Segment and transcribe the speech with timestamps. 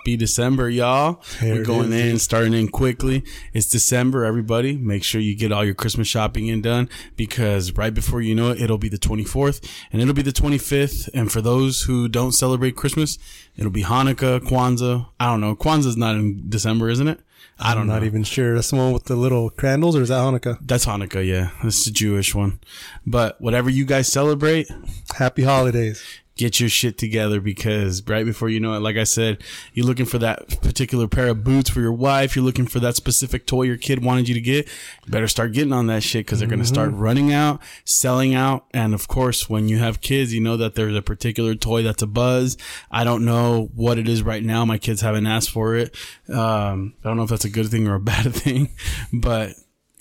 [0.00, 1.22] Happy December, y'all.
[1.42, 3.22] There We're going is, in, starting in quickly.
[3.52, 4.78] It's December, everybody.
[4.78, 6.88] Make sure you get all your Christmas shopping in done
[7.18, 11.10] because right before you know it, it'll be the 24th and it'll be the 25th.
[11.12, 13.18] And for those who don't celebrate Christmas,
[13.58, 15.08] it'll be Hanukkah, Kwanzaa.
[15.20, 15.54] I don't know.
[15.54, 17.20] Kwanzaa's not in December, isn't it?
[17.58, 17.94] I don't I'm know.
[17.96, 18.54] not even sure.
[18.54, 20.56] That's the one with the little candles, or is that Hanukkah?
[20.62, 21.50] That's Hanukkah, yeah.
[21.62, 22.58] This is a Jewish one.
[23.04, 24.70] But whatever you guys celebrate,
[25.16, 26.02] Happy holidays.
[26.40, 29.42] Get your shit together because right before you know it, like I said,
[29.74, 32.34] you're looking for that particular pair of boots for your wife.
[32.34, 34.66] You're looking for that specific toy your kid wanted you to get.
[35.04, 38.34] You better start getting on that shit because they're going to start running out, selling
[38.34, 38.64] out.
[38.72, 42.00] And of course, when you have kids, you know that there's a particular toy that's
[42.00, 42.56] a buzz.
[42.90, 44.64] I don't know what it is right now.
[44.64, 45.94] My kids haven't asked for it.
[46.30, 48.70] Um, I don't know if that's a good thing or a bad thing,
[49.12, 49.52] but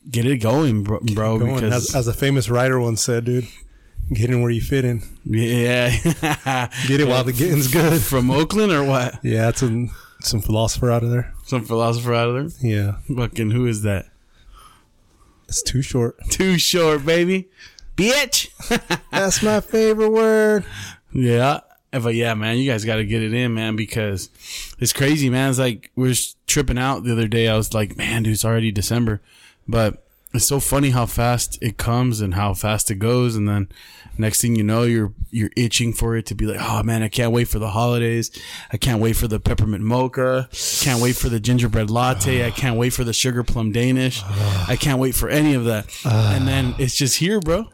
[0.09, 3.45] get it going, bro, bro Going, because as, as a famous writer once said, dude,
[4.13, 5.01] get in where you fit in.
[5.25, 5.89] yeah,
[6.87, 8.01] Get it while the getting's good.
[8.01, 9.19] from Oakland or what?
[9.23, 9.91] Yeah, that's some
[10.21, 11.33] some philosopher out of there.
[11.45, 12.69] Some philosopher out of there.
[12.69, 14.07] Yeah, Fucking who is that?
[15.47, 16.17] it's too short.
[16.29, 17.49] Too short, baby.
[17.95, 18.49] Bitch.
[19.11, 20.63] That's my favorite word.
[21.11, 21.61] yeah.
[21.91, 24.29] But yeah, man, you guys got to get it in, man, because
[24.77, 25.49] it's crazy, man.
[25.49, 27.47] It's like we are tripping out the other day.
[27.47, 29.21] I was like, man, dude, it's already December.
[29.67, 30.05] But
[30.35, 33.35] it's so funny how fast it comes and how fast it goes.
[33.35, 33.69] And then
[34.19, 37.07] next thing you know, you're, you're itching for it to be like, oh man, I
[37.07, 38.29] can't wait for the holidays.
[38.71, 40.49] I can't wait for the peppermint mocha.
[40.81, 42.45] Can't wait for the gingerbread latte.
[42.45, 44.21] I can't wait for the sugar plum Danish.
[44.67, 45.87] I can't wait for any of that.
[46.05, 47.69] And then it's just here, bro.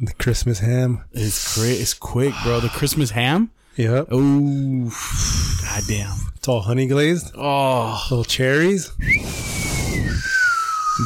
[0.00, 1.04] The Christmas ham.
[1.12, 1.80] It's great.
[1.80, 2.60] It's quick, bro.
[2.60, 3.50] The Christmas ham.
[3.76, 4.08] Yep.
[4.10, 4.92] Oh,
[5.62, 6.16] goddamn.
[6.36, 7.32] It's all honey glazed.
[7.36, 8.92] Oh, Little cherries.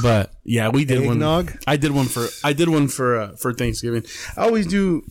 [0.02, 1.46] But yeah, we did Eggnog?
[1.50, 1.58] one.
[1.66, 2.28] I did one for.
[2.44, 4.04] I did one for uh, for Thanksgiving.
[4.36, 5.02] I always do.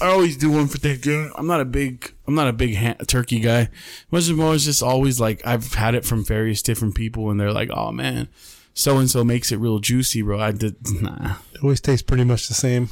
[0.00, 1.32] I always do one for Thanksgiving.
[1.36, 2.12] I'm not a big.
[2.26, 3.68] I'm not a big ha- turkey guy.
[4.10, 7.52] Much more is just always like I've had it from various different people, and they're
[7.52, 8.28] like, "Oh man,
[8.74, 10.76] so and so makes it real juicy, bro." I did.
[11.00, 11.36] Nah.
[11.54, 12.88] It always tastes pretty much the same.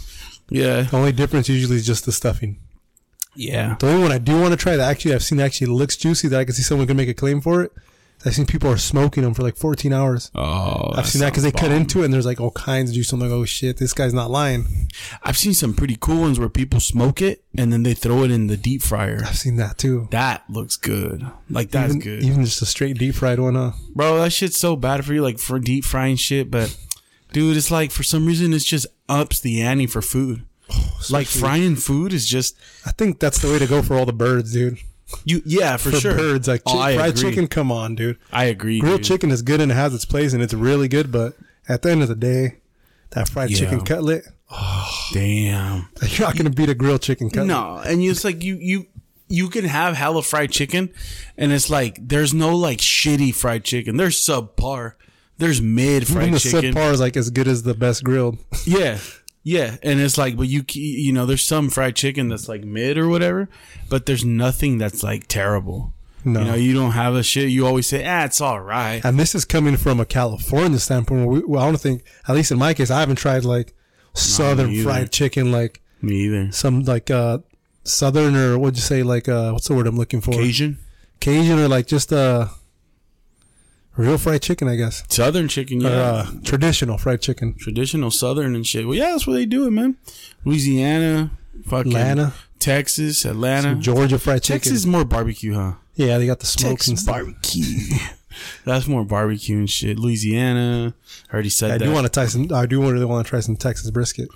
[0.48, 0.82] Yeah.
[0.82, 2.60] The only difference usually is just the stuffing.
[3.34, 3.76] Yeah.
[3.78, 6.28] The only one I do want to try that actually I've seen actually looks juicy
[6.28, 7.72] that I can see someone can make a claim for it.
[8.26, 10.32] I've seen people are smoking them for like 14 hours.
[10.34, 12.96] Oh, I've seen that because they cut into it and there's like all kinds of
[12.96, 13.12] juice.
[13.12, 14.88] I'm like, oh shit, this guy's not lying.
[15.22, 18.32] I've seen some pretty cool ones where people smoke it and then they throw it
[18.32, 19.20] in the deep fryer.
[19.24, 20.08] I've seen that too.
[20.10, 21.24] That looks good.
[21.48, 23.72] Like that's even, good, Even just a straight deep fried one, huh?
[23.94, 24.18] bro.
[24.18, 26.50] That shit's so bad for you, like for deep frying shit.
[26.50, 26.76] But
[27.32, 30.44] dude, it's like for some reason it's just ups the ante for food.
[31.10, 34.12] like frying food is just I think that's the way to go for all the
[34.12, 34.78] birds, dude.
[35.24, 35.42] You.
[35.44, 36.14] Yeah, for, For sure.
[36.16, 37.22] birds, like Oh, chick- fried agree.
[37.30, 38.18] chicken, come on, dude.
[38.32, 38.80] I agree.
[38.80, 39.06] Grilled dude.
[39.06, 41.34] chicken is good and it has its place and it's really good, but
[41.68, 42.56] at the end of the day,
[43.10, 43.58] that fried Yeah.
[43.58, 45.88] chicken cutlet, Oh, Damn.
[46.08, 47.48] you're not gonna beat a grilled chicken cutlet.
[47.48, 48.86] No, and it's like you you
[49.28, 50.90] you can have hella fried chicken,
[51.36, 53.96] and it's like there's no like shitty fried chicken.
[53.96, 54.92] There's subpar.
[55.38, 56.74] There's mid Even fried the chicken.
[56.74, 58.38] subpar is like as good as the best grilled.
[58.64, 58.98] Yeah.
[59.46, 59.76] Yeah.
[59.80, 63.06] And it's like, but you, you know, there's some fried chicken that's like mid or
[63.08, 63.48] whatever,
[63.88, 65.92] but there's nothing that's like terrible.
[66.24, 66.40] No.
[66.40, 67.50] You know, you don't have a shit.
[67.50, 69.00] You always say, ah, it's all right.
[69.04, 71.20] And this is coming from a California standpoint.
[71.26, 73.72] Where we, well, I don't think, at least in my case, I haven't tried like
[74.14, 74.82] southern either.
[74.82, 76.50] fried chicken, like Me either.
[76.50, 77.38] some like uh
[77.84, 80.32] southern or what'd you say, like uh what's the word I'm looking for?
[80.32, 80.78] Cajun?
[81.20, 82.48] Cajun or like just uh
[83.96, 85.04] real fried chicken, I guess.
[85.08, 85.96] Southern chicken, Or yeah.
[85.96, 87.54] uh, traditional fried chicken.
[87.58, 88.86] Traditional Southern and shit.
[88.86, 89.96] Well, yeah, that's where they do it, man.
[90.44, 91.30] Louisiana,
[91.66, 93.74] fucking Atlanta, Texas, Atlanta.
[93.76, 94.60] Georgia fried chicken.
[94.60, 95.72] Texas is more barbecue, huh?
[95.94, 97.14] Yeah, they got the smoke and stuff.
[97.14, 97.64] barbecue.
[98.66, 99.98] That's more barbecue and shit.
[99.98, 100.94] Louisiana,
[101.30, 101.84] I already said I that.
[101.86, 102.52] do want to try some.
[102.52, 104.28] I do really want to try some Texas brisket.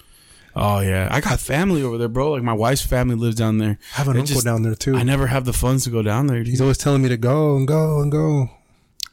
[0.56, 2.30] oh yeah, I got family over there, bro.
[2.32, 3.78] Like my wife's family lives down there.
[3.94, 4.96] I have an It uncle just- down there too.
[4.96, 6.38] I never have the funds to go down there.
[6.38, 6.46] Dude.
[6.48, 8.48] He's always telling me to go and go and go.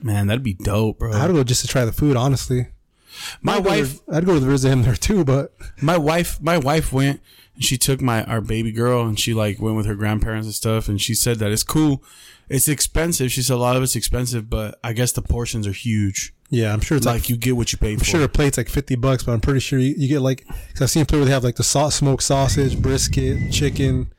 [0.01, 1.11] Man, that'd be dope, bro.
[1.13, 2.67] I'd go just to try the food, honestly.
[3.41, 6.39] my I'd go wife, to- I'd go to visit him there too, but my wife,
[6.41, 7.21] my wife went.
[7.55, 10.53] and She took my our baby girl and she like went with her grandparents and
[10.53, 10.87] stuff.
[10.87, 12.03] And she said that it's cool.
[12.49, 13.31] It's expensive.
[13.31, 16.33] She said a lot of it's expensive, but I guess the portions are huge.
[16.49, 18.01] yeah, I'm sure it's like, Like you get what you pay for.
[18.01, 20.45] I'm sure a plate's like 50 bucks, but I'm pretty sure you, you get like,
[20.47, 24.11] cause I've seen people that have like the salt smoked sausage, brisket, chicken,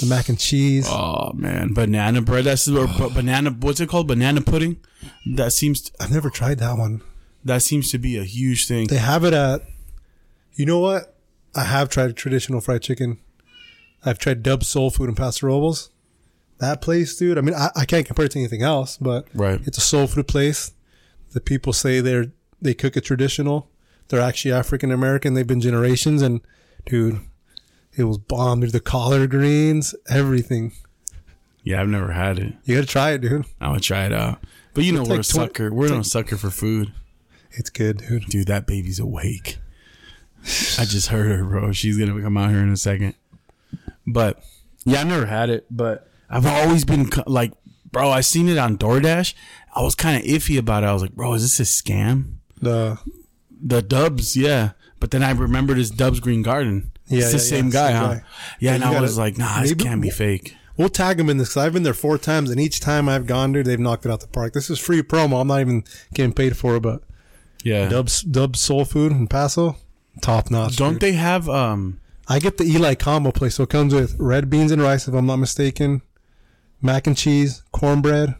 [0.00, 0.86] the mac and cheese.
[0.88, 2.44] Oh man, banana bread.
[2.44, 3.50] That's or ba- banana.
[3.50, 4.06] What's it called?
[4.08, 4.78] Banana pudding.
[5.34, 7.02] That seems to, I've never tried that one.
[7.44, 8.88] that seems to be a huge thing.
[8.88, 9.62] They have it at,
[10.54, 11.14] you know what?
[11.54, 13.18] I have tried traditional fried chicken.
[14.04, 15.90] I've tried Dub Soul Food in Paso Robles.
[16.58, 17.38] That place, dude.
[17.38, 19.60] I mean, I, I can't compare it to anything else, but Right.
[19.64, 20.72] it's a soul food place.
[21.32, 22.26] The people say they're
[22.60, 23.70] they cook it traditional.
[24.08, 25.34] They're actually African American.
[25.34, 26.40] They've been generations, and
[26.86, 27.20] dude,
[27.98, 28.60] it was bomb.
[28.60, 30.72] Dude, the collard greens, everything.
[31.62, 32.54] Yeah, I've never had it.
[32.64, 33.44] You gotta try it, dude.
[33.60, 34.38] I would try it out.
[34.74, 35.72] But you know, It's we're like a 20 sucker.
[35.74, 36.92] We're no sucker for food.
[37.50, 38.26] It's good, dude.
[38.26, 39.58] Dude, that baby's awake.
[40.78, 41.72] I just heard her, bro.
[41.72, 43.14] She's gonna come out here in a second.
[44.06, 44.42] But
[44.84, 47.52] yeah, I've never had it, but I've always been like,
[47.90, 48.10] bro.
[48.10, 49.34] I seen it on DoorDash.
[49.74, 50.86] I was kind of iffy about it.
[50.86, 52.36] I was like, bro, is this a scam?
[52.60, 52.98] The
[53.60, 54.70] The Dubs, yeah.
[55.00, 56.92] But then I remembered it's Dubs Green Garden.
[57.08, 58.14] Yeah, it's the yeah, same yeah, guy, same huh?
[58.14, 58.22] guy.
[58.60, 60.54] Yeah, and I gotta- was like, nah, this can't be fake.
[60.76, 63.26] we'll tag them in this because I've been there four times, and each time I've
[63.26, 64.52] gone there, they've knocked it out the park.
[64.52, 65.40] This is free promo.
[65.40, 65.84] I'm not even
[66.14, 67.02] getting paid for it, but
[67.64, 67.88] Yeah.
[67.88, 69.76] Dubs Dubs Soul Food in Paso,
[70.20, 70.76] top notch.
[70.76, 71.00] Don't dude.
[71.00, 72.00] they have um?
[72.28, 75.14] I get the Eli combo plate, so it comes with red beans and rice, if
[75.14, 76.02] I'm not mistaken,
[76.82, 78.34] mac and cheese, cornbread,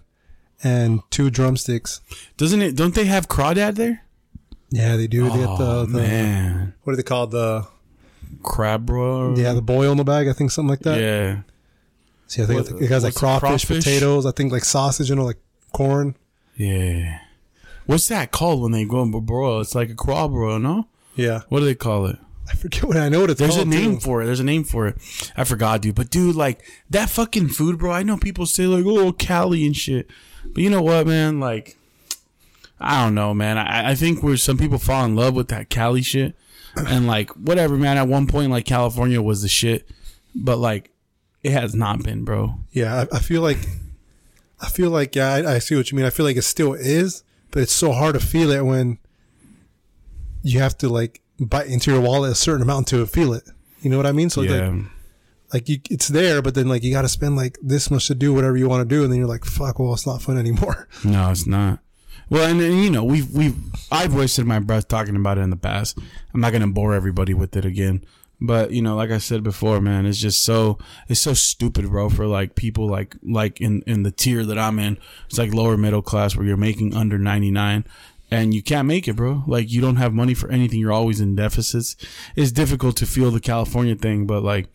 [0.62, 2.00] and two drumsticks.
[2.36, 2.76] Doesn't it?
[2.76, 4.04] Don't they have crawdad there?
[4.70, 5.24] Yeah, they do.
[5.24, 7.30] They get oh the, the man, what are they called?
[7.30, 7.66] The
[8.42, 9.38] crab broil.
[9.38, 10.28] yeah, the boil in the bag.
[10.28, 11.00] I think something like that.
[11.00, 11.40] yeah.
[12.26, 13.84] See, I think What- it has like crawfish, crawfish?
[13.84, 14.26] potatoes.
[14.26, 15.38] I think like sausage, you know, like
[15.72, 16.14] corn.
[16.56, 17.20] Yeah.
[17.86, 19.60] What's that called when they go and broil?
[19.62, 20.88] It's like a craw broil, no?
[21.16, 22.18] Yeah, What do they call it?
[22.50, 24.26] I forget what I know what it's There's a name for it.
[24.26, 24.96] There's a name for it.
[25.36, 25.94] I forgot, dude.
[25.94, 26.60] But dude, like
[26.90, 27.92] that fucking food, bro.
[27.92, 30.08] I know people say like, "Oh, Cali and shit,"
[30.54, 31.40] but you know what, man?
[31.40, 31.76] Like,
[32.80, 33.58] I don't know, man.
[33.58, 36.36] I, I think where some people fall in love with that Cali shit,
[36.86, 37.96] and like whatever, man.
[37.96, 39.88] At one point, like California was the shit,
[40.34, 40.90] but like
[41.42, 42.54] it has not been, bro.
[42.72, 43.58] Yeah, I, I feel like,
[44.60, 46.06] I feel like yeah, I, I see what you mean.
[46.06, 48.98] I feel like it still is, but it's so hard to feel it when
[50.42, 53.44] you have to like bite into your wallet a certain amount to feel it.
[53.80, 54.30] You know what I mean?
[54.30, 54.84] So yeah, like,
[55.52, 58.14] like you, it's there, but then like you got to spend like this much to
[58.14, 60.38] do whatever you want to do, and then you're like, fuck, well, it's not fun
[60.38, 60.88] anymore.
[61.04, 61.80] no, it's not.
[62.30, 63.56] Well, and, and you know, we've we've
[63.90, 65.98] I've wasted my breath talking about it in the past.
[66.34, 68.04] I'm not gonna bore everybody with it again.
[68.40, 70.78] But you know, like I said before, man, it's just so
[71.08, 72.08] it's so stupid, bro.
[72.08, 75.76] For like people like like in in the tier that I'm in, it's like lower
[75.76, 77.84] middle class where you're making under 99,
[78.30, 79.42] and you can't make it, bro.
[79.46, 80.78] Like you don't have money for anything.
[80.78, 81.96] You're always in deficits.
[82.36, 84.68] It's difficult to feel the California thing, but like,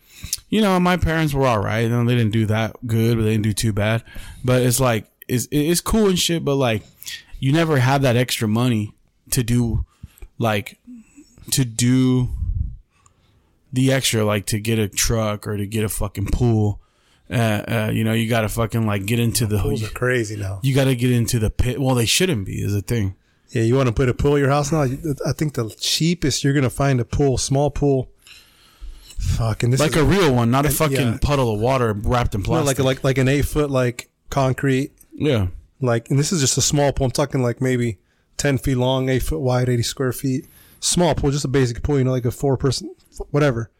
[0.50, 1.88] you know, my parents were all right.
[1.88, 4.04] They didn't do that good, but they didn't do too bad.
[4.44, 6.82] But it's like it's it's cool and shit, but like,
[7.38, 8.94] you never have that extra money
[9.30, 9.84] to do
[10.38, 10.78] like
[11.52, 12.30] to do
[13.72, 16.80] the extra, like to get a truck or to get a fucking pool.
[17.30, 19.58] Uh, uh, you know, you gotta fucking like get into the.
[19.58, 20.60] Pools are crazy now.
[20.62, 21.80] You gotta get into the pit.
[21.80, 22.62] Well, they shouldn't be.
[22.62, 23.16] Is a thing.
[23.50, 24.82] Yeah, you want to put a pool at your house now?
[24.82, 28.10] I think the cheapest you're gonna find a pool, small pool.
[29.18, 31.18] Fucking this Like is a real one, not a fucking yeah.
[31.20, 32.78] puddle of water wrapped in no, plastic.
[32.78, 35.46] like like like an eight foot like concrete yeah,
[35.84, 37.98] like and this is just a small pool i'm talking like maybe
[38.36, 40.46] 10 feet long 8 foot wide 80 square feet
[40.80, 42.94] small pool just a basic pool you know like a four person
[43.30, 43.70] whatever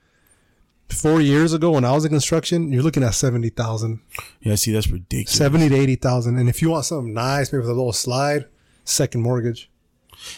[0.89, 4.01] four years ago when i was in construction you're looking at 70000
[4.41, 4.55] yeah.
[4.55, 5.37] See, that's ridiculous.
[5.37, 8.47] 70 to 80000 and if you want something nice maybe with a little slide
[8.85, 9.71] second mortgage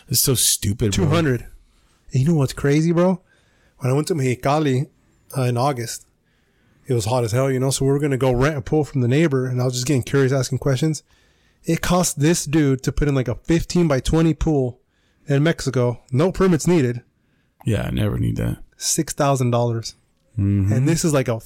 [0.09, 0.95] It's so stupid.
[0.95, 1.05] bro.
[1.05, 1.49] 200 and
[2.23, 3.21] you know what's crazy bro
[3.79, 4.89] when i went to mexicali
[5.37, 6.07] uh, in august
[6.87, 8.61] it was hot as hell you know so we were going to go rent a
[8.63, 11.03] pool from the neighbor and i was just getting curious asking questions
[11.67, 14.81] it cost this dude to put in like a 15 by 20 pool
[15.27, 17.03] in mexico no permits needed
[17.65, 18.59] Yeah, I never need that.
[18.77, 19.95] six thousand dollars,
[20.39, 20.73] Mm-hmm.
[20.73, 21.41] and this is like a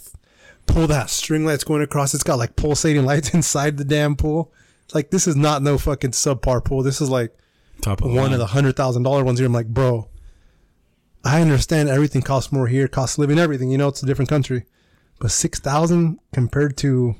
[0.67, 2.13] pull that string lights going across.
[2.13, 4.53] It's got like pulsating lights inside the damn pool.
[4.93, 6.83] Like this is not no fucking subpar pool.
[6.83, 7.33] This is like
[7.83, 8.33] Top of one line.
[8.33, 9.47] of the hundred thousand dollar ones here.
[9.47, 10.09] I'm like, bro,
[11.25, 13.71] I understand everything costs more here, costs living, everything.
[13.71, 14.65] You know, it's a different country,
[15.21, 17.15] but six thousand compared to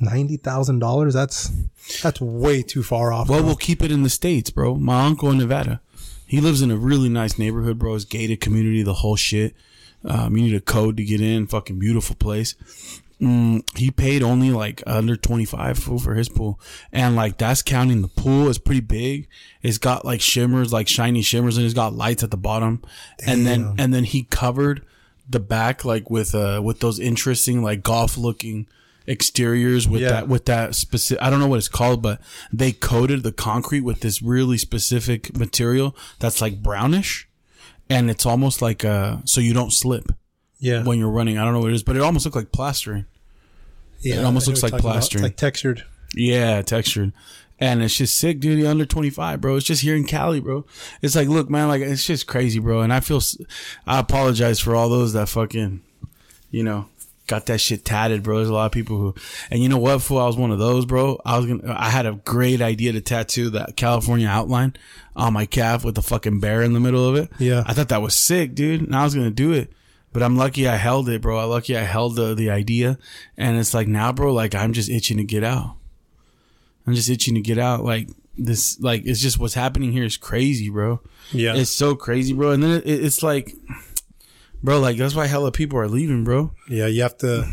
[0.00, 1.50] ninety thousand dollars, that's
[2.02, 3.28] that's way too far off.
[3.28, 3.46] Well, bro.
[3.46, 4.76] we'll keep it in the states, bro.
[4.76, 5.80] My uncle in Nevada,
[6.26, 7.94] he lives in a really nice neighborhood, bro.
[7.94, 9.54] It's gated community, the whole shit.
[10.04, 11.46] Um, you need a code to get in.
[11.46, 12.54] Fucking beautiful place.
[13.20, 16.58] Mm, he paid only like under twenty five for his pool,
[16.90, 18.48] and like that's counting the pool.
[18.48, 19.28] It's pretty big.
[19.62, 22.82] It's got like shimmers, like shiny shimmers, and it's got lights at the bottom.
[23.26, 24.86] And then and then he covered
[25.28, 28.66] the back like with uh with those interesting like golf looking
[29.10, 30.08] exteriors with Yeah.
[30.10, 32.20] that with that specific I don't know what it's called, but
[32.52, 37.28] they coated the concrete with this really specific material that's like brownish,
[37.88, 40.12] and it's almost like uh so you don't slip
[40.60, 41.38] yeah, when you're running.
[41.38, 43.06] I don't know what it is, but it almost looks like plastering.
[44.00, 44.92] yeah, it almost looks like you're about.
[44.92, 45.24] Plastering.
[45.24, 45.84] like textured.
[46.14, 47.12] Yeah, textured.
[47.62, 48.58] And it's just sick, dude.
[48.58, 49.56] You're under 25, bro.
[49.56, 50.64] It's just here in Cali, bro.
[51.02, 52.80] It's like, look, man, like, it's just crazy, bro.
[52.80, 53.36] And I feel, s-
[53.86, 55.82] I apologize for all those that fucking,
[56.50, 56.86] you know,
[57.30, 58.38] got that shit tatted, bro.
[58.38, 59.14] There's a lot of people who,
[59.50, 60.18] and you know what, fool?
[60.18, 61.20] I was one of those, bro.
[61.24, 64.74] I was gonna, I had a great idea to tattoo that California outline
[65.14, 67.30] on my calf with the fucking bear in the middle of it.
[67.38, 67.62] Yeah.
[67.64, 68.82] I thought that was sick, dude.
[68.82, 69.72] And I was gonna do it.
[70.12, 71.38] But I'm lucky I held it, bro.
[71.38, 72.98] I'm lucky I held the the idea,
[73.36, 74.34] and it's like now, bro.
[74.34, 75.76] Like I'm just itching to get out.
[76.84, 77.84] I'm just itching to get out.
[77.84, 81.00] Like this, like it's just what's happening here is crazy, bro.
[81.30, 81.54] Yeah.
[81.54, 82.50] It's so crazy, bro.
[82.50, 83.54] And then it, it's like,
[84.62, 86.52] bro, like that's why hella people are leaving, bro.
[86.68, 87.46] yeah, you have to.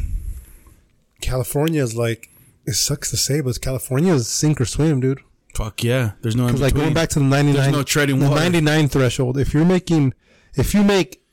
[1.21, 2.29] California is like
[2.65, 5.19] it sucks to say, but California is sink or swim, dude.
[5.55, 6.11] Fuck yeah.
[6.21, 8.39] There's no like going back to the ninety There's no treading the water.
[8.41, 9.37] ninety nine threshold.
[9.37, 10.13] If you're making,
[10.53, 11.23] if you make,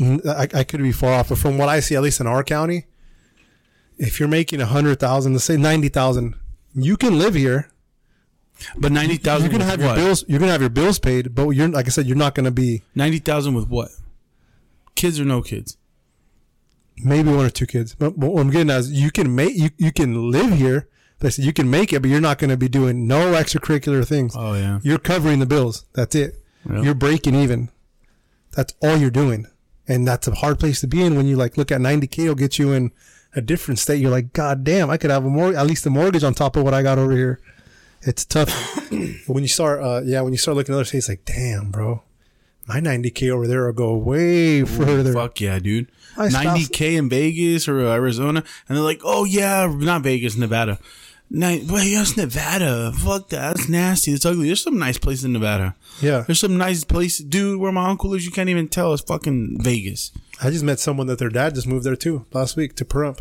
[0.00, 2.44] I, I could be far off, but from what I see, at least in our
[2.44, 2.86] county,
[3.98, 6.34] if you're making a hundred thousand, let's say ninety thousand,
[6.74, 7.70] you can live here.
[8.76, 9.50] But ninety thousand.
[9.50, 10.24] You're gonna have your bills.
[10.28, 12.82] You're gonna have your bills paid, but you're like I said, you're not gonna be
[12.94, 13.88] Ninety thousand with what?
[14.94, 15.76] Kids or no kids?
[16.96, 17.94] maybe one or two kids.
[17.94, 20.88] But, but what I'm getting at is you can make you, you can live here.
[21.18, 24.06] They said you can make it, but you're not going to be doing no extracurricular
[24.06, 24.34] things.
[24.36, 24.80] Oh yeah.
[24.82, 25.84] You're covering the bills.
[25.94, 26.42] That's it.
[26.68, 26.82] Yeah.
[26.82, 27.70] You're breaking even.
[28.52, 29.46] That's all you're doing,
[29.88, 32.34] and that's a hard place to be in when you like look at 90k will
[32.34, 32.92] get you in
[33.34, 34.00] a different state.
[34.00, 36.56] You're like, God damn, I could have a more at least a mortgage on top
[36.56, 37.40] of what I got over here.
[38.02, 38.50] It's tough.
[39.26, 42.02] when you start, uh, yeah, when you start looking at other states, like, damn, bro,
[42.72, 45.12] my 90k over there will go way further.
[45.12, 45.88] Fuck yeah, dude.
[46.16, 50.78] My Ninety k in Vegas or Arizona, and they're like, "Oh yeah, not Vegas, Nevada."
[51.30, 52.92] Ni- Wait, yes, Nevada.
[52.92, 53.56] Fuck that.
[53.56, 54.12] That's nasty.
[54.12, 54.48] It's ugly.
[54.48, 55.74] There's some nice places in Nevada.
[56.02, 57.58] Yeah, There's some nice places, dude.
[57.58, 58.92] Where my uncle lives, you can't even tell.
[58.92, 60.12] It's fucking Vegas.
[60.42, 63.20] I just met someone that their dad just moved there too last week to Pahrump.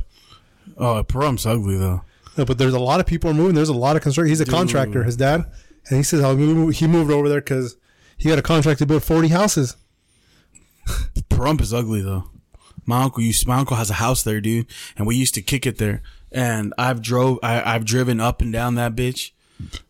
[0.77, 2.01] Oh, Pahrump's ugly though.
[2.37, 3.55] No, but there's a lot of people are moving.
[3.55, 4.29] There's a lot of construction.
[4.29, 5.45] He's a contractor, his dad,
[5.87, 7.77] and he says oh, how he moved over there because
[8.21, 9.75] he got a contract to build 40 houses.
[11.29, 12.25] Pahrump is ugly though.
[12.85, 15.65] My uncle used my uncle has a house there, dude, and we used to kick
[15.65, 16.03] it there.
[16.31, 19.31] And I've drove I, I've driven up and down that bitch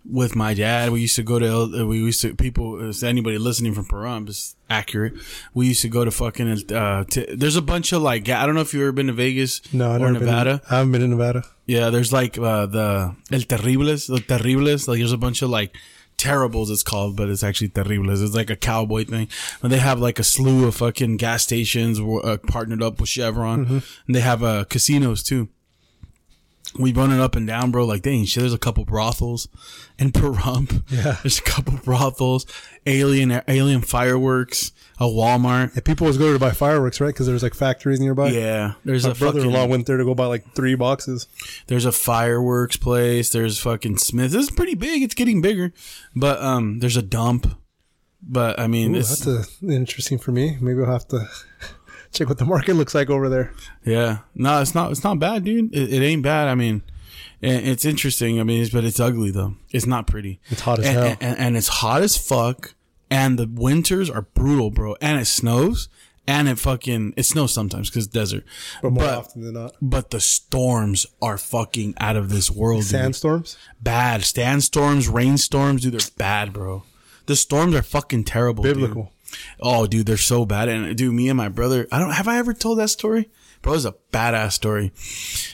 [0.10, 0.92] with my dad.
[0.92, 4.56] We used to go to we used to people is anybody listening from Pahrump is
[4.70, 5.14] accurate.
[5.54, 8.56] We used to go to fucking uh to, there's a bunch of like I don't
[8.56, 10.58] know if you've ever been to Vegas No, I've or Nevada.
[10.58, 11.44] Been, I haven't been in Nevada.
[11.66, 14.88] Yeah, there's like uh, the El Terribles, the Terribles.
[14.88, 15.76] Like there's a bunch of like
[16.22, 18.22] terribles it's called, but it's actually Terribles.
[18.22, 19.28] It's like a cowboy thing.
[19.64, 23.66] And they have like a slew of fucking gas stations uh, partnered up with Chevron,
[24.06, 25.50] and they have uh, casinos too.
[26.78, 27.86] We run it up and down, bro.
[27.86, 28.42] Like, dang, shit.
[28.42, 29.50] There's a couple brothels
[29.98, 30.84] in Pahrump.
[30.90, 31.18] Yeah.
[31.24, 32.46] There's a couple brothels,
[32.86, 34.72] alien, alien fireworks,
[35.02, 35.74] a Walmart.
[35.76, 37.08] And people always go there to buy fireworks, right?
[37.08, 38.30] Because there's like factories nearby.
[38.30, 38.74] Yeah.
[38.86, 41.28] There's My a brother-in-law fucking, went there to go buy like three boxes.
[41.66, 43.32] There's a fireworks place.
[43.32, 44.32] There's fucking Smith.
[44.32, 45.02] This is pretty big.
[45.02, 45.74] It's getting bigger,
[46.16, 47.58] but um, there's a dump.
[48.22, 50.56] But I mean, Ooh, it's that's a, interesting for me.
[50.62, 51.28] Maybe I'll have to
[52.14, 53.52] check what the market looks like over there.
[53.84, 54.20] yeah.
[54.36, 54.92] No, it's not.
[54.92, 55.76] It's not bad, dude.
[55.76, 56.48] It, it ain't bad.
[56.48, 56.84] I mean,
[57.42, 58.40] it's interesting.
[58.40, 59.56] I mean, it's, but it's ugly though.
[59.72, 60.40] It's not pretty.
[60.50, 61.18] It's hot as and, hell.
[61.20, 62.76] and, and it's hot as fuck.
[63.12, 64.96] And the winters are brutal, bro.
[65.02, 65.90] And it snows.
[66.28, 68.46] And it fucking it snows sometimes because desert.
[68.82, 72.86] But more But- often than not, But the storms are fucking out of this world.
[72.86, 73.58] sandstorms.
[73.82, 74.24] bad.
[74.24, 76.84] Sandstorms, rainstorms, dude, they're bad, bro.
[77.26, 78.64] The storms are fucking terrible.
[78.64, 79.08] dude.
[79.60, 80.70] Oh, dude, they're so bad.
[80.70, 83.30] And dude, me and my brother, I don't have I ever told that story?
[83.62, 84.92] Bro, it's a badass story.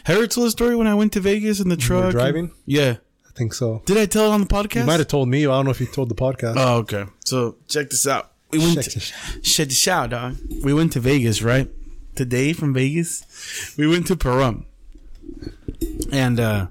[0.06, 2.12] Have I ever told the story when I went to Vegas in the truck?
[2.12, 2.52] driving?
[2.66, 2.98] Yeah.
[3.38, 3.84] Think so.
[3.86, 4.76] Did I tell it on the podcast?
[4.78, 5.46] You might have told me.
[5.46, 6.56] I don't know if you told the podcast.
[6.58, 7.06] Oh, okay.
[7.24, 8.32] So check this out.
[8.50, 9.14] We went Check to, this
[9.44, 10.38] check this out, dog.
[10.64, 11.70] We went to Vegas, right?
[12.16, 14.66] Today from Vegas, we went to Pahrump,
[16.12, 16.68] and uh,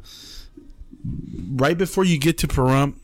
[1.54, 2.96] right before you get to Pahrump,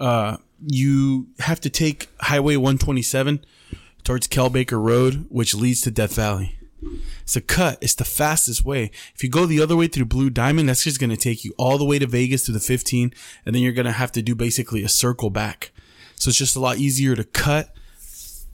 [0.00, 3.44] uh, you have to take Highway 127
[4.02, 6.53] towards Kelbaker Road, which leads to Death Valley.
[7.22, 7.78] It's a cut.
[7.80, 8.90] It's the fastest way.
[9.14, 11.54] If you go the other way through Blue Diamond, that's just going to take you
[11.56, 13.12] all the way to Vegas to the 15,
[13.44, 15.72] and then you're going to have to do basically a circle back.
[16.16, 17.74] So it's just a lot easier to cut.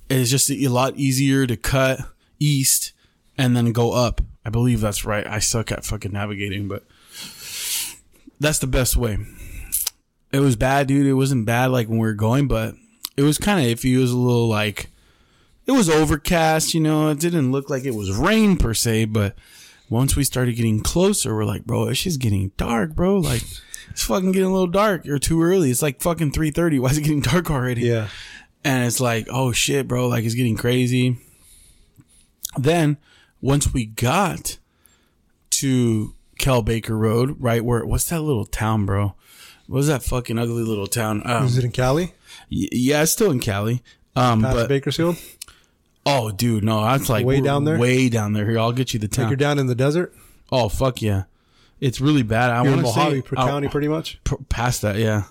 [0.08, 2.00] It's just a lot easier to cut
[2.38, 2.92] east
[3.38, 4.20] and then go up.
[4.44, 5.26] I believe that's right.
[5.26, 6.84] I suck at fucking navigating, but
[8.40, 9.18] that's the best way.
[10.32, 11.06] It was bad, dude.
[11.06, 12.74] It wasn't bad like when we were going, but
[13.16, 13.94] it was kind of iffy.
[13.94, 14.88] It was a little like
[15.70, 17.08] it was overcast, you know.
[17.10, 19.36] It didn't look like it was rain per se, but
[19.88, 23.18] once we started getting closer, we're like, bro, it's just getting dark, bro.
[23.18, 23.42] Like
[23.90, 25.04] it's fucking getting a little dark.
[25.04, 25.70] You're too early.
[25.70, 26.78] It's like fucking three thirty.
[26.78, 27.82] Why is it getting dark already?
[27.82, 28.08] Yeah.
[28.64, 31.16] and it's like, oh shit, bro, like it's getting crazy.
[32.58, 32.96] Then
[33.40, 34.58] once we got
[35.50, 39.14] to Kel Baker Road, right where what's that little town, bro?
[39.66, 41.22] What's that fucking ugly little town?
[41.24, 42.06] Um, Is it in Cali?
[42.50, 43.82] y- yeah, it's still in Cali.
[44.16, 45.16] Um, Past but Bakersfield?
[46.06, 47.78] Oh, dude, no, that's like Way down there?
[47.78, 48.48] Way down there.
[48.48, 50.14] Here, I'll get you the Like you're down in the desert?
[50.52, 51.24] oh, fuck yeah,
[51.80, 52.50] it's really bad.
[52.50, 54.20] I want to say per County, pretty much.
[54.24, 55.24] p- past that, yeah.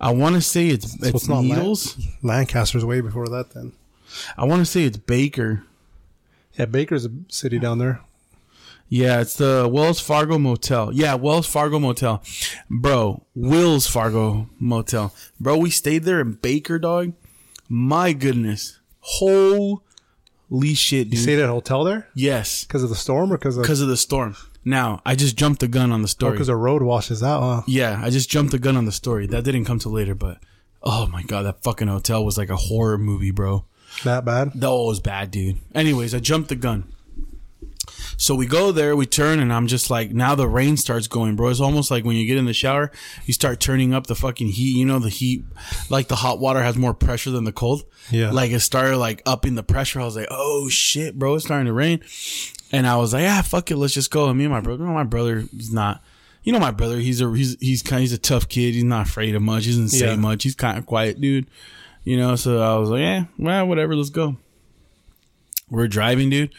[0.00, 1.96] I want to say it's it's, it's not Lan- Needles.
[2.22, 3.72] Lancaster's way before that, then.
[4.36, 5.64] I want to say it's Baker.
[6.58, 8.00] Yeah, Baker's a city down there.
[8.88, 10.92] Yeah, it's the Wells Fargo Motel.
[10.92, 12.22] Yeah, Wells Fargo Motel.
[12.68, 15.14] Bro, Will's Fargo Motel.
[15.40, 17.14] Bro, we stayed there in Baker, dog.
[17.70, 18.80] My goodness.
[20.52, 21.20] Holy shit, You dude.
[21.20, 23.88] stayed at a hotel there yes, because of the storm or because of because of
[23.88, 24.36] the storm.
[24.64, 26.30] Now, I just jumped the gun on the story.
[26.30, 27.40] Oh, because the road washes out?
[27.40, 27.62] Huh?
[27.66, 29.26] Yeah, I just jumped the gun on the story.
[29.26, 30.38] That didn't come till later, but
[30.82, 33.64] oh my god, that fucking hotel was like a horror movie, bro.
[34.04, 34.52] That bad?
[34.54, 35.58] That was bad, dude.
[35.74, 36.84] Anyways, I jumped the gun.
[38.16, 41.34] So we go there, we turn, and I'm just like, now the rain starts going,
[41.36, 41.48] bro.
[41.48, 42.90] It's almost like when you get in the shower,
[43.26, 44.76] you start turning up the fucking heat.
[44.76, 45.44] You know, the heat,
[45.90, 47.84] like the hot water has more pressure than the cold.
[48.10, 48.30] Yeah.
[48.30, 50.00] Like it started like upping the pressure.
[50.00, 52.00] I was like, oh shit, bro, it's starting to rain.
[52.70, 54.28] And I was like, ah, fuck it, let's just go.
[54.28, 56.02] And me and my brother, my brother is not,
[56.42, 58.74] you know, my brother, he's a, he's, he's kind, he's a tough kid.
[58.74, 59.64] He's not afraid of much.
[59.64, 60.16] He doesn't say Yeah.
[60.16, 60.42] much.
[60.42, 61.46] He's kind of quiet, dude.
[62.04, 64.36] You know, so I was like, yeah, well, whatever, let's go.
[65.70, 66.52] We're driving, dude.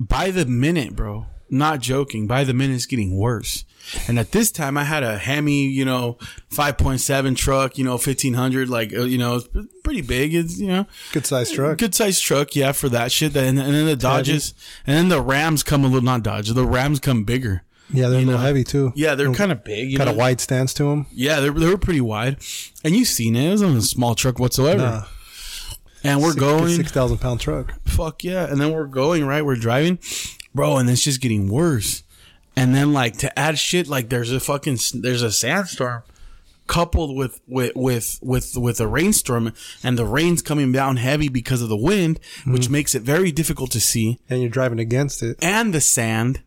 [0.00, 3.64] By the minute, bro, not joking, by the minute it's getting worse.
[4.08, 6.16] And at this time, I had a Hemi, you know,
[6.50, 9.48] 5.7 truck, you know, 1500, like, uh, you know, it's
[9.82, 10.34] pretty big.
[10.34, 11.76] It's, you know, Good sized truck.
[11.78, 13.36] good sized truck, yeah, for that shit.
[13.36, 14.54] And, and then the Dodges,
[14.86, 17.62] and then the Rams come a little, not Dodge, the Rams come bigger.
[17.90, 18.46] Yeah, they're a little know.
[18.46, 18.92] heavy too.
[18.96, 19.90] Yeah, they're kind of big.
[19.90, 21.06] You Got a wide stance to them.
[21.12, 22.38] Yeah, they they were pretty wide.
[22.82, 23.46] And you seen it.
[23.46, 24.78] It wasn't a small truck whatsoever.
[24.80, 25.04] Nah,
[26.04, 26.68] and we're six, going.
[26.68, 27.74] six thousand pound truck.
[27.84, 28.46] fuck yeah.
[28.46, 29.44] And then we're going, right?
[29.44, 29.98] We're driving,
[30.54, 32.02] bro, and it's just getting worse.
[32.56, 36.02] And then like to add shit, like there's a fucking there's a sandstorm
[36.66, 41.62] coupled with with with with with a rainstorm, and the rain's coming down heavy because
[41.62, 42.70] of the wind, which mm.
[42.70, 45.36] makes it very difficult to see, And you're driving against it.
[45.42, 46.42] and the sand.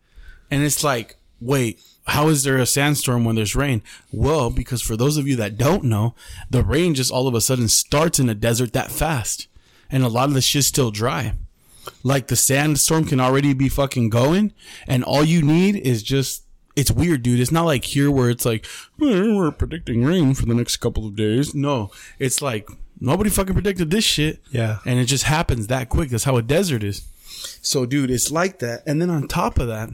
[0.50, 1.82] And it's like, wait.
[2.08, 3.82] How is there a sandstorm when there's rain?
[4.12, 6.16] Well, because for those of you that don't know,
[6.50, 9.48] the rain just all of a sudden starts in a desert that fast.
[9.90, 11.34] And a lot of the shit's still dry.
[12.04, 14.52] Like the sandstorm can already be fucking going,
[14.88, 16.44] and all you need is just.
[16.76, 17.40] It's weird, dude.
[17.40, 18.66] It's not like here where it's like
[19.02, 21.56] "Eh, we're predicting rain for the next couple of days.
[21.56, 24.42] No, it's like nobody fucking predicted this shit.
[24.52, 24.80] Yeah.
[24.86, 26.10] and it just happens that quick.
[26.10, 27.08] That's how a desert is.
[27.62, 28.84] So, dude, it's like that.
[28.86, 29.90] And then on top of that,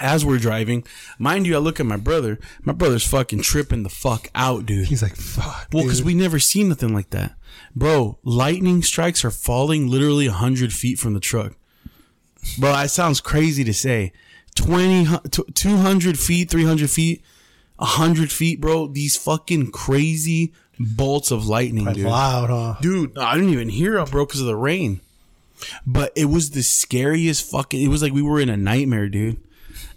[0.00, 0.84] as we're driving,
[1.18, 2.38] mind you, I look at my brother.
[2.62, 4.86] My brother's fucking tripping the fuck out, dude.
[4.88, 5.68] He's like, fuck.
[5.72, 7.34] Well, because we never seen nothing like that,
[7.76, 8.18] bro.
[8.24, 11.54] Lightning strikes are falling literally hundred feet from the truck,
[12.58, 12.72] bro.
[12.72, 14.12] That sounds crazy to say.
[14.54, 15.06] 20,
[15.54, 17.22] 200 feet, three hundred feet,
[17.78, 18.86] hundred feet, bro.
[18.86, 22.06] These fucking crazy bolts of lightning, Like dude.
[22.06, 22.76] loud, huh?
[22.82, 25.00] Dude, I didn't even hear it, bro, because of the rain.
[25.86, 27.80] But it was the scariest fucking.
[27.80, 29.38] It was like we were in a nightmare, dude.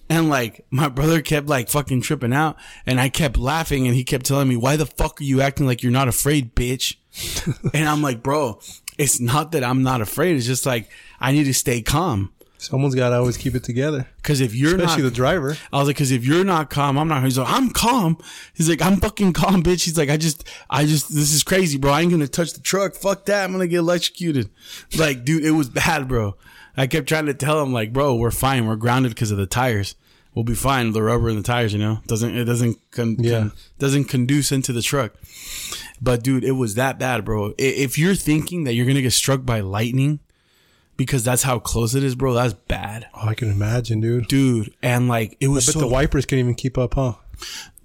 [0.08, 4.04] And like my brother kept like fucking tripping out, and I kept laughing, and he
[4.04, 6.98] kept telling me, "Why the fuck are you acting like you're not afraid, bitch?"
[7.74, 8.60] and I'm like, "Bro,
[8.98, 10.36] it's not that I'm not afraid.
[10.38, 10.90] It's just like
[11.20, 14.76] I need to stay calm." Someone's got to always keep it together, Because if you're
[14.76, 15.58] especially not, the driver.
[15.72, 17.24] I was like, because if you're not calm, I'm not.
[17.24, 18.18] He's like, I'm calm.
[18.56, 19.84] He's like, I'm fucking calm, bitch.
[19.84, 21.92] He's like, I just, I just, this is crazy, bro.
[21.92, 22.96] I ain't gonna touch the truck.
[22.96, 23.44] Fuck that.
[23.44, 24.50] I'm gonna get electrocuted.
[24.98, 26.38] Like, dude, it was bad, bro.
[26.78, 28.66] I kept trying to tell him, like, bro, we're fine.
[28.68, 29.96] We're grounded because of the tires.
[30.34, 30.92] We'll be fine.
[30.92, 33.40] The rubber and the tires, you know, doesn't it doesn't con- Yeah.
[33.40, 35.14] con- doesn't conduce into the truck.
[36.02, 37.54] But dude, it was that bad, bro.
[37.58, 40.20] If you're thinking that you're gonna get struck by lightning
[40.98, 44.28] because that's how close it is, bro, that's bad, Oh, I can imagine, dude.
[44.28, 44.74] dude.
[44.84, 47.14] And like, it was But so the wipers can't even keep up, huh?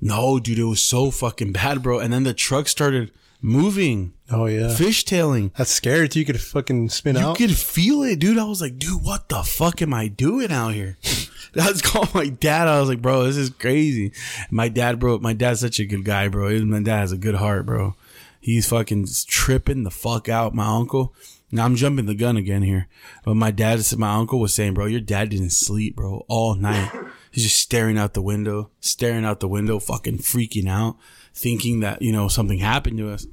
[0.00, 2.00] no, dude, it was so fucking bad, bro.
[2.00, 5.52] And then the truck started moving, Oh yeah, fishtailing.
[5.56, 6.08] that's scary.
[6.08, 6.20] Too.
[6.20, 7.40] You could fucking spin You out.
[7.40, 8.38] You could feel it, dude.
[8.38, 10.98] I was like, dude, what the fuck am I doing out here?
[11.60, 12.68] I was calling my dad.
[12.68, 14.12] I was like, bro, this is crazy.
[14.50, 16.56] My dad, bro, my dad's such a good guy, bro.
[16.60, 17.96] My dad has a good heart, bro.
[18.40, 20.54] He's fucking tripping the fuck out.
[20.54, 21.12] My uncle.
[21.52, 22.86] Now I'm jumping the gun again here,
[23.24, 26.92] but my dad, my uncle was saying, bro, your dad didn't sleep, bro, all night.
[27.32, 30.96] He's just staring out the window, staring out the window, fucking freaking out,
[31.34, 33.26] thinking that you know something happened to us.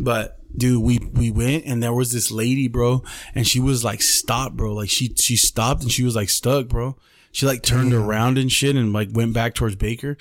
[0.00, 3.02] But dude, we we went and there was this lady, bro,
[3.34, 4.72] and she was like stopped, bro.
[4.74, 6.96] Like she she stopped and she was like stuck, bro.
[7.32, 10.16] She like turned around and shit and like went back towards Baker.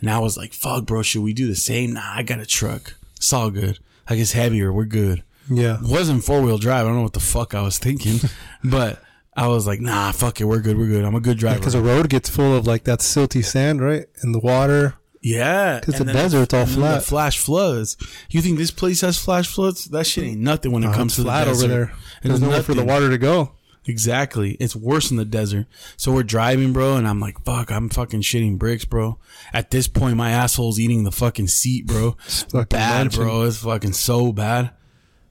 [0.00, 1.92] And I was like, fuck, bro, should we do the same?
[1.94, 2.94] Nah, I got a truck.
[3.16, 3.78] It's all good.
[4.10, 4.72] Like it's heavier.
[4.72, 5.22] We're good.
[5.48, 6.84] yeah, It wasn't four wheel drive.
[6.84, 8.18] I don't know what the fuck I was thinking,
[8.64, 9.00] but
[9.36, 10.44] I was like, nah, fuck it.
[10.44, 10.76] We're good.
[10.76, 11.04] We're good.
[11.04, 11.58] I'm a good driver.
[11.58, 14.06] because the road gets full of like that silty sand, right?
[14.22, 14.94] And the water.
[15.28, 16.94] Yeah, 'Cause because the desert's all flat.
[16.96, 17.96] The flash floods.
[18.30, 19.86] You think this place has flash floods?
[19.86, 21.68] That shit ain't nothing when it Oh, comes it's to flat the over desert.
[21.68, 21.82] there.
[21.82, 23.52] It's There's nowhere for the water to go.
[23.88, 24.52] Exactly.
[24.60, 25.66] It's worse in the desert.
[25.96, 29.18] So we're driving, bro, and I'm like, fuck, I'm fucking shitting bricks, bro.
[29.52, 32.16] At this point, my asshole's eating the fucking seat, bro.
[32.28, 33.22] fucking bad, munching.
[33.22, 33.42] bro.
[33.42, 34.70] It's fucking so bad.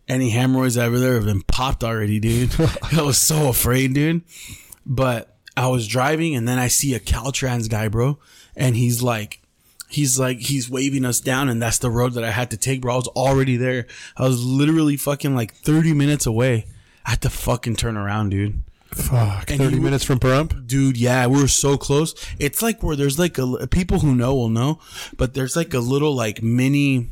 [0.10, 2.54] Any hemorrhoids ever there have been popped already, dude.
[2.94, 4.24] I was so afraid, dude.
[4.86, 8.20] But I was driving and then I see a Caltrans guy, bro.
[8.58, 9.42] And he's like,
[9.96, 12.82] he's like, he's waving us down and that's the road that I had to take,
[12.82, 12.94] bro.
[12.94, 13.88] I was already there.
[14.18, 16.66] I was literally fucking like 30 minutes away.
[17.06, 18.62] I had to fucking turn around, dude.
[18.92, 19.50] Fuck.
[19.52, 20.68] And 30 you- minutes from Pahrump?
[20.68, 22.14] Dude, yeah, we were so close.
[22.40, 24.80] It's like where there's like a people who know will know,
[25.18, 27.10] but there's like a little like mini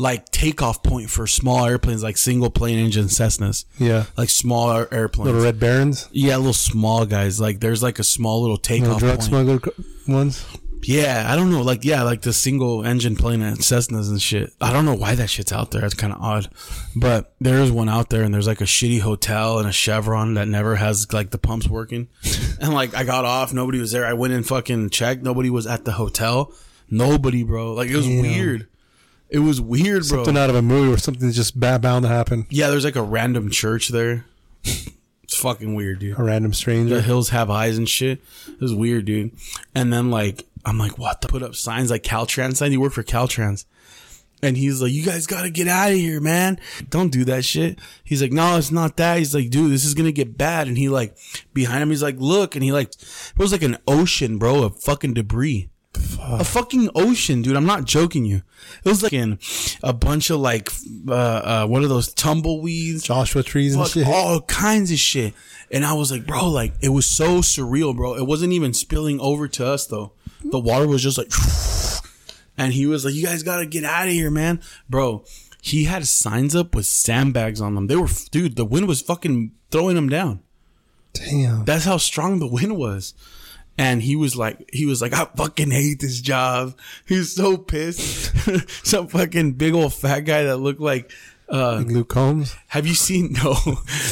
[0.00, 3.64] like takeoff point for small airplanes like single plane engine Cessnas.
[3.78, 4.04] Yeah.
[4.16, 5.26] Like small airplanes.
[5.26, 6.08] Little Red Barons?
[6.12, 7.40] yeah, little small guys.
[7.40, 9.22] Like there's like a small little Little takeoff drug point.
[9.24, 9.60] smuggler
[10.06, 10.46] ones?
[10.82, 11.62] Yeah, I don't know.
[11.62, 14.52] Like, yeah, like the single engine plane at Cessnas and shit.
[14.60, 15.84] I don't know why that shit's out there.
[15.84, 16.48] It's kind of odd.
[16.96, 20.34] But there is one out there and there's like a shitty hotel and a Chevron
[20.34, 22.08] that never has like the pumps working.
[22.60, 23.52] and like, I got off.
[23.52, 24.06] Nobody was there.
[24.06, 25.22] I went and fucking checked.
[25.22, 26.52] Nobody was at the hotel.
[26.90, 27.74] Nobody, bro.
[27.74, 28.22] Like, it was Damn.
[28.22, 28.68] weird.
[29.30, 30.24] It was weird, bro.
[30.24, 32.46] Something out of a movie or something just bad bound to happen.
[32.48, 34.24] yeah, there's like a random church there.
[34.64, 36.18] It's fucking weird, dude.
[36.18, 36.94] A random stranger.
[36.94, 38.22] the hills have eyes and shit.
[38.48, 39.32] It was weird, dude.
[39.74, 41.20] And then like I'm like, what?
[41.20, 42.72] The put up signs like Caltrans sign.
[42.72, 43.64] You work for Caltrans.
[44.40, 46.60] And he's like, you guys gotta get out of here, man.
[46.90, 47.80] Don't do that shit.
[48.04, 49.18] He's like, no, it's not that.
[49.18, 50.68] He's like, dude, this is gonna get bad.
[50.68, 51.16] And he like,
[51.52, 52.54] behind him, he's like, look.
[52.54, 55.70] And he like, it was like an ocean, bro, of fucking debris.
[56.20, 57.56] A fucking ocean, dude.
[57.56, 58.42] I'm not joking you.
[58.84, 59.38] It was like in
[59.82, 60.70] a bunch of like,
[61.08, 63.02] uh, uh, what are those tumbleweeds?
[63.02, 64.06] Joshua trees and shit.
[64.06, 65.34] all kinds of shit.
[65.70, 68.14] And I was like, bro, like it was so surreal, bro.
[68.14, 70.12] It wasn't even spilling over to us though.
[70.44, 71.30] The water was just like,
[72.58, 75.24] and he was like, you guys gotta get out of here, man, bro.
[75.60, 77.88] He had signs up with sandbags on them.
[77.88, 78.56] They were, dude.
[78.56, 80.40] The wind was fucking throwing them down.
[81.12, 81.64] Damn.
[81.64, 83.12] That's how strong the wind was.
[83.76, 86.76] And he was like, he was like, I fucking hate this job.
[87.06, 88.32] He was so pissed.
[88.86, 91.12] Some fucking big old fat guy that looked like,
[91.50, 92.54] uh, Like Luke Combs?
[92.68, 93.54] have you seen no?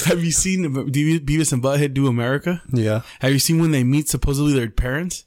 [0.07, 2.62] Have you seen Beavis and Butthead do America?
[2.73, 3.03] Yeah.
[3.21, 5.25] Have you seen when they meet supposedly their parents,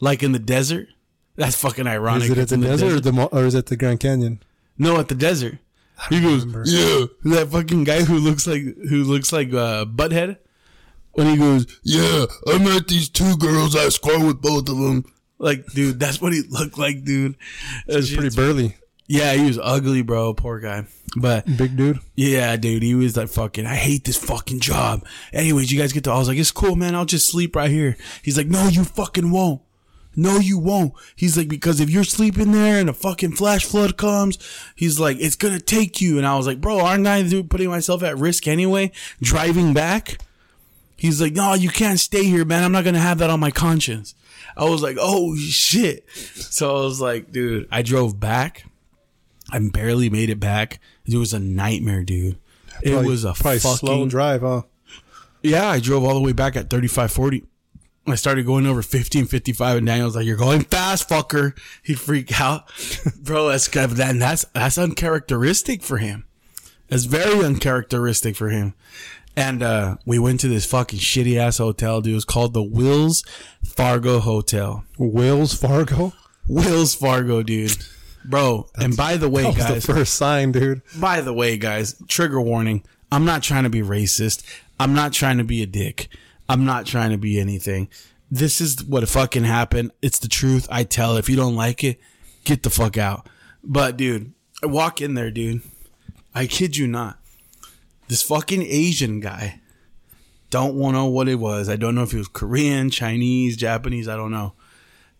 [0.00, 0.88] like in the desert?
[1.36, 2.24] That's fucking ironic.
[2.24, 4.42] Is it at the in desert, Or, the, mo- or is it the Grand Canyon?
[4.76, 5.58] No, at the desert.
[6.08, 6.62] He goes, remember.
[6.66, 7.06] yeah.
[7.34, 10.38] That fucking guy who looks like who looks like uh, Butthead.
[11.12, 13.74] When he goes, yeah, I met these two girls.
[13.74, 15.04] I scored with both of them.
[15.38, 17.36] Like, dude, that's what he looked like, dude.
[17.88, 18.76] He was pretty burly.
[19.08, 20.34] yeah, he was ugly, bro.
[20.34, 20.86] Poor guy.
[21.16, 21.98] But Big dude.
[22.14, 23.66] yeah, dude, he was like fucking.
[23.66, 25.04] I hate this fucking job.
[25.32, 26.12] Anyways, you guys get to.
[26.12, 26.94] I was like, it's cool, man.
[26.94, 27.96] I'll just sleep right here.
[28.22, 29.62] He's like, no, you fucking won't.
[30.18, 30.94] No, you won't.
[31.14, 34.36] He's like, because if you're sleeping there and a fucking flash flood comes,
[34.74, 36.18] he's like, it's gonna take you.
[36.18, 38.90] And I was like, bro, aren't I putting myself at risk anyway?
[39.22, 40.18] Driving back.
[40.96, 42.64] He's like, no, you can't stay here, man.
[42.64, 44.16] I'm not gonna have that on my conscience.
[44.56, 46.10] I was like, oh shit.
[46.10, 48.64] So I was like, dude, I drove back.
[49.52, 50.80] I barely made it back.
[51.06, 52.38] It was a nightmare, dude.
[52.82, 54.62] It was a fucking slow drive, huh?
[55.42, 55.68] yeah.
[55.68, 57.44] I drove all the way back at 35, 40.
[58.10, 61.58] I started going over 50 and 55 and Daniel's like, you're going fast, fucker.
[61.82, 62.70] He'd freak out.
[63.22, 66.24] Bro, that's, that, that's, that's uncharacteristic for him.
[66.88, 68.74] That's very uncharacteristic for him.
[69.36, 72.12] And, uh, we went to this fucking shitty ass hotel, dude.
[72.12, 73.22] It was called the Wills
[73.64, 74.84] Fargo Hotel.
[74.98, 76.12] Wills Fargo?
[76.48, 77.76] Wills Fargo, dude.
[78.24, 80.82] Bro, and by the way, That was guys, the first sign, dude.
[80.98, 82.84] by the way, guys, trigger warning.
[83.12, 84.42] I'm not trying to be racist.
[84.80, 86.08] I'm not trying to be a dick.
[86.48, 87.88] I'm not trying to be anything.
[88.30, 89.92] This is what fucking happened.
[90.02, 90.66] It's the truth.
[90.70, 91.16] I tell.
[91.16, 92.00] If you don't like it,
[92.44, 93.28] get the fuck out.
[93.62, 94.32] But dude,
[94.62, 95.62] I walk in there, dude.
[96.34, 97.18] I kid you not.
[98.08, 99.60] This fucking Asian guy.
[100.50, 101.68] Don't want to know what it was.
[101.68, 104.08] I don't know if he was Korean, Chinese, Japanese.
[104.08, 104.54] I don't know.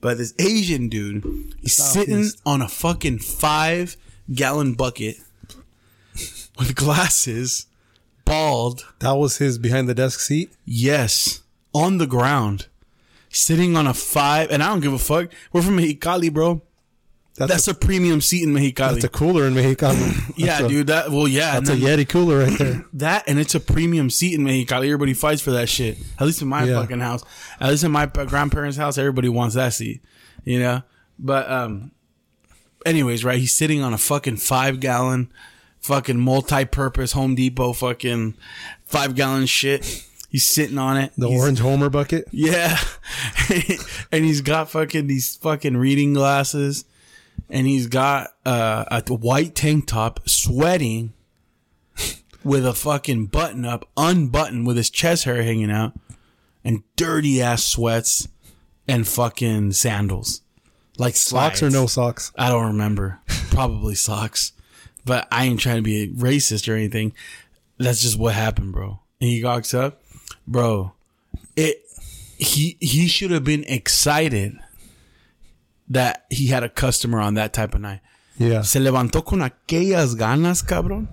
[0.01, 3.97] But this Asian dude, he's sitting on a fucking five
[4.33, 5.17] gallon bucket
[6.59, 7.67] with glasses,
[8.29, 10.53] bald, That was his behind the desk seat.
[10.65, 11.43] yes,
[11.75, 12.67] on the ground,
[13.31, 14.51] sitting on a five.
[14.51, 15.31] And I don't give a fuck.
[15.53, 16.63] We're from Mexicali, bro.
[17.37, 18.95] That's, That's a premium seat in Mexicali.
[18.95, 20.33] That's a cooler in Mexicali.
[20.37, 20.89] yeah, a- dude.
[20.89, 21.53] That well, yeah.
[21.55, 22.85] That's a then Yeti cooler right there.
[22.95, 24.87] that and it's a premium seat in Mexicali.
[24.87, 25.99] Everybody fights for that shit.
[26.19, 26.81] At least in my Yeah.
[26.81, 27.23] fucking house.
[27.61, 30.03] At least in my grandparents' house, everybody wants that seat.
[30.45, 30.83] You know.
[31.17, 31.93] But um,
[32.85, 33.39] anyways, right?
[33.39, 35.31] He's sitting on a fucking five gallon,
[35.89, 38.35] fucking multi-purpose Home Depot fucking
[38.85, 40.05] five gallon shit.
[40.31, 41.13] He's sitting on it.
[41.17, 42.29] The He's- orange Homer bucket.
[42.31, 42.79] yeah.
[44.13, 46.85] and he's got fucking these fucking reading glasses
[47.49, 51.15] and he's got uh, a white tank top sweating
[52.45, 55.95] with a fucking button up, unbuttoned with his chest hair hanging out
[56.63, 58.29] and dirty ass sweats
[58.87, 60.43] and fucking sandals.
[60.99, 62.33] Like Socks or no socks?
[62.37, 63.21] I don't remember.
[63.51, 64.53] Probably socks.
[65.09, 67.15] But I ain't trying to be a racist or anything.
[67.79, 69.01] That's just what happened, bro.
[69.21, 70.03] And he gawks up,
[70.47, 70.93] bro.
[71.57, 71.83] It
[72.37, 74.57] he he should have been excited
[75.89, 78.01] that he had a customer on that type of night.
[78.37, 78.63] Yeah.
[78.63, 81.09] Se levantó con aquellas ganas, cabrón.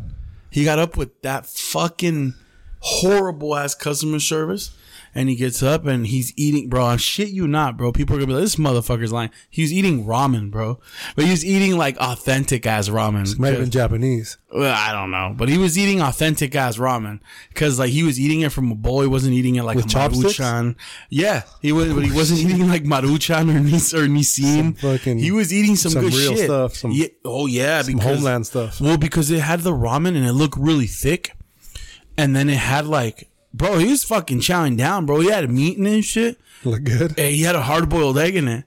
[0.51, 2.33] He got up with that fucking
[2.79, 4.71] horrible ass customer service.
[5.17, 6.83] And he gets up and he's eating, bro.
[6.85, 7.93] I shit you not, bro.
[7.93, 9.29] People are gonna be like, this motherfucker's lying.
[9.49, 10.79] He was eating ramen, bro.
[11.15, 13.39] But he was eating like authentic ass ramen.
[13.39, 14.37] Might have been Japanese.
[14.53, 18.19] Well, I don't know, but he was eating authentic ass ramen because like he was
[18.19, 19.01] eating it from a bowl.
[19.01, 20.33] He wasn't eating it like With a chopsticks?
[20.37, 20.75] maruchan.
[21.09, 24.07] Yeah, he was, but he wasn't eating like maruchan or nis or.
[24.23, 26.45] Some fucking- he was eating some, some good real shit.
[26.45, 28.81] stuff, some- yeah, oh yeah, Some because homeland stuff.
[28.81, 31.31] well, because it had the ramen and it looked really thick,
[32.17, 35.19] and then it had like, bro, he was fucking chowing down, bro.
[35.21, 36.39] He had meat in it and shit.
[36.63, 37.17] Look good.
[37.17, 38.65] And he had a hard boiled egg in it.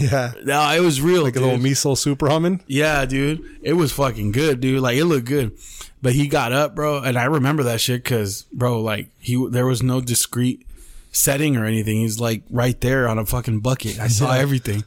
[0.00, 0.32] Yeah.
[0.44, 1.22] No, it was real.
[1.22, 1.48] Like a dude.
[1.48, 2.60] little miso soup ramen.
[2.66, 3.44] Yeah, dude.
[3.62, 4.80] It was fucking good, dude.
[4.82, 5.56] Like it looked good.
[6.02, 9.66] But he got up, bro, and I remember that shit cuz bro, like he there
[9.66, 10.66] was no discreet
[11.12, 12.00] setting or anything.
[12.00, 14.00] He's like right there on a fucking bucket.
[14.00, 14.40] I saw Yeah.
[14.40, 14.84] everything.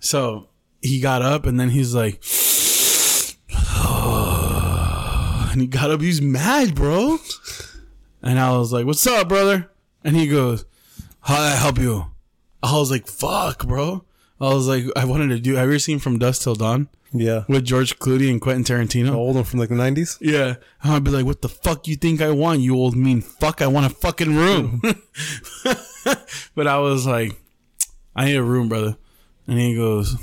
[0.00, 0.48] So,
[0.80, 2.22] he got up and then he's like
[5.52, 7.18] and he got up, he's mad, bro.
[8.22, 9.70] And I was like, "What's up, brother?"
[10.04, 10.64] And he goes,
[11.22, 12.06] "How I help you?"
[12.62, 14.04] I was like, "Fuck, bro."
[14.40, 15.54] I was like, I wanted to do.
[15.56, 17.44] Have you ever seen From Dusk Till Dawn Yeah.
[17.46, 19.08] with George Clooney and Quentin Tarantino?
[19.10, 20.16] The old one from like the 90s.
[20.20, 23.20] Yeah, and I'd be like, "What the fuck you think I want, you old mean
[23.20, 23.60] fuck?
[23.60, 24.80] I want a fucking room."
[26.54, 27.38] but I was like,
[28.16, 28.96] "I need a room, brother,"
[29.46, 30.16] and he goes,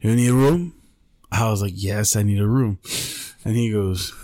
[0.00, 0.74] "You need a room?"
[1.30, 2.78] I was like, "Yes, I need a room,"
[3.44, 4.14] and he goes.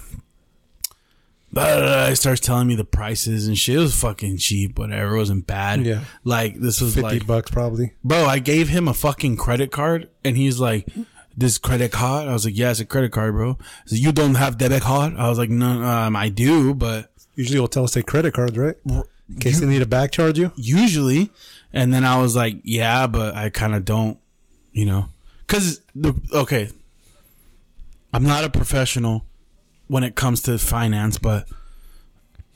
[1.55, 2.15] Blah, blah, blah.
[2.15, 3.77] Starts telling me the prices and shit.
[3.77, 5.15] It was fucking cheap, whatever.
[5.15, 5.87] It wasn't bad.
[5.87, 6.05] Yeah.
[6.25, 7.93] Like, this was 50 like, bucks probably.
[8.03, 10.89] Bro, I gave him a fucking credit card and he's like,
[11.37, 12.29] this credit card?
[12.29, 13.59] I was like, yeah, it's a credit card, bro.
[13.87, 15.15] So you don't have debit card?
[15.17, 18.57] I was like, no, um, I do, but Usually will tell us take credit cards,
[18.57, 18.77] right?
[18.87, 20.53] In case they need to back charge you.
[20.57, 21.31] usually.
[21.73, 24.19] And then I was like, yeah, but I kind of don't,
[24.73, 25.09] you know,
[25.49, 26.71] cause the, okay,
[28.13, 29.25] I'm not a professional
[29.87, 31.49] when it comes to finance, but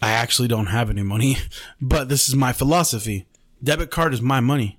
[0.01, 1.37] I actually don't have any money.
[1.81, 3.27] But this is my philosophy.
[3.63, 4.79] Debit card is my money.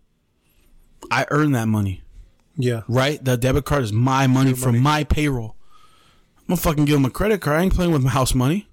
[1.10, 2.04] I earn that money.
[2.58, 2.82] Yeah.
[2.90, 3.24] right?
[3.24, 5.56] The debit card is my money from my payroll.
[6.40, 7.60] I'm gonna fucking give him a credit card.
[7.60, 8.68] I ain't playing with my house money.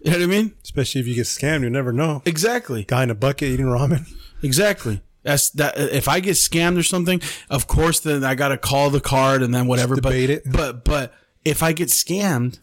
[0.00, 0.54] You know what I mean?
[0.64, 2.22] Especially if you get scammed, you never know.
[2.24, 2.82] Exactly.
[2.84, 4.10] Guy in a bucket eating ramen.
[4.42, 5.00] Exactly.
[5.22, 5.78] That's that.
[5.78, 9.54] If I get scammed or something, of course, then I gotta call the card and
[9.54, 9.94] then whatever.
[9.94, 10.52] Just debate but, it.
[10.52, 12.58] But but if I get scammed,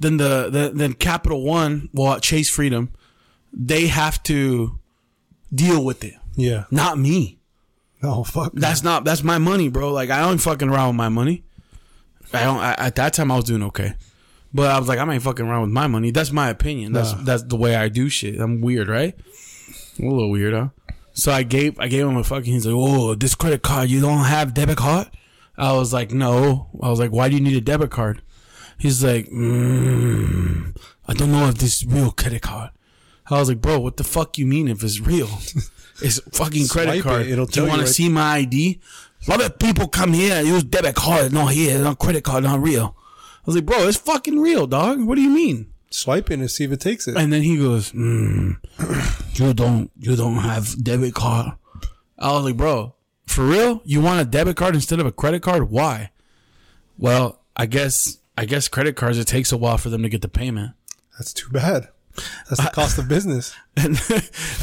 [0.00, 2.90] then the, the then Capital One, well, Chase Freedom,
[3.52, 4.78] they have to
[5.52, 6.64] deal with it, Yeah.
[6.70, 7.38] not me.
[8.02, 8.52] Oh fuck.
[8.54, 9.92] That's not that's my money, bro.
[9.92, 11.42] Like I don't fucking around with my money.
[12.32, 12.58] I don't.
[12.58, 13.94] I, at that time, I was doing okay,
[14.54, 16.10] but I was like, I ain't fucking around with my money.
[16.12, 16.92] That's my opinion.
[16.92, 18.38] That's that's the way I do shit.
[18.38, 19.16] I'm weird, right?
[19.98, 20.68] I'm a little weird, huh?
[21.12, 22.52] So I gave I gave him a fucking.
[22.52, 25.08] He's like, oh, this credit card, you don't have debit card?
[25.58, 26.68] I was like, no.
[26.82, 28.22] I was like, why do you need a debit card?
[28.78, 30.76] He's like, mm,
[31.08, 32.70] I don't know if this is real credit card.
[33.30, 35.28] I was like, bro, what the fuck you mean if it's real?
[36.00, 37.22] It's fucking credit Swipe card.
[37.26, 38.78] it, it'll Do tell you want to right- see my ID?
[39.26, 42.22] A lot of people come here and use debit card, not here, It's not credit
[42.22, 42.94] card, not real.
[42.96, 45.02] I was like, bro, it's fucking real, dog.
[45.02, 45.72] What do you mean?
[45.90, 47.16] Swipe it and see if it takes it.
[47.16, 48.58] And then he goes, mm,
[49.36, 51.50] you don't, you don't have debit card.
[52.16, 52.94] I was like, bro,
[53.38, 53.80] for real?
[53.84, 55.70] You want a debit card instead of a credit card?
[55.70, 56.10] Why?
[56.98, 60.22] Well, I guess, I guess credit cards, it takes a while for them to get
[60.22, 60.72] the payment.
[61.16, 61.88] That's too bad.
[62.48, 63.54] That's the cost of business.
[63.76, 63.96] And,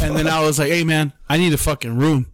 [0.01, 2.25] and then I was like, hey man, I need a fucking room.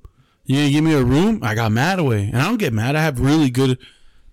[0.45, 1.41] You gonna give me a room?
[1.43, 2.23] I got mad away.
[2.33, 2.95] And I don't get mad.
[2.95, 3.77] I have really good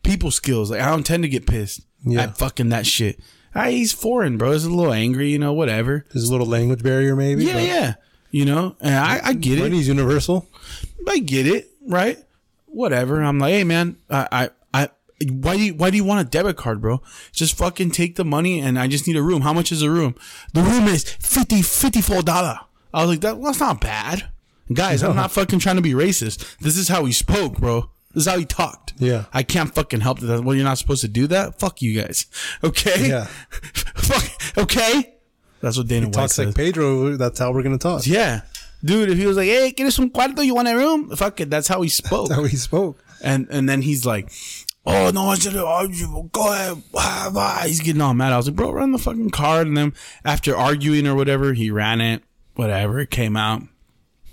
[0.03, 0.71] people skills.
[0.71, 2.23] Like I don't tend to get pissed Yeah.
[2.23, 3.21] at fucking that shit.
[3.55, 4.53] Ah, he's foreign, bro.
[4.53, 6.07] He's a little angry, you know, whatever.
[6.14, 7.44] There's a little language barrier, maybe.
[7.44, 7.94] Yeah, yeah.
[8.31, 9.62] You know, and I, I get it.
[9.62, 10.49] Money's universal.
[11.07, 12.18] I get it, right?
[12.66, 13.22] Whatever.
[13.22, 14.88] I'm like, hey man, I, I, I
[15.31, 17.03] why do you, why do you want a debit card, bro?
[17.33, 19.42] Just fucking take the money and I just need a room.
[19.42, 20.14] How much is a room?
[20.53, 22.59] The room is 50 $54.
[22.94, 24.29] I was like, that, that's not bad.
[24.72, 26.59] Guys, I'm not fucking trying to be racist.
[26.59, 27.90] This is how he spoke, bro.
[28.12, 28.94] This is how he talked.
[28.98, 29.24] Yeah.
[29.33, 30.44] I can't fucking help that.
[30.44, 31.59] Well, you're not supposed to do that.
[31.59, 32.27] Fuck you guys.
[32.64, 33.09] Okay.
[33.09, 33.24] Yeah.
[33.96, 34.59] Fuck.
[34.59, 35.14] Okay.
[35.61, 36.46] That's what Dana White Talks says.
[36.46, 37.16] like Pedro.
[37.16, 38.07] That's how we're gonna talk.
[38.07, 38.42] Yeah.
[38.85, 40.45] Dude, if he was like, hey, ¿quieres un cuarto?
[40.45, 41.11] You want a room?
[41.17, 41.51] Fuck it.
[41.51, 42.29] That's how he spoke.
[42.29, 43.03] That's how he spoke.
[43.23, 44.31] And and then he's like,
[44.87, 46.83] oh, no, I should oh, go ahead.
[46.93, 48.33] Wah, wah." He's getting all mad.
[48.33, 49.67] I was like, bro, run the fucking card.
[49.67, 52.23] And then after arguing or whatever, he ran it.
[52.55, 53.01] Whatever.
[53.01, 53.62] It came out.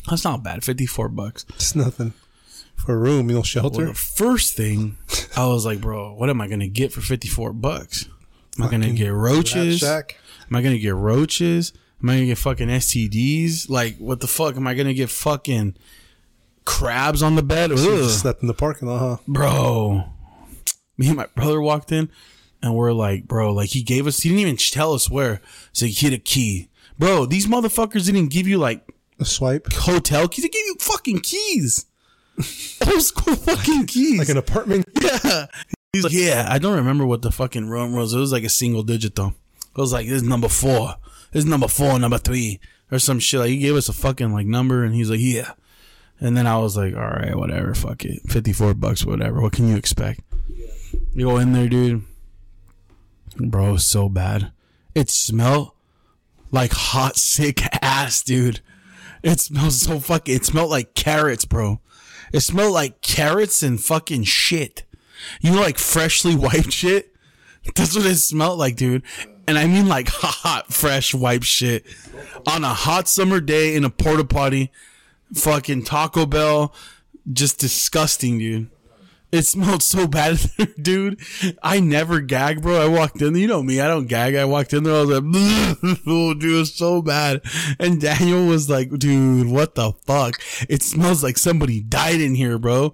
[0.09, 0.63] That's not bad.
[0.63, 1.45] 54 bucks.
[1.49, 2.13] It's nothing
[2.75, 3.85] for a room, you know, Well, shelter.
[3.87, 4.97] the first thing
[5.35, 8.07] I was like, bro, what am I gonna get for fifty four bucks?
[8.59, 9.81] Am I gonna get roaches?
[9.83, 10.03] Am
[10.51, 11.73] I gonna get roaches?
[12.03, 13.69] Am I gonna get fucking STDs?
[13.69, 14.55] Like, what the fuck?
[14.55, 15.75] Am I gonna get fucking
[16.65, 17.71] crabs on the bed?
[17.71, 17.97] You Ugh.
[18.03, 19.17] just slept in the parking lot, huh?
[19.27, 20.03] bro.
[20.97, 22.09] Me and my brother walked in,
[22.61, 25.41] and we're like, bro, like he gave us, he didn't even tell us where.
[25.73, 27.25] So he hit a key, bro.
[27.25, 28.87] These motherfuckers didn't give you like
[29.19, 29.67] A swipe.
[29.73, 31.85] hotel keys; they gave you fucking keys,
[32.87, 34.19] old school fucking keys.
[34.19, 34.85] Like an apartment.
[35.01, 35.47] yeah.
[35.91, 38.13] He's like, yeah, I don't remember what the fucking room was.
[38.13, 39.33] It was like a single digit though.
[39.77, 40.95] It was like this is number four,
[41.35, 42.59] is number four, number three,
[42.91, 43.41] or some shit.
[43.41, 45.51] Like he gave us a fucking like number, and he's like, yeah.
[46.19, 49.41] And then I was like, all right, whatever, fuck it, fifty four bucks, whatever.
[49.41, 50.21] What can you expect?
[51.13, 52.03] You go in there, dude.
[53.37, 54.53] Bro, so bad.
[54.95, 55.71] It smelled
[56.51, 58.61] like hot, sick ass, dude.
[59.21, 60.35] It smells so fucking.
[60.35, 61.81] It smelled like carrots, bro.
[62.31, 64.85] It smelled like carrots and fucking shit.
[65.41, 67.13] You know, like freshly wiped shit.
[67.75, 69.03] That's what it smelled like, dude.
[69.47, 71.85] And I mean like hot, fresh wiped shit
[72.47, 74.71] on a hot summer day in a porta potty.
[75.33, 76.73] Fucking Taco Bell,
[77.31, 78.69] just disgusting, dude.
[79.31, 80.39] It smelled so bad,
[80.81, 81.19] dude.
[81.61, 82.81] I never gag, bro.
[82.81, 84.35] I walked in, you know me, I don't gag.
[84.35, 87.41] I walked in there, I was like, oh, dude, it's so bad.
[87.79, 90.39] And Daniel was like, dude, what the fuck?
[90.69, 92.93] It smells like somebody died in here, bro.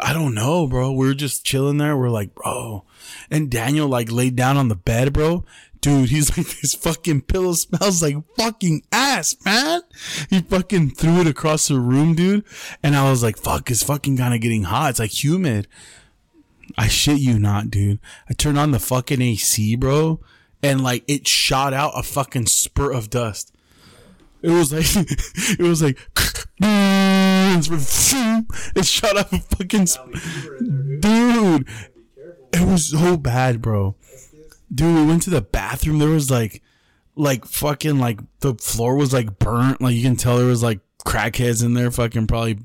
[0.00, 0.92] I don't know, bro.
[0.92, 1.96] We were just chilling there.
[1.96, 2.84] We're like, bro.
[3.30, 5.44] And Daniel like laid down on the bed, bro.
[5.80, 9.82] Dude, he's like, this fucking pillow smells like fucking ass, man.
[10.30, 12.44] He fucking threw it across the room, dude.
[12.82, 14.90] And I was like, fuck, it's fucking kind of getting hot.
[14.90, 15.68] It's like humid.
[16.76, 18.00] I shit you not, dude.
[18.28, 20.20] I turned on the fucking AC, bro.
[20.62, 23.52] And like, it shot out a fucking spurt of dust.
[24.42, 24.86] It was like,
[25.58, 25.98] it was like,
[28.76, 29.86] it shot a fucking,
[31.00, 31.68] dude.
[32.52, 33.96] It was so bad, bro.
[34.72, 35.98] Dude, we went to the bathroom.
[35.98, 36.62] There was like,
[37.14, 39.80] like fucking like the floor was like burnt.
[39.80, 41.90] Like you can tell there was like crackheads in there.
[41.90, 42.58] Fucking probably.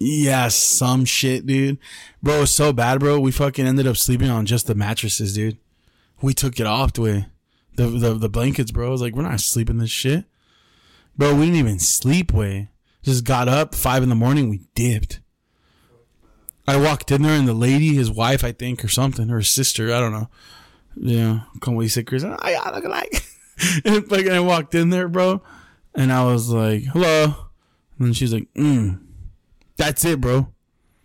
[0.00, 1.78] Yeah, some shit, dude.
[2.22, 3.20] Bro, it was so bad, bro.
[3.20, 5.58] We fucking ended up sleeping on just the mattresses, dude.
[6.20, 7.26] We took it off, way.
[7.76, 8.86] The, the the blankets, bro.
[8.86, 10.24] I was like, we're not sleeping this shit,
[11.16, 11.34] bro.
[11.34, 12.68] We didn't even sleep, way.
[13.02, 14.48] Just got up five in the morning.
[14.48, 15.20] We dipped.
[16.66, 19.50] I walked in there and the lady, his wife, I think, or something, or his
[19.50, 20.30] sister, I don't know.
[20.96, 23.24] Yeah, come como dice Chris, I I look like.
[23.84, 25.42] and fucking, I walked in there, bro,
[25.94, 27.48] and I was like, "Hello,"
[27.98, 29.00] and she's like, mm.
[29.76, 30.52] "That's it, bro."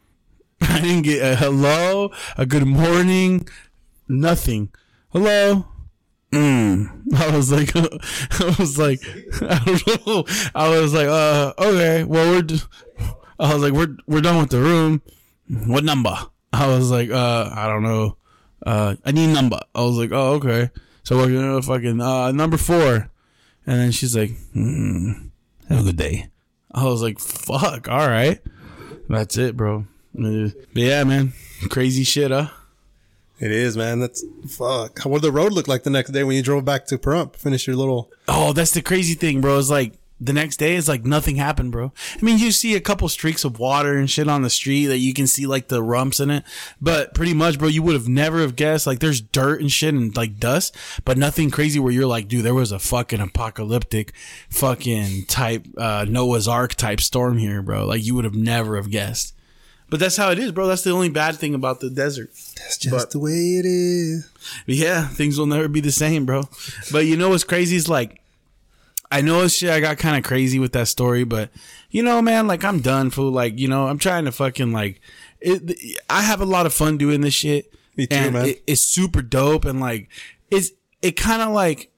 [0.62, 3.48] I didn't get a hello, a good morning,
[4.08, 4.72] nothing.
[5.10, 5.66] Hello.
[6.32, 7.14] Mm.
[7.16, 9.00] I was like, I was like,
[9.42, 10.24] I don't know.
[10.54, 12.62] I was like, uh, okay, well, we're, d-
[13.40, 15.02] I was like, we're, we're done with the room.
[15.66, 16.16] What number?
[16.54, 18.18] I was like, uh, I don't know.
[18.66, 19.60] Uh, I need number.
[19.74, 20.70] I was like, oh, okay.
[21.04, 23.10] So we're gonna fucking, uh, number four.
[23.66, 25.12] And then she's like, hmm,
[25.70, 26.30] have a good day.
[26.72, 28.40] I was like, fuck, all right.
[29.08, 29.86] That's it, bro.
[30.14, 31.34] But yeah, man,
[31.70, 32.50] crazy shit, huh?
[33.40, 34.00] It is, man.
[34.00, 35.00] That's fuck.
[35.02, 37.36] What did the road look like the next day when you drove back to Pahrump?
[37.36, 38.12] Finish your little.
[38.28, 39.58] Oh, that's the crazy thing, bro.
[39.58, 41.94] It's like the next day it's like nothing happened, bro.
[42.16, 44.98] I mean, you see a couple streaks of water and shit on the street that
[44.98, 46.44] you can see like the rumps in it,
[46.82, 49.94] but pretty much, bro, you would have never have guessed like there's dirt and shit
[49.94, 50.76] and like dust,
[51.06, 54.14] but nothing crazy where you're like, dude, there was a fucking apocalyptic
[54.50, 57.86] fucking type uh Noah's Ark type storm here, bro.
[57.86, 59.34] Like you would have never have guessed.
[59.90, 60.68] But that's how it is, bro.
[60.68, 62.30] That's the only bad thing about the desert.
[62.58, 64.30] That's just But- the way it is.
[64.66, 66.48] Yeah, things will never be the same, bro.
[66.92, 68.22] But you know what's crazy is like,
[69.12, 69.72] I know it's shit.
[69.72, 71.50] I got kind of crazy with that story, but
[71.90, 73.32] you know, man, like I'm done, fool.
[73.32, 75.02] Like you know, I'm trying to fucking like,
[75.42, 75.98] it.
[76.10, 77.74] I have a lot of fun doing this shit.
[77.98, 78.46] Me too, man.
[78.46, 80.10] It, it's super dope, and like,
[80.52, 80.70] it's
[81.02, 81.92] it kind of like.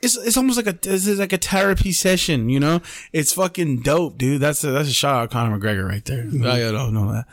[0.00, 2.80] It's, it's almost like a this is like a therapy session, you know.
[3.12, 4.40] It's fucking dope, dude.
[4.40, 6.24] That's a, that's a shout out Conor McGregor right there.
[6.24, 6.46] Mm-hmm.
[6.46, 7.26] I don't know that.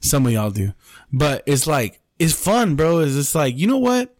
[0.00, 0.74] Some of y'all do,
[1.12, 2.98] but it's like it's fun, bro.
[2.98, 4.14] It's just like you know what.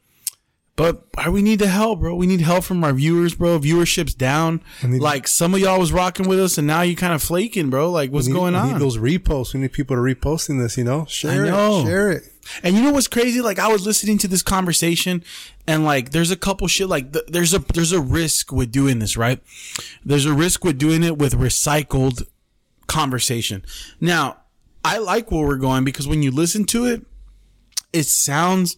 [0.76, 2.14] But we need the help, bro?
[2.14, 3.58] We need help from our viewers, bro.
[3.58, 4.62] Viewership's down.
[4.82, 7.68] need- like some of y'all was rocking with us, and now you kind of flaking,
[7.68, 7.90] bro.
[7.90, 8.72] Like what's need- going we on?
[8.72, 9.52] need those reposts.
[9.52, 10.78] We need people to reposting this.
[10.78, 11.80] You know, share I know.
[11.80, 11.84] it.
[11.84, 12.22] Share it.
[12.62, 13.40] And you know what's crazy?
[13.40, 15.22] Like I was listening to this conversation,
[15.66, 16.88] and like there's a couple shit.
[16.88, 19.40] Like th- there's a there's a risk with doing this, right?
[20.04, 22.26] There's a risk with doing it with recycled
[22.86, 23.64] conversation.
[24.00, 24.38] Now,
[24.84, 27.04] I like where we're going because when you listen to it,
[27.92, 28.76] it sounds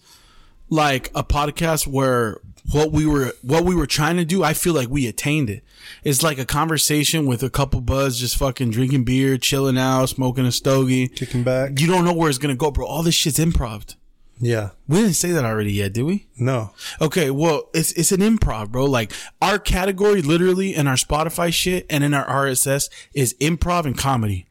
[0.68, 2.38] like a podcast where
[2.70, 5.64] what we were what we were trying to do, I feel like we attained it.
[6.04, 10.46] It's like a conversation with a couple buds just fucking drinking beer, chilling out, smoking
[10.46, 11.08] a stogie.
[11.08, 11.80] Kicking back.
[11.80, 12.86] You don't know where it's gonna go, bro.
[12.86, 13.94] All this shit's improv.
[14.38, 14.70] Yeah.
[14.88, 16.26] We didn't say that already yet, did we?
[16.36, 16.72] No.
[17.00, 18.86] Okay, well, it's it's an improv, bro.
[18.86, 23.96] Like our category, literally, in our Spotify shit and in our RSS is improv and
[23.96, 24.46] comedy.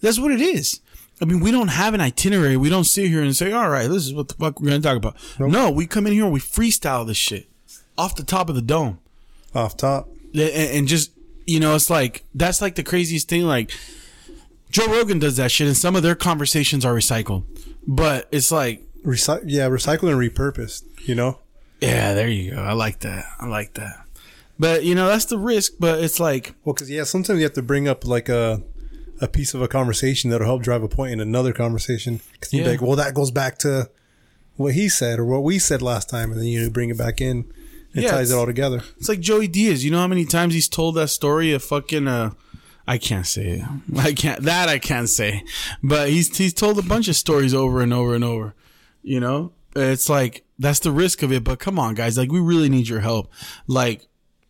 [0.00, 0.80] That's what it is.
[1.20, 2.56] I mean, we don't have an itinerary.
[2.56, 4.80] We don't sit here and say, "All right, this is what the fuck we're gonna
[4.80, 7.47] talk about." No, we come in here and we freestyle this shit
[7.98, 8.98] off the top of the dome,
[9.54, 10.08] Off top.
[10.32, 11.10] and, and just
[11.46, 13.42] you know, it's like that's like the craziest thing.
[13.44, 13.70] Like
[14.70, 17.44] Joe Rogan does that shit, and some of their conversations are recycled,
[17.86, 20.84] but it's like Recy- yeah, recycled and repurposed.
[21.06, 21.38] You know.
[21.80, 22.62] Yeah, there you go.
[22.62, 23.24] I like that.
[23.38, 24.04] I like that.
[24.58, 25.74] But you know, that's the risk.
[25.78, 28.62] But it's like, Well, because yeah, sometimes you have to bring up like a
[29.20, 32.20] a piece of a conversation that'll help drive a point in another conversation.
[32.32, 32.64] Because Yeah.
[32.64, 33.88] be like, well, that goes back to
[34.56, 37.20] what he said or what we said last time, and then you bring it back
[37.20, 37.44] in.
[37.94, 38.82] It Yeah, ties it all together.
[38.98, 39.84] it's like Joey Diaz.
[39.84, 42.06] You know how many times he's told that story of fucking.
[42.08, 42.30] Uh,
[42.86, 43.64] I can't say it.
[43.98, 44.42] I can't.
[44.42, 45.42] That I can't say.
[45.82, 48.54] But he's he's told a bunch of stories over and over and over.
[49.02, 51.44] You know, it's like that's the risk of it.
[51.44, 52.16] But come on, guys.
[52.18, 53.30] Like we really need your help.
[53.66, 54.06] Like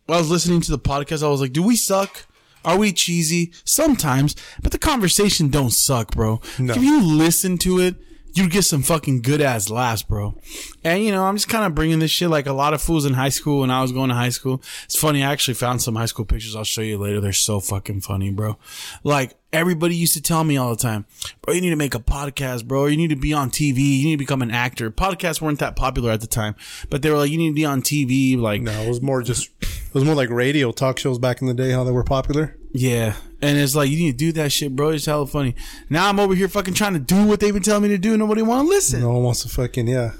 [0.07, 1.23] I was listening to the podcast.
[1.23, 2.25] I was like, do we suck?
[2.65, 3.53] Are we cheesy?
[3.63, 6.41] Sometimes, but the conversation don't suck, bro.
[6.59, 6.73] No.
[6.73, 7.95] If you listen to it,
[8.33, 10.35] you get some fucking good ass laughs, bro.
[10.83, 13.05] And you know, I'm just kind of bringing this shit like a lot of fools
[13.05, 14.61] in high school when I was going to high school.
[14.85, 15.23] It's funny.
[15.23, 16.55] I actually found some high school pictures.
[16.55, 17.19] I'll show you later.
[17.21, 18.57] They're so fucking funny, bro.
[19.03, 21.05] Like everybody used to tell me all the time,
[21.41, 22.85] bro, you need to make a podcast, bro.
[22.85, 23.77] You need to be on TV.
[23.99, 24.91] You need to become an actor.
[24.91, 26.55] Podcasts weren't that popular at the time,
[26.89, 28.37] but they were like, you need to be on TV.
[28.37, 31.47] Like, No, it was more just it was more like radio talk shows back in
[31.47, 32.55] the day, how they were popular.
[32.71, 33.15] Yeah.
[33.41, 34.89] And it's like, you need to do that shit, bro.
[34.89, 35.55] It's hella funny.
[35.89, 38.17] Now I'm over here fucking trying to do what they've been telling me to do.
[38.17, 39.01] Nobody want to listen.
[39.01, 40.11] No one wants to fucking yeah.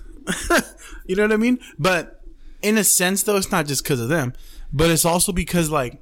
[1.09, 1.57] You know what I mean?
[1.79, 2.21] But
[2.61, 4.31] in a sense, though, it's not just because of them,
[4.71, 5.99] but it's also because, like,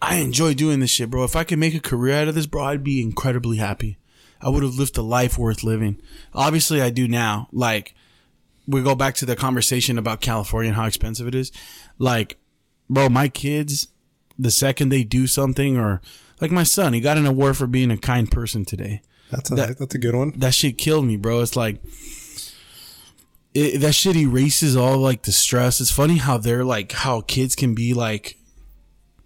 [0.00, 1.22] I enjoy doing this shit, bro.
[1.24, 3.98] If I could make a career out of this, bro, I'd be incredibly happy.
[4.40, 6.00] I would have lived a life worth living.
[6.32, 7.48] Obviously, I do now.
[7.52, 7.94] Like,
[8.66, 11.52] we go back to the conversation about California and how expensive it is.
[11.98, 12.38] Like,
[12.88, 13.88] bro, my kids,
[14.40, 16.00] the second they do something, or
[16.40, 19.54] like my son, he got an award for being a kind person today That's a
[19.54, 20.32] That- that's a good one.
[20.38, 21.40] that shit killed me, bro.
[21.40, 21.80] It's like
[23.54, 25.80] it, that shit erases all like the stress.
[25.80, 28.36] It's funny how they're like how kids can be like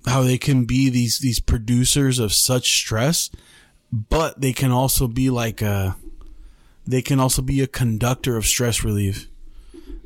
[0.06, 3.30] how they can be these these producers of such stress,
[3.92, 5.96] but they can also be like a
[6.86, 9.28] they can also be a conductor of stress relief.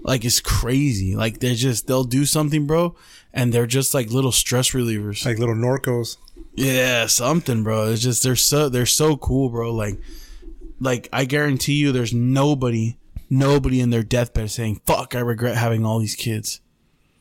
[0.01, 1.15] Like it's crazy.
[1.17, 2.97] Like they're just they'll do something, bro,
[3.33, 5.25] and they're just like little stress relievers.
[5.25, 6.17] Like little Norcos.
[6.55, 7.93] Yeah, something, bro.
[7.93, 9.73] It's just they're so they're so cool, bro.
[9.73, 10.01] Like,
[10.81, 12.97] like I guarantee you, there's nobody,
[13.31, 16.61] nobody in their deathbed saying, "Fuck, I regret having all these kids."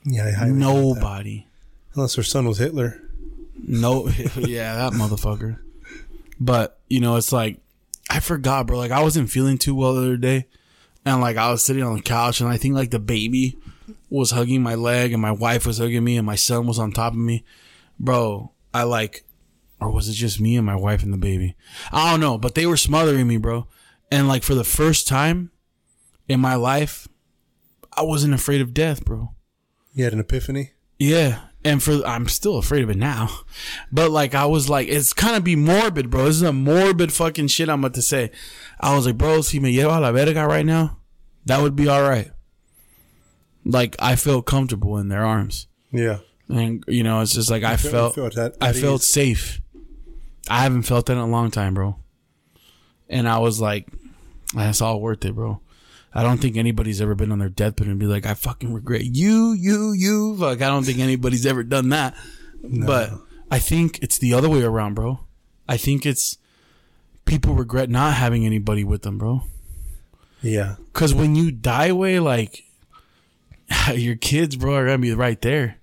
[0.03, 0.73] Yeah, I highly doubt that.
[0.73, 1.47] Nobody.
[1.93, 3.01] Unless her son was Hitler.
[3.61, 5.59] No, yeah, that motherfucker.
[6.39, 7.59] But you know, it's like
[8.09, 8.77] I forgot, bro.
[8.77, 10.47] Like I wasn't feeling too well the other day,
[11.05, 13.57] and like I was sitting on the couch, and I think like the baby
[14.09, 16.91] was hugging my leg, and my wife was hugging me, and my son was on
[16.91, 17.43] top of me,
[17.99, 18.51] bro.
[18.73, 19.23] I like,
[19.79, 21.55] or was it just me and my wife and the baby?
[21.91, 23.67] I don't know, but they were smothering me, bro.
[24.11, 25.51] And like for the first time
[26.27, 27.07] in my life,
[27.93, 29.33] I wasn't afraid of death, bro.
[29.93, 30.71] You had an epiphany.
[30.99, 31.41] Yeah.
[31.63, 33.29] And for I'm still afraid of it now.
[33.91, 36.25] But like I was like, it's kind of be morbid, bro.
[36.25, 38.31] This is a morbid fucking shit I'm about to say.
[38.79, 40.99] I was like, bro, si me lleva a la verga right now,
[41.45, 42.31] that would be all right.
[43.71, 45.67] Like I felt comfortable in their arms.
[45.91, 46.19] Yeah.
[46.49, 49.01] And you know, it's just like I felt- felt, you felt at- I at felt
[49.01, 49.61] safe.
[50.49, 51.97] I haven't felt that in a long time, bro.
[53.09, 53.87] And I was like,
[54.53, 55.59] that's all worth it, bro.
[56.13, 59.03] I don't think anybody's ever been on their deathbed and be like, I fucking regret
[59.03, 60.33] you, you, you.
[60.35, 62.15] Like, I don't think anybody's ever done that.
[62.63, 63.11] But
[63.51, 65.19] I think it's the other way around, bro.
[65.69, 66.37] I think it's
[67.25, 69.43] people regret not having anybody with them, bro.
[70.41, 70.75] Yeah.
[70.93, 72.63] Cause when you die away, like
[73.93, 75.77] your kids, bro, are gonna be right there.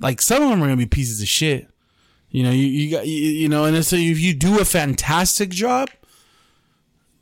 [0.00, 1.68] Like some of them are gonna be pieces of shit.
[2.30, 5.50] You know, you, you got you, you know, and so if you do a fantastic
[5.50, 5.90] job,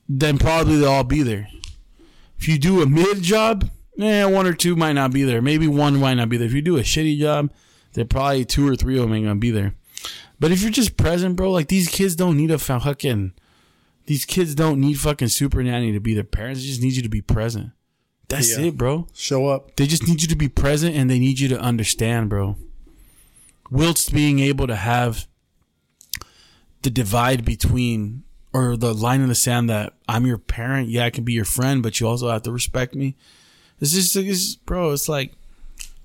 [0.08, 1.48] then probably they'll all be there.
[2.38, 3.68] If you do a mid job,
[3.98, 5.42] eh, one or two might not be there.
[5.42, 6.46] Maybe one might not be there.
[6.46, 7.50] If you do a shitty job,
[7.94, 9.74] then probably two or three of them ain't gonna be there.
[10.38, 13.32] But if you're just present, bro, like these kids don't need a fucking
[14.08, 16.60] these kids don't need fucking super nanny to be their parents.
[16.60, 17.72] They just need you to be present.
[18.28, 18.66] That's Yeah.
[18.66, 19.06] it, bro.
[19.14, 19.76] Show up.
[19.76, 22.56] They just need you to be present and they need you to understand, bro.
[23.70, 25.26] Whilst being able to have
[26.82, 28.22] the divide between
[28.52, 31.44] or the line in the sand that I'm your parent, yeah, I can be your
[31.44, 33.16] friend, but you also have to respect me.
[33.80, 34.92] It's just, it's, bro.
[34.92, 35.32] It's like,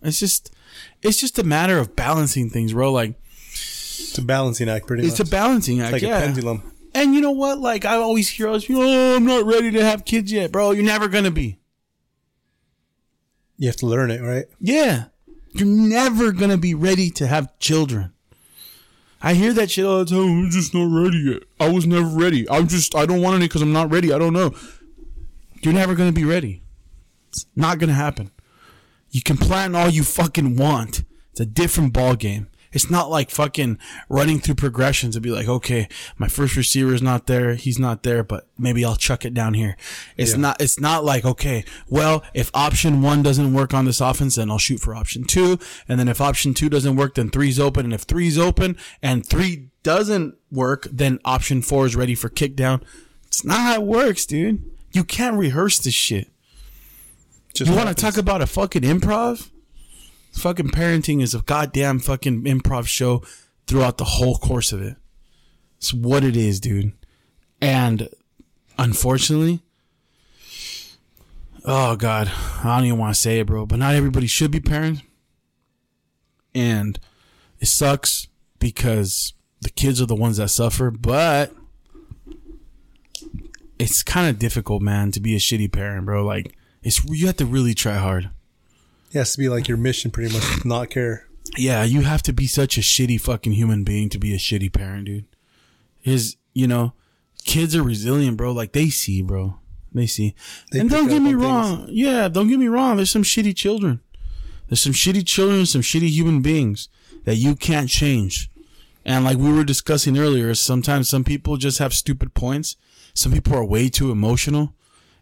[0.02, 0.54] it's just,
[1.02, 2.92] it's just a matter of balancing things, bro.
[2.92, 3.16] Like,
[3.52, 5.20] It's a balancing act, pretty it's much.
[5.22, 5.94] It's a balancing act.
[5.94, 6.20] like yeah.
[6.20, 6.64] a pendulum.
[6.96, 7.60] And you know what?
[7.60, 10.72] Like I always hear us, oh, I'm not ready to have kids yet, bro.
[10.72, 11.58] You're never gonna be.
[13.58, 14.46] You have to learn it, right?
[14.60, 15.06] Yeah,
[15.54, 18.14] you're never gonna be ready to have children.
[19.22, 20.20] I hear that shit all the time.
[20.20, 21.44] I'm just not ready yet.
[21.60, 22.50] I was never ready.
[22.50, 24.12] I'm just, I don't want any because I'm not ready.
[24.12, 24.54] I don't know.
[25.62, 26.62] You're never gonna be ready.
[27.30, 28.32] It's not gonna happen.
[29.12, 31.04] You can plan all you fucking want.
[31.32, 32.48] It's a different ball game.
[32.74, 33.78] It's not like fucking
[34.10, 37.54] running through progressions and be like, okay, my first receiver is not there.
[37.56, 39.78] He's not there, but maybe I'll chuck it down here.
[40.18, 40.38] It's Yeah.
[40.38, 44.50] not, it's not like, okay, well, if option one doesn't work on this offense, then
[44.52, 45.60] I'll shoot for option two.
[45.88, 47.86] And then if option two doesn't work, then three's open.
[47.86, 52.56] And if three's open and three doesn't work, then option four is ready for kick
[52.56, 52.84] down.
[53.28, 54.64] It's not how it works, dude.
[54.92, 56.30] You can't rehearse this shit.
[57.54, 59.50] Just You want to talk about a fucking improv?
[60.34, 63.24] Fucking parenting is a goddamn fucking improv show
[63.68, 64.98] throughout the whole course of it.
[65.78, 66.94] It's what it is, dude.
[67.62, 68.10] And
[68.78, 69.62] unfortunately,
[71.66, 72.32] oh god,
[72.64, 73.66] I don't even want to say it, bro.
[73.66, 75.02] But not everybody should be parents,
[76.54, 77.00] and
[77.60, 78.28] it sucks
[78.60, 80.92] because the kids are the ones that suffer.
[80.92, 81.54] But
[83.80, 86.26] it's kind of difficult, man, to be a shitty parent, bro.
[86.26, 88.30] Like it's you have to really try hard.
[89.14, 91.28] It has to be like your mission, pretty much, not care.
[91.56, 94.74] Yeah, you have to be such a shitty fucking human being to be a shitty
[94.74, 95.26] parent, dude.
[96.00, 96.94] His, you know,
[97.46, 98.52] kids are resilient, bro.
[98.52, 99.60] Like they see, bro.
[99.94, 100.34] They see.
[100.72, 101.86] They and don't get me on wrong.
[101.90, 102.96] Yeah, don't get me wrong.
[102.96, 104.02] There's some shitty children.
[104.68, 106.90] There's some shitty children, some shitty human beings
[107.26, 108.50] that you can't change.
[109.06, 112.78] And like we were discussing earlier, sometimes some people just have stupid points.
[113.14, 114.74] Some people are way too emotional.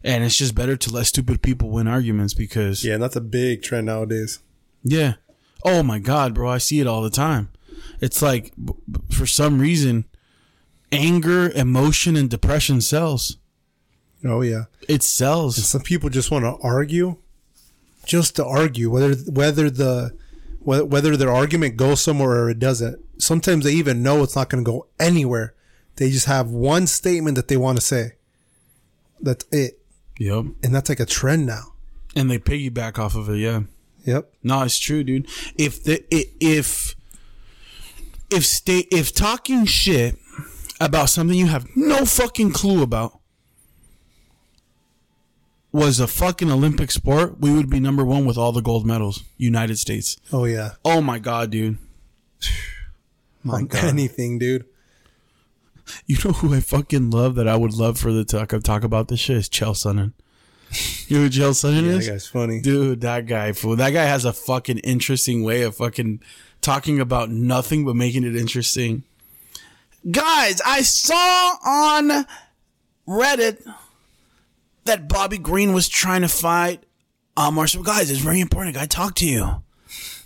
[0.03, 3.21] And it's just better to let stupid people win arguments because Yeah, and that's a
[3.21, 4.39] big trend nowadays.
[4.83, 5.13] yeah.
[5.63, 7.49] Oh my god, bro, I see it all the time.
[7.99, 10.05] It's like b- b- for some reason
[10.91, 13.37] anger, emotion and depression sells.
[14.25, 14.63] Oh yeah.
[14.89, 15.55] It sells.
[15.67, 17.17] Some people just want to argue,
[18.05, 20.17] just to argue whether whether the
[20.59, 22.99] whether, whether their argument goes somewhere or it doesn't.
[23.19, 25.53] Sometimes they even know it's not going to go anywhere.
[25.97, 28.13] They just have one statement that they want to say.
[29.19, 29.79] That's it,
[30.22, 30.45] Yep.
[30.61, 31.74] and that's like a trend now.
[32.15, 33.61] And they piggyback off of it, yeah.
[34.05, 34.32] Yep.
[34.43, 35.28] No, it's true, dude.
[35.55, 36.03] If the
[36.39, 36.95] if
[38.30, 40.17] if stay if talking shit
[40.80, 43.19] about something you have no fucking clue about
[45.72, 49.24] was a fucking Olympic sport, we would be number one with all the gold medals.
[49.38, 50.17] United States.
[50.32, 50.74] Oh yeah.
[50.86, 51.80] Oh my god, dude.
[53.43, 53.86] My God.
[53.86, 54.65] anything, dude.
[56.05, 58.83] You know who I fucking love that I would love for the talk of talk
[58.83, 60.13] about this shit is Chael Sonnen.
[61.07, 62.05] You know who Chael Sonnen Yeah, is?
[62.05, 62.61] that guy's funny.
[62.61, 63.75] Dude, that guy, fool.
[63.75, 66.21] That guy has a fucking interesting way of fucking
[66.61, 69.03] talking about nothing but making it interesting.
[70.09, 72.25] Guys, I saw on
[73.07, 73.63] Reddit
[74.85, 76.83] that Bobby Green was trying to fight
[77.37, 77.83] uh, Marcel.
[77.83, 78.77] Guys, it's very important.
[78.77, 79.63] I talk to you.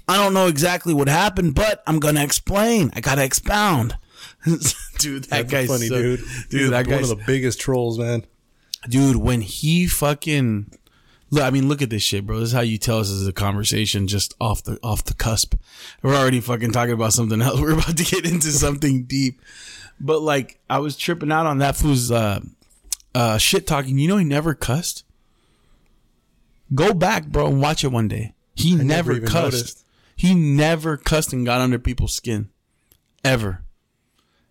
[0.07, 2.91] I don't know exactly what happened, but I'm gonna explain.
[2.95, 3.97] I gotta expound.
[4.99, 6.19] dude, that That's guy's funny, so- dude.
[6.49, 8.25] Dude, He's that one of the biggest trolls, man.
[8.87, 10.71] dude, when he fucking
[11.31, 12.39] look, I mean, look at this shit, bro.
[12.39, 15.13] This is how you tell us this is a conversation just off the off the
[15.15, 15.55] cusp.
[16.01, 17.59] We're already fucking talking about something else.
[17.61, 19.41] We're about to get into something deep.
[19.99, 22.41] But like, I was tripping out on that fool's uh,
[23.13, 23.97] uh, shit talking.
[23.97, 25.03] You know, he never cussed.
[26.73, 28.33] Go back, bro, and watch it one day.
[28.55, 29.53] He never never, cussed.
[29.53, 29.85] noticed.
[30.15, 32.49] He never cussed and got under people's skin,
[33.23, 33.61] ever.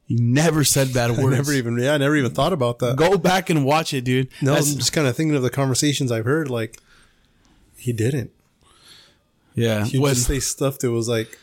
[0.07, 2.97] He never said bad I never even, yeah, I never even thought about that.
[2.97, 4.29] Go back and watch it, dude.
[4.43, 6.51] no, That's- I'm just kind of thinking of the conversations I've heard.
[6.51, 6.79] Like,
[7.77, 8.31] he didn't.
[9.55, 9.85] yeah.
[9.85, 11.39] He when- just say stuff that was like,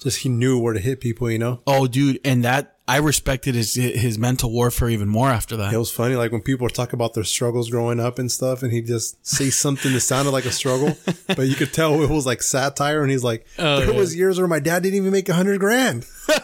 [0.00, 1.30] just he knew where to hit people.
[1.30, 5.56] You know, Oh, dude, and that I respected his his mental warfare even more after
[5.56, 5.72] that.
[5.74, 6.14] it was funny.
[6.14, 9.50] Like when people talk about their struggles growing up and stuff, and he just say
[9.64, 13.02] something that sounded like a struggle, but you could tell it was like satire.
[13.02, 13.96] And he's like, Oh, "There yeah.
[13.98, 16.06] was years where my dad didn't even make a hundred grand.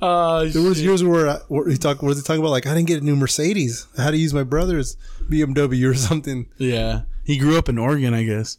[0.00, 2.74] Uh, There was years where, I, where he talk was he talking about like I
[2.74, 3.86] didn't get a new Mercedes.
[3.98, 4.96] I had to use my brother's
[5.28, 6.46] BMW or something.
[6.58, 8.58] yeah, he grew up in Oregon, I guess.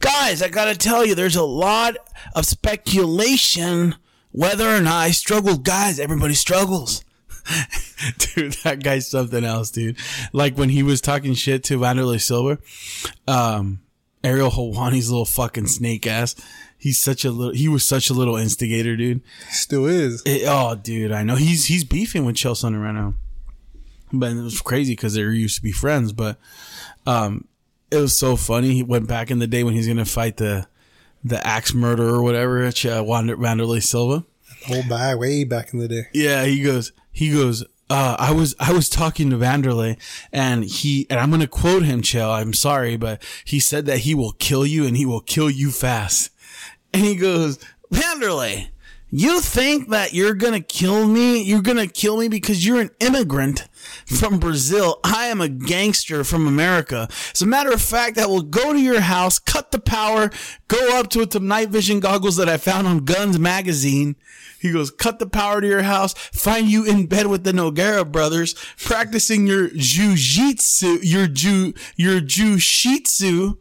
[0.00, 1.96] Guys, I gotta tell you, there's a lot
[2.34, 3.94] of speculation
[4.32, 5.64] whether or not I struggled.
[5.64, 7.02] Guys, everybody struggles.
[8.18, 9.96] dude, that guy's something else, dude.
[10.32, 12.58] Like when he was talking shit to Wanderlei Silva,
[13.26, 13.80] um,
[14.22, 16.34] Ariel Helwani's little fucking snake ass.
[16.84, 17.54] He's such a little.
[17.54, 19.22] He was such a little instigator, dude.
[19.48, 20.22] Still is.
[20.26, 23.14] It- oh, dude, I know he's he's beefing with Chelsea right now.
[24.12, 26.12] but it was crazy because they used to be friends.
[26.12, 26.36] But
[27.06, 27.48] um,
[27.90, 28.74] it was so funny.
[28.74, 30.66] He went back in the day when he's gonna fight the
[31.24, 34.26] the axe murderer or whatever, uh, Wander, Wanderlei Silva.
[34.66, 36.02] Whole back way back in the day.
[36.12, 39.96] Yeah, he goes, he goes, uh, I was, I was talking to Vanderlei
[40.32, 42.28] and he, and I'm going to quote him, Chael.
[42.30, 45.70] I'm sorry, but he said that he will kill you and he will kill you
[45.70, 46.30] fast.
[46.94, 47.58] And he goes,
[47.92, 48.68] Vanderlei,
[49.10, 51.42] you think that you're gonna kill me?
[51.42, 53.68] You're gonna kill me because you're an immigrant
[54.06, 55.00] from Brazil.
[55.02, 57.08] I am a gangster from America.
[57.32, 60.30] As a matter of fact, I will go to your house, cut the power,
[60.68, 64.14] go up to it, with some night vision goggles that I found on Guns Magazine.
[64.60, 68.10] He goes, cut the power to your house, find you in bed with the Nogueira
[68.10, 73.58] brothers, practicing your jujitsu, your ju, your jujitsu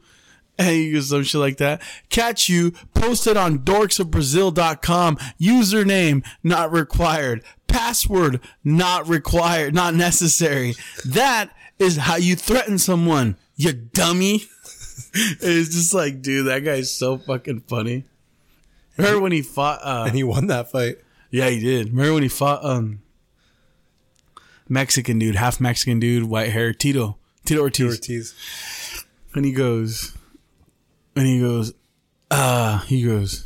[0.57, 1.81] and he goes some shit like that.
[2.09, 5.17] Catch you, post it on dorksofbrazil.com.
[5.41, 7.43] Username not required.
[7.67, 10.75] Password not required, not necessary.
[11.05, 11.49] That
[11.79, 14.35] is how you threaten someone, you dummy.
[15.13, 18.05] it's just like, dude, that guy's so fucking funny.
[18.97, 19.79] Remember when he fought?
[19.83, 20.97] Uh, And he won that fight.
[21.31, 21.87] yeah, he did.
[21.89, 22.99] Remember when he fought um
[24.69, 27.99] Mexican dude, half Mexican dude, white hair, Tito, Tito Ortiz.
[27.99, 29.05] Tito Ortiz.
[29.33, 30.15] And he goes,
[31.16, 31.74] and he goes,
[32.32, 33.45] uh, he goes,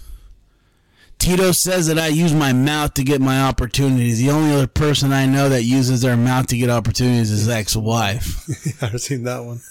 [1.20, 4.20] Tito says that I use my mouth to get my opportunities.
[4.20, 8.82] The only other person I know that uses their mouth to get opportunities is ex-wife.
[8.82, 9.62] I've seen that one.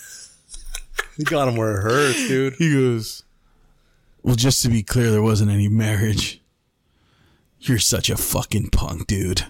[1.16, 2.54] He got him where it hurts, dude.
[2.54, 3.22] He goes,
[4.22, 6.42] well, just to be clear, there wasn't any marriage.
[7.60, 9.46] You're such a fucking punk, dude.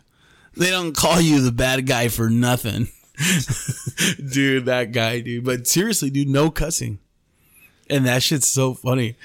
[0.57, 2.89] They don't call you the bad guy for nothing.
[4.31, 5.45] dude, that guy, dude.
[5.45, 6.99] But seriously, dude, no cussing.
[7.89, 9.17] And that shit's so funny.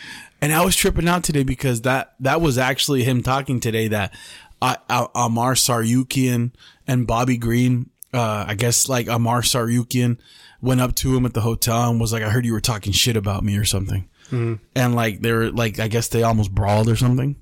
[0.42, 4.14] And I was tripping out today because that that was actually him talking today that
[4.62, 6.52] uh, uh, Amar Tsarukyan
[6.88, 10.18] and Bobby Green, uh, I guess like Amar Tsarukyan
[10.62, 12.92] went up to him at the hotel and was like, I heard you were talking
[12.94, 14.08] shit about me or something.
[14.76, 17.36] And like they were like, I guess they almost brawled or something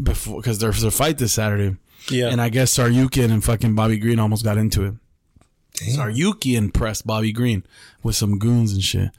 [0.00, 1.76] before because there's a fight this Saturday.
[2.10, 2.28] Yeah.
[2.28, 4.94] And I guess Tsarukyan and fucking Bobby Green almost got into it.
[5.74, 7.64] Tsarukyan pressed Bobby Green
[8.02, 9.10] with some goons and shit.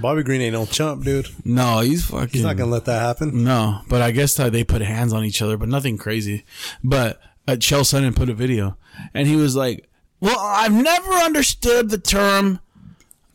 [0.00, 1.28] Bobby Green ain't no chump, dude.
[1.44, 2.28] No, he's fucking.
[2.30, 3.44] He's not gonna let that happen.
[3.44, 6.44] No, but I guess that they put hands on each other, but nothing crazy.
[6.82, 8.76] But uh, Chael Sonnen put a video,
[9.14, 9.88] and he was like,
[10.20, 12.60] "Well, I've never understood the term.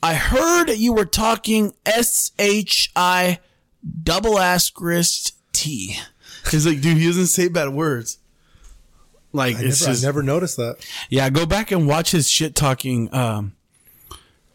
[0.01, 3.39] I heard you were talking S H I
[4.03, 5.97] double asterisk T."
[6.51, 8.20] He's like, "Dude, he doesn't say bad words."
[9.36, 10.78] Like I it's never, I never noticed that.
[11.09, 11.30] yeah.
[11.30, 13.53] Go back and watch his shit talking um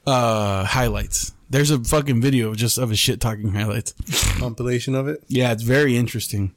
[0.06, 1.32] uh highlights.
[1.50, 3.94] There's a fucking video just of a shit talking highlights.
[4.38, 5.22] Compilation of it.
[5.28, 6.54] Yeah, it's very interesting.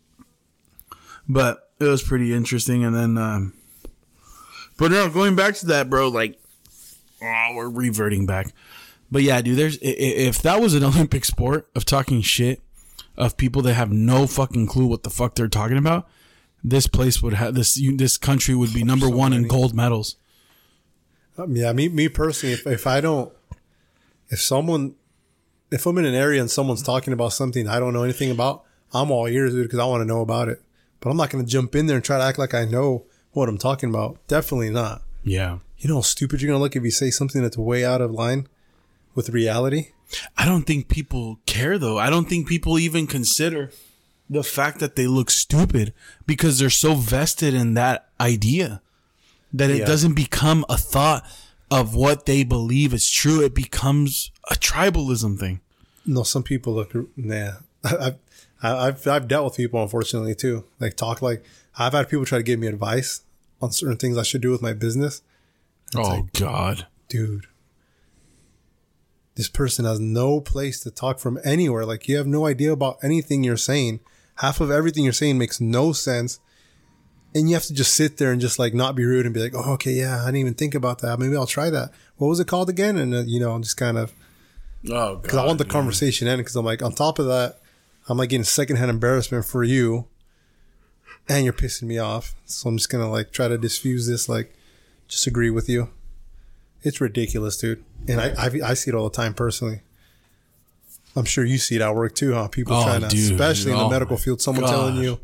[1.29, 2.83] But it was pretty interesting.
[2.83, 3.53] And then, um,
[4.77, 6.39] but no, going back to that, bro, like,
[7.21, 8.53] oh, we're reverting back.
[9.09, 12.61] But yeah, dude, there's, if that was an Olympic sport of talking shit
[13.17, 16.07] of people that have no fucking clue what the fuck they're talking about,
[16.63, 20.17] this place would have, this, you- this country would be number one in gold medals.
[21.37, 23.31] Um, yeah, me me personally, if if I don't,
[24.31, 24.95] if someone,
[25.69, 28.63] if I'm in an area and someone's talking about something I don't know anything about,
[28.93, 30.61] I'm all ears, dude, because I want to know about it.
[30.99, 33.47] But I'm not gonna jump in there and try to act like I know what
[33.49, 34.17] I'm talking about.
[34.27, 35.03] Definitely not.
[35.23, 35.59] Yeah.
[35.77, 38.11] You know how stupid you're gonna look if you say something that's way out of
[38.11, 38.47] line
[39.15, 39.89] with reality.
[40.37, 41.97] I don't think people care though.
[41.97, 43.71] I don't think people even consider
[44.29, 45.93] the fact that they look stupid
[46.25, 48.81] because they're so vested in that idea
[49.53, 49.85] that it Yeah.
[49.85, 51.25] doesn't become a thought
[51.71, 53.41] of what they believe is true.
[53.41, 55.61] It becomes a tribalism thing.
[56.05, 56.93] No, some people look.
[57.15, 57.53] Nah,
[57.83, 58.15] I've
[58.61, 60.65] I've I've dealt with people unfortunately too.
[60.79, 61.43] Like talk like
[61.77, 63.21] I've had people try to give me advice
[63.61, 65.21] on certain things I should do with my business.
[65.95, 66.87] oh God.
[67.07, 67.45] dude,
[69.35, 71.85] this person has no place to talk from anywhere.
[71.85, 74.01] Like you have no idea about anything you're saying.
[74.35, 76.39] Half of everything you're saying makes no sense.
[77.33, 79.41] And you have to just sit there and just like not be rude and be
[79.41, 81.17] like, oh, okay, yeah, I didn't even think about that.
[81.17, 81.91] Maybe I'll try that.
[82.17, 82.97] What was it called again?
[82.97, 84.13] And, uh, you know, I'm just kind of,
[84.89, 86.37] Oh because I want the conversation in.
[86.39, 87.59] Because I'm like, on top of that,
[88.09, 90.07] I'm like getting secondhand embarrassment for you.
[91.29, 92.35] And you're pissing me off.
[92.45, 94.53] So I'm just going to like try to diffuse this, like,
[95.07, 95.89] just agree with you.
[96.83, 97.83] It's ridiculous, dude.
[98.07, 99.81] And I, I, I see it all the time personally.
[101.15, 102.47] I'm sure you see it at work too, huh?
[102.47, 103.31] People Oh, trying to, dude.
[103.33, 105.19] especially in Oh the medical field, someone telling you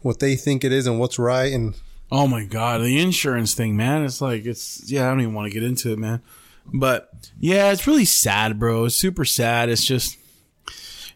[0.00, 1.52] what they think it is and what's right.
[1.52, 1.74] And
[2.10, 4.04] Oh my god, the insurance thing, man.
[4.04, 6.22] It's like it's yeah, I don't even want to get into it, man.
[6.66, 8.86] But yeah, it's really sad, bro.
[8.86, 9.68] It's super sad.
[9.68, 10.16] It's just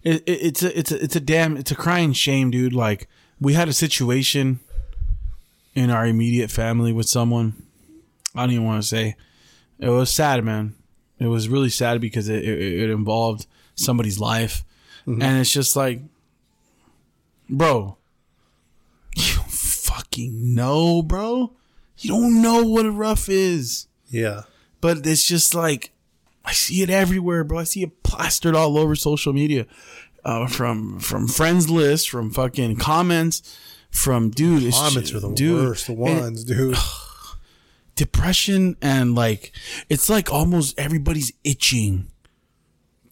[0.02, 2.74] it, it, it's a it's a it's a damn it's a crying shame, dude.
[2.74, 3.08] Like
[3.40, 4.60] we had a situation
[5.74, 7.54] in our immediate family with someone.
[8.34, 9.16] I don't even want to say
[9.78, 10.74] It was sad, man.
[11.18, 14.64] It was really sad because it, it, it involved somebody's life.
[15.06, 15.22] Mm-hmm.
[15.22, 16.00] And it's just like,
[17.48, 17.96] bro,
[19.16, 21.52] you don't fucking know, bro.
[21.98, 23.86] You don't know what a rough is.
[24.08, 24.42] Yeah.
[24.80, 25.92] But it's just like,
[26.44, 27.60] I see it everywhere, bro.
[27.60, 29.66] I see it plastered all over social media.
[30.24, 33.58] Uh, from from friends list, from fucking comments,
[33.90, 34.72] from dude.
[34.72, 36.76] Comments are the dude, worst and ones, dude.
[37.96, 39.52] Depression and like
[39.88, 42.06] it's like almost everybody's itching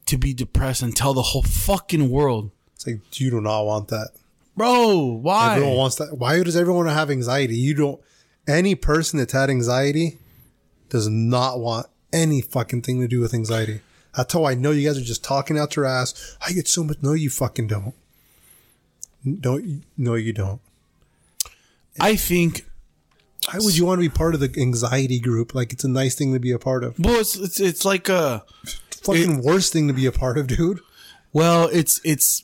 [0.06, 3.88] to be depressed and tell the whole fucking world, It's like you do not want
[3.88, 4.10] that.
[4.56, 5.18] Bro.
[5.22, 5.54] Why?
[5.56, 6.16] Everyone wants that.
[6.18, 7.56] Why does everyone have anxiety?
[7.56, 8.00] You don't.
[8.48, 10.18] Any person that's had anxiety
[10.88, 13.80] does not want any fucking thing to do with anxiety.
[14.16, 16.36] That's how I know you guys are just talking out your ass.
[16.44, 16.98] I get so much.
[17.00, 17.94] No, you fucking don't.
[19.40, 19.64] Don't.
[19.64, 20.60] you- No, you don't.
[22.00, 22.66] I think
[23.52, 25.54] Why would you want to be part of the anxiety group?
[25.54, 26.98] Like it's a nice thing to be a part of.
[26.98, 28.44] well, it's it's, it's like a
[29.04, 30.80] Fucking worst thing to be a part of, dude.
[31.32, 32.42] Well, it's it's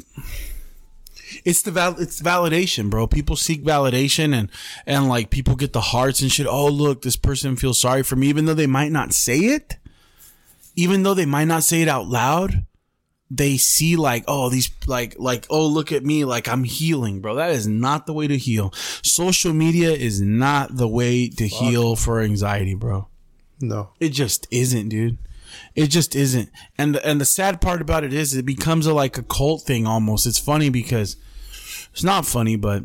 [1.46, 3.06] it's the val- it's validation, bro.
[3.06, 4.50] People seek validation and
[4.84, 6.46] and like people get the hearts and shit.
[6.46, 9.76] Oh, look, this person feels sorry for me, even though they might not say it,
[10.74, 12.66] even though they might not say it out loud.
[13.28, 17.36] They see like, oh, these like like, oh, look at me, like I'm healing, bro.
[17.36, 18.72] That is not the way to heal.
[19.02, 23.08] Social media is not the way to heal for anxiety, bro.
[23.60, 23.90] No.
[23.98, 25.18] It just isn't, dude.
[25.74, 26.50] It just isn't.
[26.78, 29.62] And the, and the sad part about it is it becomes a like a cult
[29.62, 30.26] thing almost.
[30.26, 31.16] It's funny because
[31.96, 32.84] it's not funny, but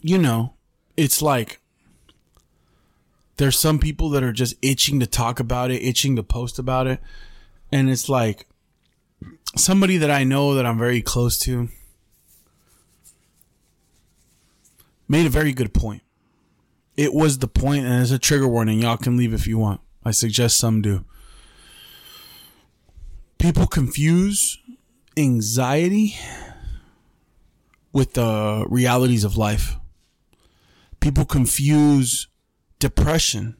[0.00, 0.54] you know,
[0.96, 1.60] it's like
[3.36, 6.86] there's some people that are just itching to talk about it, itching to post about
[6.86, 7.00] it.
[7.72, 8.46] And it's like
[9.56, 11.68] somebody that I know that I'm very close to
[15.08, 16.02] made a very good point.
[16.96, 18.82] It was the point, and it's a trigger warning.
[18.82, 19.80] Y'all can leave if you want.
[20.04, 21.04] I suggest some do.
[23.36, 24.58] People confuse
[25.16, 26.14] anxiety
[27.98, 29.76] with the realities of life.
[31.00, 32.28] People confuse
[32.78, 33.56] depression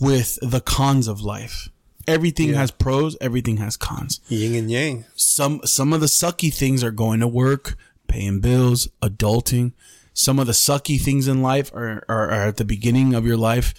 [0.00, 1.68] with the cons of life.
[2.06, 2.56] Everything Yeah.
[2.62, 5.04] has pros, everything has cons Yin and yang.
[5.14, 7.76] some some of the sucky things are going to work,
[8.08, 9.72] paying bills, adulting.
[10.12, 13.36] Some of the sucky things in life are, are, are at the beginning of your
[13.36, 13.74] life.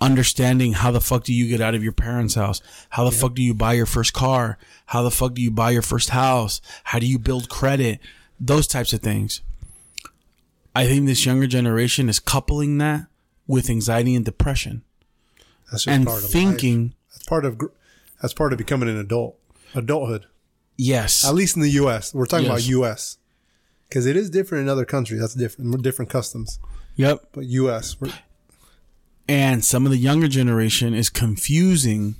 [0.00, 2.62] Understanding how the fuck do you get out of your parents' house?
[2.90, 4.56] How the fuck do you buy your first car?
[4.86, 6.60] How the fuck do you buy your first house?
[6.84, 7.98] How do you build credit?
[8.40, 9.40] Those types of things.
[10.74, 13.06] I think this younger generation is coupling that
[13.46, 14.82] with anxiety and depression
[15.70, 16.32] That's just and part of life.
[16.32, 17.60] thinking, That's part of.
[18.22, 19.36] That's part of becoming an adult.
[19.74, 20.26] Adulthood.
[20.76, 22.14] yes, At least in the U.S.
[22.14, 23.18] We're talking about U.S.
[23.88, 25.20] Because it is different in other countries.
[25.20, 25.82] That's different.
[25.82, 26.58] Different customs.
[26.96, 27.96] yep, But U.S.
[29.28, 32.16] And some of the younger generation is confusing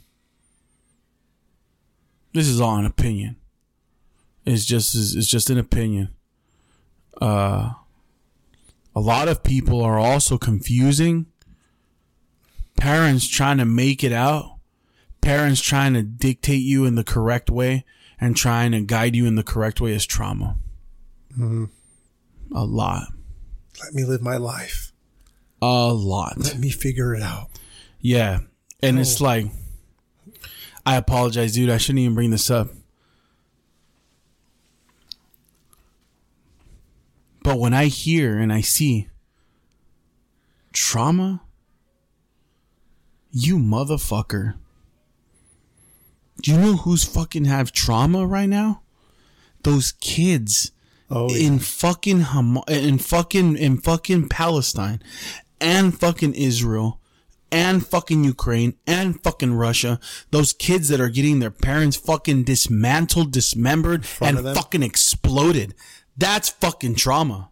[2.35, 3.37] this is all an opinion
[4.55, 6.09] it's just it's just an opinion
[7.21, 7.73] uh
[8.95, 11.27] a lot of people are also confusing
[12.77, 14.59] parents trying to make it out
[15.21, 17.85] parents trying to dictate you in the correct way
[18.21, 20.57] and trying to guide you in the correct way as trauma
[21.35, 21.67] Hmm.
[22.55, 23.09] a lot
[23.85, 24.93] let me live my life.
[25.63, 27.49] a lot Let me figure it out.
[28.01, 28.41] Yeah.
[28.83, 29.47] And it's like,
[30.87, 31.71] I apologize, dude.
[31.71, 32.69] I shouldn't even bring this up.
[37.49, 39.09] But when I hear and I see
[40.75, 41.41] trauma,
[43.33, 44.57] you motherfucker.
[46.43, 48.83] Do you know who's fucking have trauma right now?
[49.63, 50.73] Those kids
[51.11, 51.47] Oh, yeah.
[51.47, 55.01] in fucking Ham- in fucking in fucking Palestine
[55.59, 57.01] and fucking Israel
[57.51, 59.99] and fucking Ukraine and fucking Russia.
[60.33, 65.75] Those kids that are getting their parents fucking dismantled, dismembered, and fucking exploded.
[66.19, 67.51] That's fucking trauma.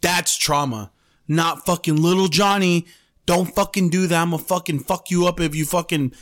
[0.00, 0.90] That's trauma.
[1.28, 2.86] Not fucking little Johnny.
[3.26, 4.20] Don't fucking do that.
[4.20, 6.12] I'm gonna fucking fuck you up if you fucking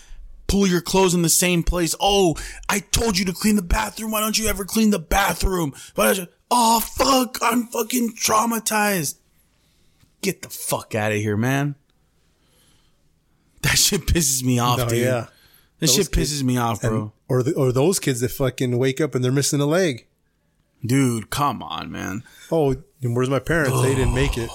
[0.48, 1.94] pull your clothes in the same place.
[2.00, 2.36] Oh,
[2.68, 4.10] I told you to clean the bathroom.
[4.10, 5.72] Why don't you ever clean the bathroom?
[5.94, 6.26] Why don't you?
[6.50, 7.38] Oh, fuck.
[7.40, 9.14] I'm fucking traumatized.
[10.20, 11.76] Get the fuck out of here, man.
[13.62, 14.98] That shit pisses me off, No, dude.
[14.98, 15.26] yeah.
[15.78, 17.12] That Those shit kids- pisses me off, bro.
[17.28, 20.06] Or the, or those kids that fucking wake up and they're missing a leg.
[20.84, 22.22] Dude, come on, man.
[22.50, 23.80] Oh, where's my parents?
[23.82, 24.50] They didn't make it.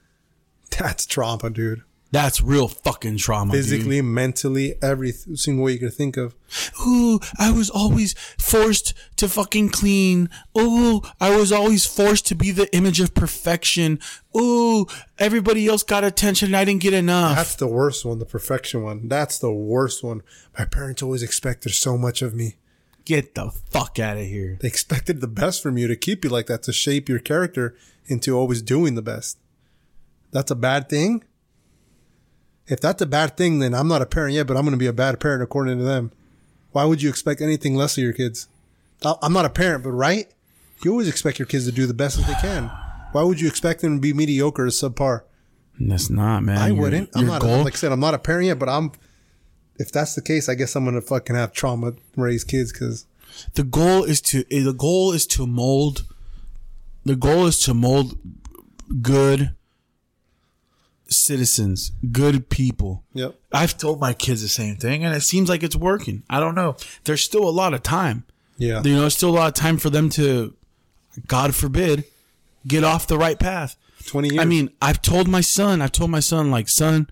[0.78, 1.82] That's trauma, dude.
[2.12, 3.52] That's real fucking trauma.
[3.52, 3.64] dude.
[3.64, 6.34] Physically, mentally, every single way you could think of.
[6.86, 10.30] Ooh, I was always forced to fucking clean.
[10.56, 13.98] Ooh, I was always forced to be the image of perfection.
[14.36, 14.86] Ooh,
[15.18, 17.36] everybody else got attention and I didn't get enough.
[17.36, 19.08] That's the worst one, the perfection one.
[19.08, 20.22] That's the worst one.
[20.58, 22.56] My parents always expected so much of me.
[23.06, 24.58] Get the fuck out of here.
[24.60, 27.74] They expected the best from you to keep you like that, to shape your character
[28.06, 29.38] into always doing the best.
[30.32, 31.24] That's a bad thing.
[32.66, 34.76] If that's a bad thing, then I'm not a parent yet, but I'm going to
[34.76, 36.10] be a bad parent according to them.
[36.72, 38.48] Why would you expect anything less of your kids?
[39.22, 40.26] I'm not a parent, but right?
[40.82, 42.70] You always expect your kids to do the best that they can.
[43.12, 45.22] Why would you expect them to be mediocre or subpar?
[45.78, 46.58] That's not, man.
[46.58, 47.10] I Your- wouldn't.
[47.14, 47.40] I'm not.
[47.40, 48.90] goal- like I said, I'm not a parent yet, but I'm.
[49.78, 53.06] If that's the case, I guess I'm gonna fucking have trauma raised kids because
[53.54, 56.04] the goal is to eh, the goal is to mold
[57.04, 58.18] the goal is to mold
[59.02, 59.54] good
[61.08, 63.04] citizens good people.
[63.12, 63.38] Yep.
[63.52, 66.22] i've told my kids the same thing and it seems like it's working.
[66.28, 66.76] I don't know.
[67.04, 68.24] There's still a lot of time.
[68.58, 70.54] Yeah, you know there's still a lot of time for them to
[71.26, 72.04] god forbid
[72.66, 73.76] get off the right path.
[74.06, 74.40] Twenty years.
[74.40, 77.08] I mean, I've told my son, I've told my son, like, son,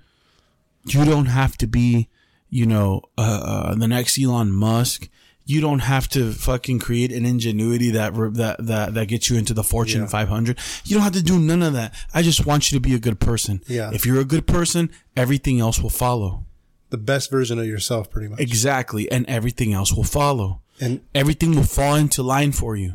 [0.85, 2.09] you don't have to be,
[2.55, 5.09] you know, uh, uh, the next Elon Musk.
[5.47, 9.53] You don't have to fucking create an ingenuity that that that that gets you into
[9.53, 10.07] the Fortune Yeah.
[10.07, 10.59] 500.
[10.87, 11.93] You don't have to do none of that.
[12.15, 13.61] I just want you to be a good person.
[13.67, 13.91] Yeah.
[13.93, 16.47] If you're a good person, everything else will follow.
[16.91, 18.39] the best version of yourself, pretty much.
[18.41, 20.61] Exactly, and everything else will follow.
[20.81, 22.95] And Everything will fall into line for you.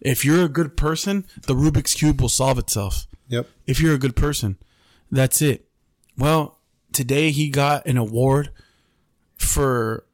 [0.00, 3.98] If you're a good person, the Rubik's cube will solve itself yep, if you're a
[3.98, 4.58] good person.
[5.10, 5.66] That's it.
[6.18, 6.58] Well,
[6.92, 8.50] today he got an award
[9.36, 10.04] for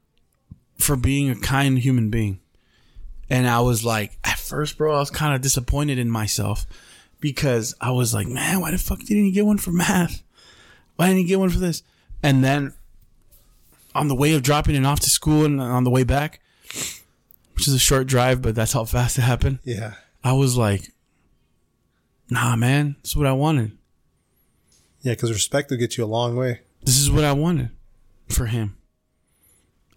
[0.79, 2.41] for being a kind human being.
[3.29, 6.66] And I was like, at first, bro, I was kind of disappointed in myself
[7.21, 10.23] because I was like, man, why the fuck didn't he get one for math?
[10.97, 11.83] Why didn't he get one for this?
[12.23, 12.75] And then
[13.95, 16.41] on the way of dropping it off to school and on the way back,
[17.55, 19.59] which is a short drive, but that's how fast it happened.
[19.64, 19.95] yeah,
[20.25, 20.93] I was like,
[22.31, 23.77] nah, man, this is what I wanted.
[25.03, 25.12] yeah.
[25.12, 26.61] Because respect will get you a long way.
[26.83, 27.71] This is what I wanted
[28.29, 28.77] for him.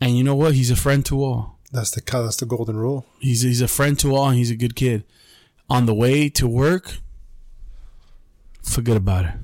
[0.04, 0.54] And you know what?
[0.54, 1.60] He's a friend to all.
[1.72, 3.06] That's the that's the golden rule.
[3.22, 5.06] He's he's a friend to all, and he's a good kid.
[5.70, 6.97] On the way to work,
[8.62, 9.36] forget about it,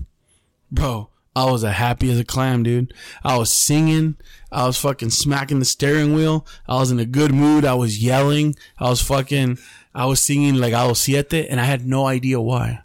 [0.69, 1.07] bro.
[1.33, 2.93] I was as happy as a clam, dude.
[3.23, 4.17] I was singing.
[4.51, 6.45] I was fucking smacking the steering wheel.
[6.67, 7.63] I was in a good mood.
[7.63, 8.57] I was yelling.
[8.77, 9.59] I was fucking.
[9.95, 12.81] I was singing like I was siete, and I had no idea why.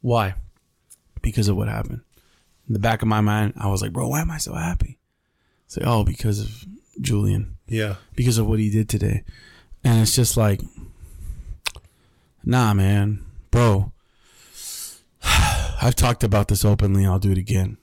[0.00, 0.34] Why?
[1.22, 2.00] Because of what happened.
[2.66, 4.98] In the back of my mind, I was like, bro, why am I so happy?
[5.66, 6.66] It's like, oh, because of
[7.00, 9.24] Julian Yeah, because of what he did today.
[9.84, 10.60] And it's just like,
[12.44, 13.92] nah, man, bro.
[15.22, 17.06] I've talked about this openly.
[17.06, 17.78] I'll do it again.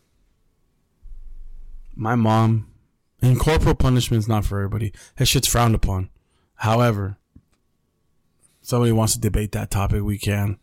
[1.95, 2.67] My mom,
[3.21, 4.91] and corporal punishment is not for everybody.
[5.15, 6.09] That shit's frowned upon.
[6.55, 7.17] However,
[8.61, 10.59] somebody wants to debate that topic, we can.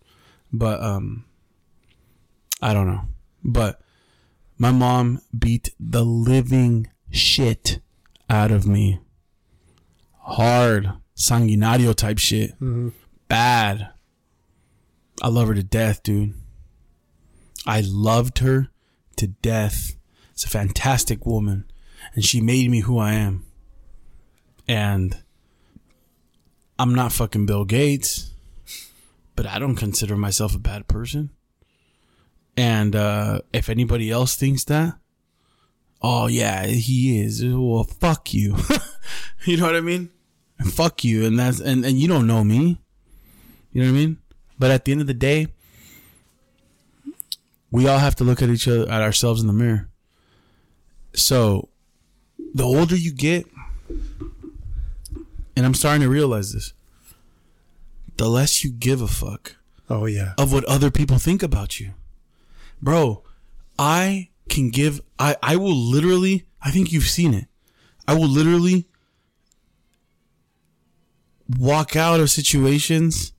[0.53, 1.25] But um,
[2.61, 3.03] I don't know.
[3.43, 3.81] But
[4.59, 7.81] my mom beat the living shit
[8.33, 9.01] out of me.
[10.21, 12.55] Hard, sanguinario type shit.
[13.29, 13.91] Bad.
[15.21, 16.35] I love her to death, dude.
[17.67, 18.69] I loved her
[19.17, 19.93] to death.
[20.33, 21.71] It's a fantastic woman.
[22.15, 23.45] And she made me who I am.
[24.67, 25.23] And
[26.79, 28.33] I'm not fucking Bill Gates,
[29.37, 31.31] but I don't consider myself a bad person.
[32.57, 34.95] And uh, if anybody else thinks that,
[36.03, 37.43] oh yeah, he is.
[37.45, 38.57] Well, fuck you.
[39.45, 40.11] you know what I mean?
[40.65, 42.81] Fuck you, and that's and and you don't know me.
[43.73, 44.19] You know what I mean?
[44.59, 45.49] But at the end of the day,
[47.71, 49.89] we all have to look at each other at ourselves in the mirror.
[51.15, 51.69] So,
[52.55, 53.47] the older you get,
[55.57, 56.73] and I'm starting to realize this,
[58.19, 59.57] the less you give a fuck
[59.91, 60.35] Oh yeah.
[60.39, 61.93] of what other people think about you.
[62.81, 63.23] Bro,
[63.79, 67.47] I can give I I will literally I think you've seen it.
[68.07, 68.87] I will literally
[71.59, 73.33] walk out of situations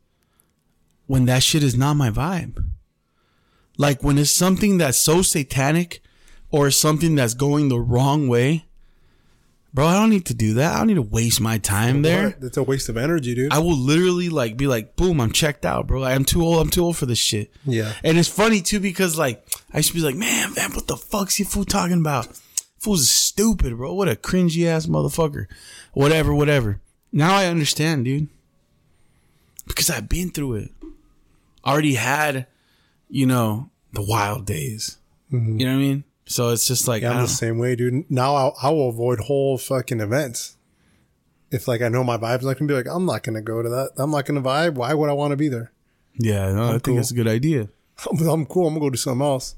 [1.08, 2.64] when that shit is not my vibe.
[3.78, 6.01] Like when it's something that's so satanic
[6.51, 8.66] or something that's going the wrong way.
[9.74, 10.76] Bro, I don't need to do that.
[10.76, 12.26] I don't need to waste my time there.
[12.26, 12.43] What?
[12.43, 13.51] It's a waste of energy, dude.
[13.51, 16.01] I will literally like be like, boom, I'm checked out, bro.
[16.01, 16.61] Like, I'm too old.
[16.61, 17.51] I'm too old for this shit.
[17.65, 17.91] Yeah.
[18.03, 19.43] And it's funny too because like
[19.74, 22.28] I used to be like, man, man, what the fuck's you fool talking about?
[22.78, 23.93] Fool's is stupid, bro.
[23.95, 25.47] What a cringy ass motherfucker.
[25.93, 26.80] Whatever, whatever.
[27.11, 28.28] Now I understand, dude.
[29.65, 30.71] Because I've been through it.
[31.65, 32.45] Already had,
[33.09, 34.97] you know, the wild days.
[35.32, 35.59] Mm-hmm.
[35.59, 36.03] You know what I mean?
[36.26, 37.28] So it's just like Yeah, I'm the ah.
[37.28, 38.09] same way, dude.
[38.09, 40.57] Now I, I will avoid whole fucking events.
[41.51, 43.69] If like I know my vibe's not gonna be like, I'm not gonna go to
[43.69, 43.91] that.
[43.97, 44.76] I'm not gonna vibe.
[44.76, 45.71] Why would I want to be there?
[46.17, 46.95] yeah, no, I think cool.
[46.95, 47.69] that's a good idea.
[48.09, 48.67] I'm, I'm cool.
[48.67, 49.55] I'm gonna go do something else.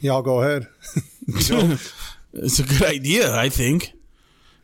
[0.00, 0.68] Y'all go ahead.
[2.34, 3.92] It's a good idea, I think.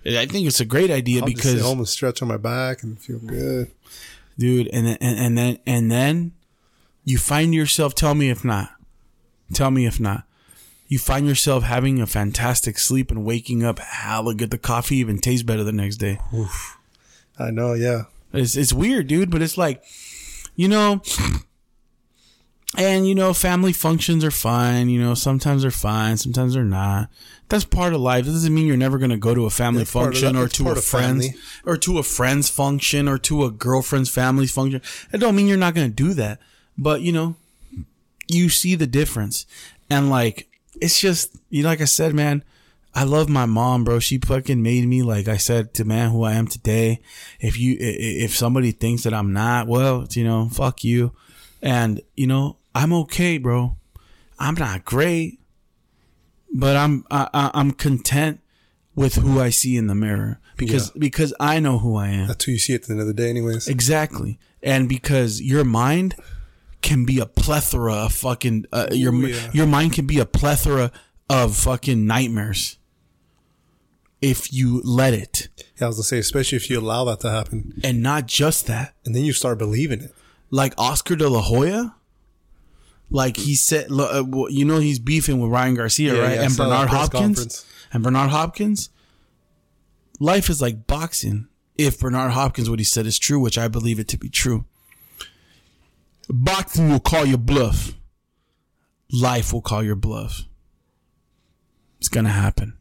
[0.07, 2.39] I think it's a great idea because I'll just sit home and stretch on my
[2.39, 3.71] back and feel good.
[4.39, 6.33] dude and then and, and then and then
[7.05, 8.71] you find yourself tell me if not
[9.53, 10.25] tell me if not
[10.89, 15.19] you find yourself having a fantastic sleep and waking up hella good the coffee even
[15.19, 16.19] tastes better the next day
[17.39, 17.75] I know.
[17.75, 18.05] Yeah.
[18.33, 19.83] it's, it's weird dude but it's like
[20.57, 21.03] you know
[22.77, 27.09] and you know family functions are fine you know sometimes they're fine sometimes they're not
[27.51, 28.27] that's part of life.
[28.27, 30.49] That doesn't mean you're never going to go to a family It's function that- or
[30.49, 31.41] to a friend's family.
[31.65, 34.83] or to a friend's function or to a girlfriend's family's function.
[35.11, 36.41] That don't mean you're not going to do that.
[36.77, 37.37] But you know,
[38.27, 39.47] you see the difference,
[39.89, 40.48] and like
[40.81, 41.63] it's just you.
[41.63, 42.43] know, Like I said, man,
[42.95, 43.99] I love my mom, bro.
[43.99, 47.01] She fucking made me like I said to man who I am today.
[47.41, 51.13] If you if somebody thinks that I'm not, well, you know, fuck you.
[51.63, 53.77] And you know, I'm okay, bro.
[54.39, 55.41] I'm not great,
[56.53, 58.41] but I'm I, I- I'm content
[58.95, 62.27] with who I see in the mirror because because I know who I am.
[62.29, 63.69] That's who you see at the end of the day, anyways.
[63.69, 64.39] Exactly.
[64.63, 66.17] And because your mind
[66.83, 69.51] can be a plethora of fucking uh, your Ooh, yeah.
[69.53, 70.91] your mind can be a plethora
[71.29, 72.79] of fucking nightmares
[74.21, 75.49] if you let it.
[75.79, 78.67] Yeah, I was gonna say, especially if you allow that to happen, And not just
[78.67, 78.95] that.
[79.05, 80.15] and then you start believing it.
[80.51, 81.95] Like Oscar de la Hoya
[83.11, 86.35] like he said uh, well, you know he's beefing with Ryan Garcia, Yeah, right?
[86.37, 87.21] yeah, and Bernard Hopkins.
[87.39, 87.67] conference.
[87.93, 88.91] And Bernard Hopkins
[90.21, 91.49] life is like boxing.
[91.77, 94.65] If Bernard Hopkins what he said is true, which I believe it to be true.
[96.29, 97.95] Boxing will call your bluff.
[99.11, 100.43] Life will call your bluff.
[101.99, 102.77] It's going to happen.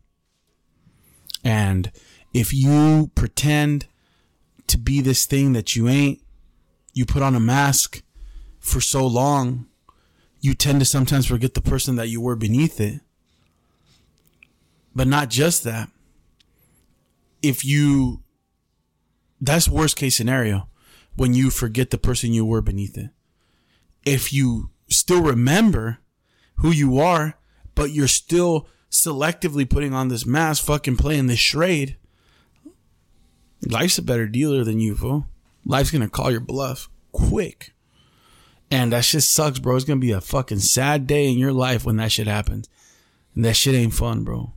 [1.43, 1.91] And
[2.33, 3.87] if you pretend
[4.67, 6.21] to be this thing that you ain't,
[6.93, 8.03] you put on a mask
[8.59, 9.67] for so long,
[10.41, 12.99] you tend to sometimes forget the person that you were beneath it.
[14.93, 15.89] But not just that.
[17.41, 18.23] If you,
[19.39, 20.67] that's worst case scenario
[21.15, 23.11] when you forget the person you were beneath it.
[24.05, 25.99] If you still remember
[26.57, 27.35] who you are,
[27.75, 31.97] but you're still selectively putting on this mask, fucking playing this charade,
[33.65, 35.27] life's a better dealer than you, fool.
[35.65, 37.73] Life's gonna call your bluff quick.
[38.69, 39.75] And that shit sucks, bro.
[39.75, 42.69] It's gonna be a fucking sad day in your life when that shit happens.
[43.35, 44.53] And that shit ain't fun, bro.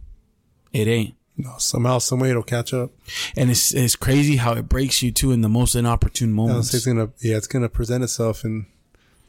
[0.73, 1.15] It ain't.
[1.37, 2.91] No, somehow, some way it'll catch up.
[3.37, 6.73] And it's it's crazy how it breaks you too in the most inopportune moments.
[6.73, 8.67] was it's gonna, yeah, it's gonna present itself in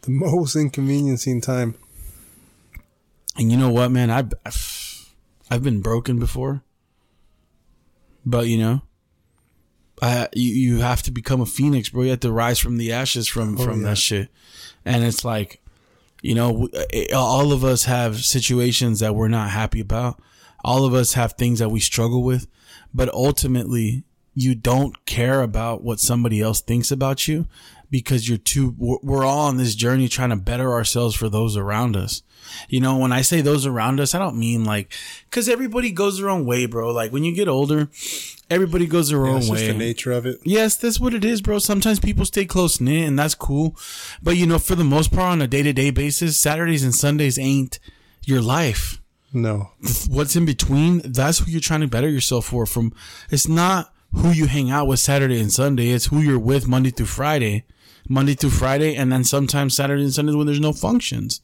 [0.02, 1.76] the most inconveniencing time.
[3.38, 4.10] And you know what, man?
[4.10, 4.34] I've
[5.50, 6.64] I've- been broken before,
[8.26, 8.82] but you know,
[10.02, 12.04] I you you have to become a phoenix, bro.
[12.04, 13.90] You have to rise from the ashes from Oh, from yeah.
[13.90, 14.30] that shit.
[14.86, 15.62] And it's like,
[16.22, 20.22] you know, w- eh, all of us have situations that we're not happy about.
[20.64, 22.48] All of us have things that we struggle with,
[22.94, 27.46] but ultimately, you don't care about what somebody else thinks about you
[27.92, 28.74] because you're too.
[28.80, 32.24] We're all on this journey trying to better ourselves for those around us.
[32.68, 34.92] You know, when I say those around us, I don't mean like,
[35.30, 36.92] cause everybody goes their own way, bro.
[36.92, 37.90] Like when you get older,
[38.50, 39.68] everybody goes their Yeah, own way.
[39.68, 40.40] the nature of it.
[40.44, 41.60] Yes, that's what it is, bro.
[41.60, 43.78] Sometimes people stay close knit and that's cool.
[44.24, 46.96] But you know, for the most part on a day to day basis, Saturdays and
[46.96, 47.80] Sundays ain't
[48.26, 49.00] your life.
[49.34, 49.70] No,
[50.10, 52.66] What's in between, that's who you're trying to better yourself for.
[52.66, 52.94] From
[53.30, 56.90] it's not who you hang out with Saturday and Sunday, it's who you're with Monday
[56.90, 57.64] through Friday.
[58.12, 61.40] Monday through Friday, and then sometimes Saturday and Sundays when there's no functions.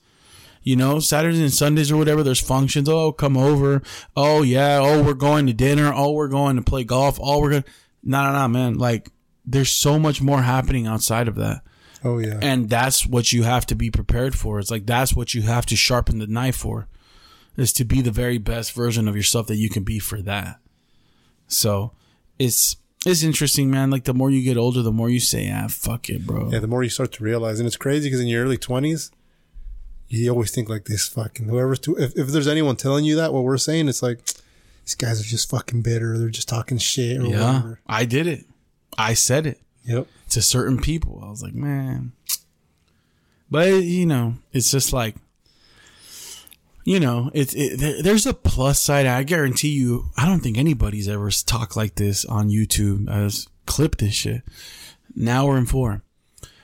[0.63, 2.89] You know, Saturdays and Sundays or whatever, there's functions.
[2.89, 3.81] Oh, come over.
[4.17, 4.79] Oh, yeah.
[4.81, 5.93] Oh, we're going to dinner.
[5.95, 7.19] Oh, we're going to play golf.
[7.21, 7.69] Oh, we're going to.
[8.03, 8.77] No, no, no, man.
[8.77, 9.09] Like,
[9.45, 11.61] there's so much more happening outside of that.
[12.03, 14.59] oh yeah, And that's what you have to be prepared for.
[14.59, 16.89] It's like, that's what you have to sharpen the knife for,
[17.55, 20.57] is to be the very best version of yourself that you can be for that.
[21.47, 21.93] So,
[22.37, 22.75] it's.
[23.07, 23.89] It's interesting, man.
[23.89, 26.59] Like the more you get older, the more you say, "Ah, fuck it, bro." yeah.
[26.59, 29.11] The more you start to realize, and it's crazy because in your early twenties,
[30.09, 33.33] you always think like this fucking whoever's to, if if there's anyone telling you that
[33.33, 34.19] what we're saying, it's like
[34.85, 36.17] these guys are just fucking bitter.
[36.17, 37.79] They're just talking shit or Yeah, whatever.
[37.87, 38.45] I did it.
[38.97, 39.59] I said it.
[39.85, 40.07] Yep.
[40.31, 41.21] to certain people.
[41.23, 42.11] I was like, man.
[43.49, 45.15] But you know, it's just like,
[46.87, 49.05] you know, it's it, there's a plus side.
[49.05, 53.09] I guarantee you, I don't think anybody's ever talked like this on YouTube.
[53.09, 54.43] As clip this shit.
[55.13, 56.01] Now we're in four.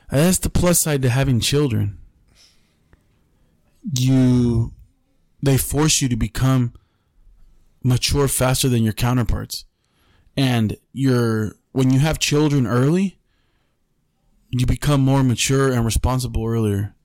[0.09, 1.97] That's the plus side to having children.
[3.99, 4.71] You
[5.41, 6.71] they force you to become
[7.83, 9.65] mature faster than your counterparts.
[10.37, 13.17] And you're when you have children early,
[14.51, 16.95] you become more mature and responsible earlier.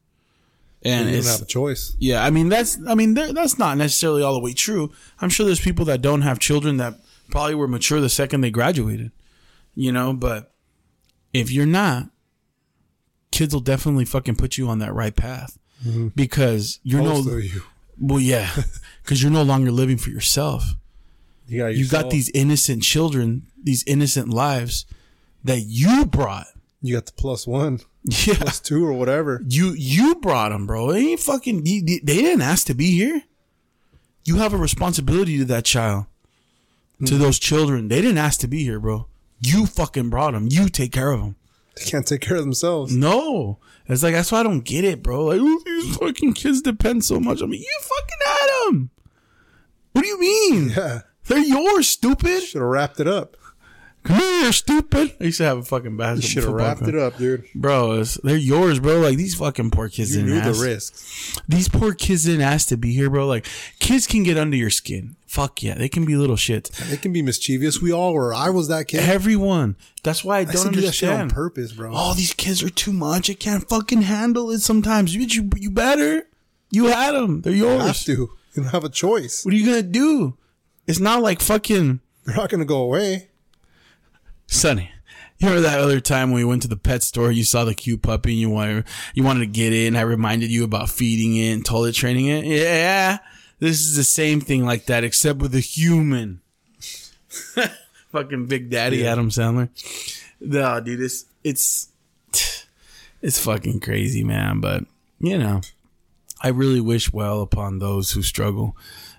[0.85, 1.97] And you don't have a choice.
[1.99, 4.93] yeah, I mean that's I mean that's not necessarily all the way true.
[5.21, 6.95] I'm sure there's people that don't have children that
[7.31, 9.11] probably were mature the second they graduated.
[9.75, 10.53] You know, but
[11.33, 12.11] if you're not,
[13.31, 16.09] kids will definitely fucking put you on that right path mm-hmm.
[16.09, 17.63] because you're Most no you.
[18.01, 18.51] well yeah,
[19.03, 20.65] because you're no longer living for yourself.
[21.47, 24.85] You got, You got these innocent children, these innocent lives
[25.45, 26.47] that you brought.
[26.81, 29.43] You got the plus one, Yeah, plus two, or whatever.
[29.49, 30.93] You you brought them, bro.
[30.93, 31.67] They ain't fucking.
[31.67, 33.23] you- They didn't ask to be here.
[34.25, 36.07] You have a responsibility to that child,
[37.01, 37.19] to mm-hmm.
[37.23, 37.89] those children.
[37.89, 39.07] They didn't ask to be here, bro.
[39.41, 40.49] You fucking brought them.
[40.51, 41.37] You take care of them.
[41.77, 42.95] They can't take care of themselves.
[42.95, 45.25] No, it's like that's why I don't get it, bro.
[45.27, 47.59] Like "Ooh, these fucking kids depend so much on me.
[47.59, 48.91] You fucking had them.
[49.93, 50.71] What do you mean?
[50.77, 52.43] Yeah, They're yours, stupid.
[52.43, 53.37] should have wrapped it up.
[54.09, 55.17] Come here, stupid.
[55.21, 56.17] I used to have a fucking basketball.
[56.17, 57.45] You should have wrapped it up, dude.
[57.55, 59.01] Bro, they're yours, bro.
[59.01, 60.59] Like these fucking poor kids You didn't knew ask.
[60.59, 61.41] the risks.
[61.47, 63.27] These poor kids didn't ask to be here, bro.
[63.27, 63.47] Like
[63.81, 65.17] kids can get under your skin.
[65.27, 66.71] Fuck yeah, they can be little shits.
[66.89, 67.83] They can be mischievous.
[67.83, 68.33] We all were.
[68.33, 69.01] I was that kid.
[69.01, 69.77] Everyone.
[70.03, 71.93] That's why I I don't used to do that shit on purpose, bro.
[71.95, 73.29] Oh, these kids are too much.
[73.29, 74.61] I can't fucking handle it.
[74.61, 76.27] Sometimes you you, you better.
[76.71, 77.43] You had them.
[77.43, 77.83] They're you yours.
[77.83, 78.13] have to.
[78.55, 79.45] You don't have a choice.
[79.45, 80.39] What are you gonna do?
[80.87, 83.29] It's not like fucking They're not going to go away.
[84.49, 84.91] Sonny.
[85.39, 87.31] You remember that other time when we went to the pet store?
[87.31, 88.85] You saw the cute puppy and you wanted
[89.15, 92.27] you wanted to get it, and I reminded you about feeding it and toilet training
[92.27, 92.45] it.
[92.45, 93.19] Yeah,
[93.61, 96.41] this is the same thing like that, except with a human.
[98.11, 99.13] Fucking Big Daddy Yeah.
[99.13, 99.69] Adam Sandler.
[100.41, 101.89] No, dude, it's it's
[103.23, 104.61] it's fucking crazy, man.
[104.61, 104.85] But
[105.21, 105.61] you know,
[106.41, 108.77] I really wish well upon those who struggle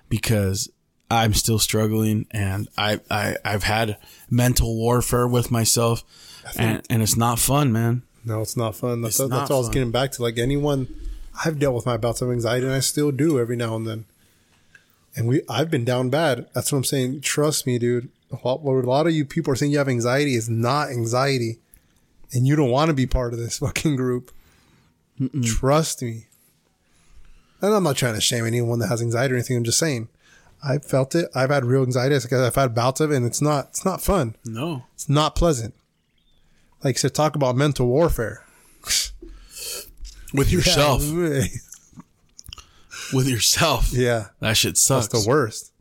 [0.08, 0.70] because
[1.10, 3.98] I'm still struggling and I, I I've had
[4.30, 6.04] mental warfare with myself
[6.56, 8.02] and, and it's not fun, man.
[8.24, 9.02] No, it's not fun.
[9.02, 10.22] That's, not all I was getting back to.
[10.22, 10.88] Like anyone,
[11.44, 14.04] I've dealt with my bouts of anxiety, and I still do every now and then.
[15.16, 16.46] And we, I've been down bad.
[16.52, 17.22] That's what I'm saying.
[17.22, 18.10] Trust me, dude.
[18.42, 21.58] What, what a lot of you people are saying you have anxiety is not anxiety,
[22.32, 24.30] and you don't want to be part of this fucking group.
[25.42, 26.26] Trust me.
[27.60, 29.56] And I'm not trying to shame anyone that has anxiety or anything.
[29.56, 30.08] I'm just saying,
[30.62, 31.28] I've felt it.
[31.34, 32.14] I've had real anxiety.
[32.14, 33.68] Like I've had bouts of it, and it's not.
[33.68, 34.36] It's not fun.
[34.44, 34.84] No.
[34.94, 35.74] It's not pleasant.
[36.84, 38.44] Like I said, talk about mental warfare.
[40.32, 41.02] With yourself.
[41.04, 41.42] Yeah.
[43.12, 43.92] With yourself.
[43.92, 44.26] Yeah.
[44.38, 45.08] That shit sucks.
[45.08, 45.72] That's the worst.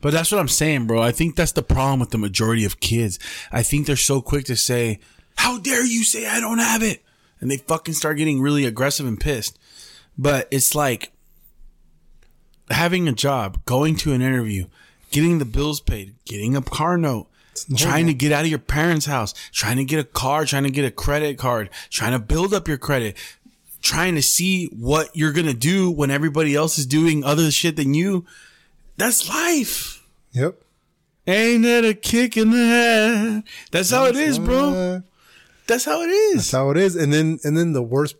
[0.00, 1.02] But that's what I'm saying, bro.
[1.02, 3.18] I think that's the problem with the majority of kids.
[3.50, 5.00] I think they're so quick to say,
[5.36, 7.02] How dare you say I don't have it?
[7.40, 9.58] And they fucking start getting really aggressive and pissed.
[10.16, 11.10] But it's like
[12.70, 14.66] having a job, going to an interview,
[15.10, 17.26] getting the bills paid, getting a car note,
[17.76, 20.70] trying to get out of your parents' house, trying to get a car, trying to
[20.70, 23.16] get a credit card, trying to build up your credit,
[23.82, 27.76] trying to see what you're going to do when everybody else is doing other shit
[27.76, 28.24] than you.
[28.96, 30.06] That's life.
[30.32, 30.60] Yep.
[31.26, 33.44] Ain't that a kick in the head?
[33.70, 35.02] That's how it is, bro.
[35.66, 36.36] That's how it is.
[36.36, 36.96] That's how it is.
[36.96, 38.16] And then and then the worst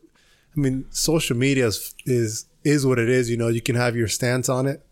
[0.57, 3.97] I mean, social media is is is what it is, you know, you can have
[3.97, 4.85] your stance on it,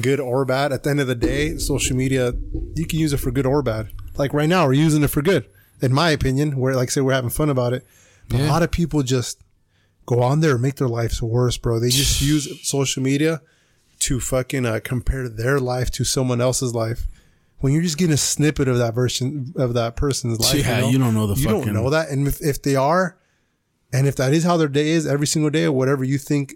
[0.00, 0.72] good or bad.
[0.72, 2.32] At the end of the day, social media
[2.74, 3.90] you can use it for good or bad.
[4.16, 5.46] Like right now, we're using it for good,
[5.82, 6.56] in my opinion.
[6.56, 7.86] Where like I say we're having fun about it.
[8.28, 9.42] But a lot of people just
[10.06, 11.80] go on there and make their lives worse, bro.
[11.80, 13.42] They just use social media
[14.00, 17.06] to fucking uh, compare their life to someone else's life.
[17.58, 20.98] When you're just getting a snippet of that version of that person's life, Yeah, you
[20.98, 23.18] don't know the you fucking- don't know that, and if, if they are,
[23.92, 26.54] and if that is how their day is every single day, or whatever you think,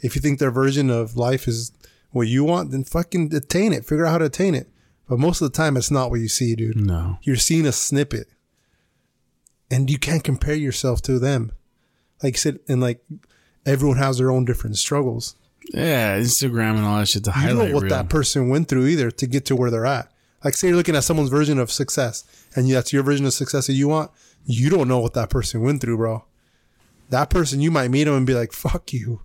[0.00, 1.72] if you think their version of life is
[2.10, 3.84] what you want, then fucking attain it.
[3.84, 4.68] Figure out how to attain it.
[5.08, 6.76] But most of the time, it's not what you see, dude.
[6.76, 7.18] No.
[7.22, 8.28] You're seeing a snippet,
[9.70, 11.52] and you can't compare yourself to them.
[12.22, 13.02] Like you said, and like
[13.64, 15.34] everyone has their own different struggles.
[15.72, 17.50] Yeah, Instagram and all that shit to highlight.
[17.50, 17.90] You don't know what reel.
[17.90, 20.10] that person went through either to get to where they're at.
[20.44, 23.66] Like say you're looking at someone's version of success, and that's your version of success
[23.66, 24.10] that you want.
[24.44, 26.24] You don't know what that person went through, bro.
[27.10, 29.22] That person, you might meet them and be like, "Fuck you."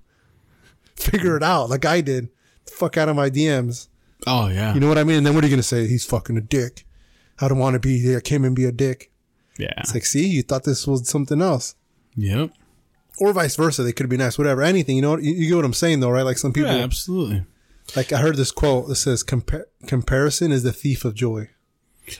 [0.95, 2.29] Figure it out, like I did.
[2.69, 3.87] Fuck out of my DMs.
[4.27, 4.73] oh yeah.
[4.73, 5.17] You know what I mean?
[5.17, 5.87] And then what are you gonna say?
[5.87, 6.85] He's fucking a dick.
[7.39, 8.17] I don't want to be there.
[8.17, 9.11] I came and be a dick.
[9.57, 9.73] yeah.
[9.77, 11.75] It's like, see, you thought this was something else,
[12.15, 12.51] Yep.
[13.19, 13.83] or vice versa.
[13.83, 14.95] They could be nice, whatever, anything.
[14.95, 16.23] You know, what- you, you get what I'm saying, though, right?
[16.25, 17.43] Like some people, Yeah, absolutely.
[17.95, 21.49] like I heard this quote that says, Compa- "Comparison is the thief of joy."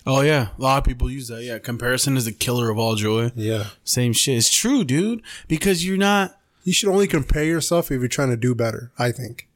[0.08, 1.44] Oh yeah, a lot of people use that.
[1.44, 3.32] Yeah, comparison is the killer of all joy.
[3.36, 3.68] Yeah.
[3.84, 4.38] Same shit.
[4.38, 5.22] It's true, dude.
[5.48, 6.38] Because you're not.
[6.64, 9.48] You should only compare yourself if you're trying to do better, I think.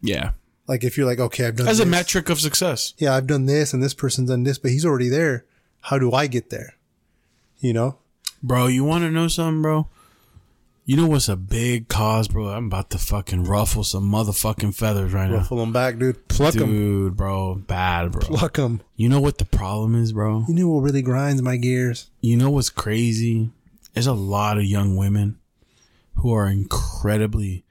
[0.00, 0.32] Yeah.
[0.66, 2.94] Like if you're like, okay, I've done As a metric of success.
[2.98, 5.44] yeah, I've done this and this person's done this, but he's already there.
[5.82, 6.74] How do I get there?
[7.58, 7.98] You know?
[8.42, 9.88] Bro, you want to know something, bro?
[10.84, 12.48] You know what's a big cause, bro?
[12.48, 15.38] I'm about to fucking ruffle some motherfucking feathers right now.
[15.38, 16.26] Ruffle them back, dude.
[16.28, 16.70] Pluck them.
[16.70, 18.22] Dude, bro, bad, bro.
[18.22, 18.80] Pluck them.
[18.96, 20.44] You know what the problem is, bro?
[20.48, 22.10] You know what really grinds my gears?
[22.20, 23.50] You know what's crazy?
[23.92, 25.39] There's a lot of young women
[26.16, 27.64] who are incredibly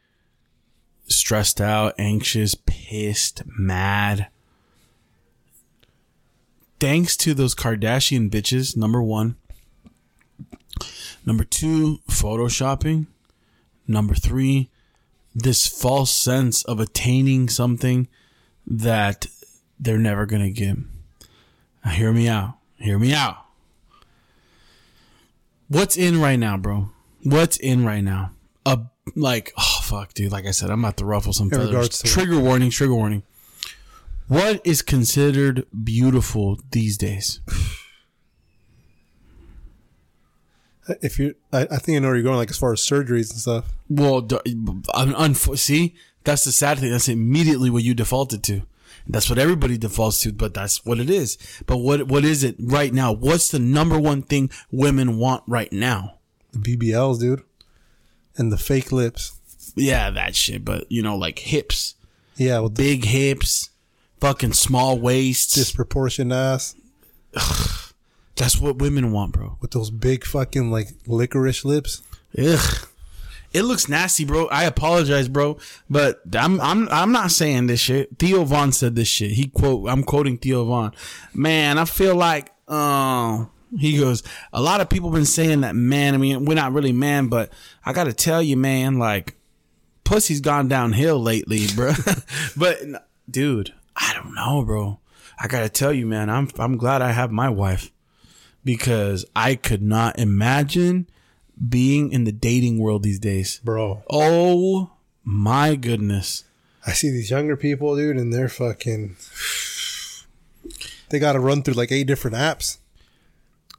[1.07, 4.27] stressed out, anxious, pissed, mad.
[6.79, 9.35] Thanks to those Kardashian bitches, number one.
[11.25, 13.07] Number two, photoshopping.
[13.87, 14.69] Number three,
[15.35, 18.07] this false sense of attaining something
[18.65, 19.27] that
[19.79, 20.77] they're never going to get.
[21.83, 22.57] Now, hear me out.
[22.77, 23.37] Hear me out.
[25.67, 26.89] What's in right now, bro?
[27.23, 28.31] What's in right now?
[28.65, 28.79] A
[29.15, 30.31] like, oh fuck, dude.
[30.31, 32.01] Like I said, I'm about to ruffle some In feathers.
[32.01, 32.69] Trigger warning.
[32.69, 33.23] Trigger warning.
[34.27, 37.41] What is considered beautiful these days?
[41.03, 42.37] If you, I, I think I know where you're going.
[42.37, 43.65] Like as far as surgeries and stuff.
[43.89, 44.27] Well,
[44.95, 45.93] un- see,
[46.23, 46.89] that's the sad thing.
[46.89, 48.63] That's immediately what you defaulted to.
[49.07, 51.37] That's what everybody defaults to, but that's what it is.
[51.67, 53.11] But what what is it right now?
[53.11, 56.18] What's the number one thing women want right now?
[56.53, 57.43] The BBLs, dude,
[58.38, 59.34] and the fake lips.
[59.76, 60.65] Yeah, that shit.
[60.65, 61.95] But you know, like hips,
[62.38, 63.69] Yeah, with the big hips,
[64.19, 65.53] fucking small waists.
[65.53, 66.76] disproportionate ass,
[68.35, 69.57] that's what women want, bro.
[69.61, 72.01] with those big fucking like licorice lips.
[72.38, 72.88] Ugh.
[73.51, 74.47] It looks nasty, bro.
[74.49, 75.57] I apologize, bro,
[75.89, 78.09] but I'm I'm I'm not saying this shit.
[78.19, 79.31] Theo Von said this shit.
[79.31, 80.93] He quote I'm quoting Theo Von.
[81.34, 86.13] Man, I feel like um he goes, a lot of people been saying that man,
[86.13, 87.51] I mean, we're not really man, but
[87.85, 89.35] I got to tell you, man, like
[90.03, 91.93] pussy's gone downhill lately, bro.
[92.57, 92.79] but
[93.29, 94.99] dude, I don't know, bro.
[95.39, 97.91] I got to tell you, man, I'm I'm glad I have my wife
[98.63, 101.07] because I could not imagine
[101.67, 103.59] being in the dating world these days.
[103.63, 104.91] Bro, Oh
[105.23, 106.43] my goodness.
[106.85, 109.15] I see these younger people, dude, and they're fucking.
[111.09, 112.77] They got to run through like eight different apps,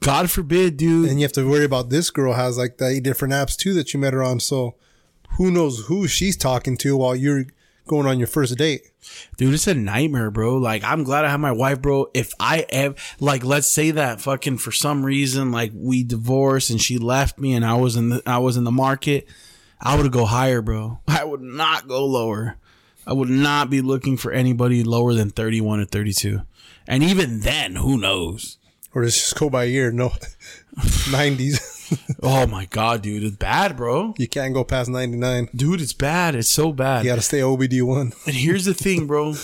[0.01, 1.11] God forbid, dude.
[1.11, 3.75] and you have to worry about this girl has like the eight different apps too
[3.75, 4.41] that you met her on.
[4.41, 4.75] So,
[5.37, 7.45] who knows who she's talking to while you're
[7.87, 8.91] going on your first date?
[9.37, 10.57] Dude, it's a nightmare, bro.
[10.57, 12.07] Like, I'm glad I have my wife, bro.
[12.15, 16.81] If I ever, like, let's say that fucking for some reason, like, we divorced and
[16.81, 19.27] she left me and I was in the, I was in the market,
[19.81, 21.01] I would go higher, bro.
[21.09, 22.57] I would not go lower.
[23.07, 26.43] I would not be looking for anybody lower than 31 or 32.
[26.87, 28.59] And even then, who knows?
[28.95, 29.91] Or does it just go by year?
[29.93, 30.13] No,
[31.11, 31.77] nineties.
[32.23, 33.25] Oh my God, dude.
[33.25, 34.15] It's bad, bro.
[34.17, 35.49] you can't go past ninety nine.
[35.53, 36.37] Dude, it's bad.
[36.37, 37.05] It's so bad.
[37.05, 38.13] You got to stay OBD one.
[38.27, 39.35] And here's the thing, bro.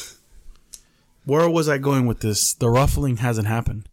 [1.24, 2.54] Where was I going with this?
[2.54, 3.88] The ruffling hasn't happened.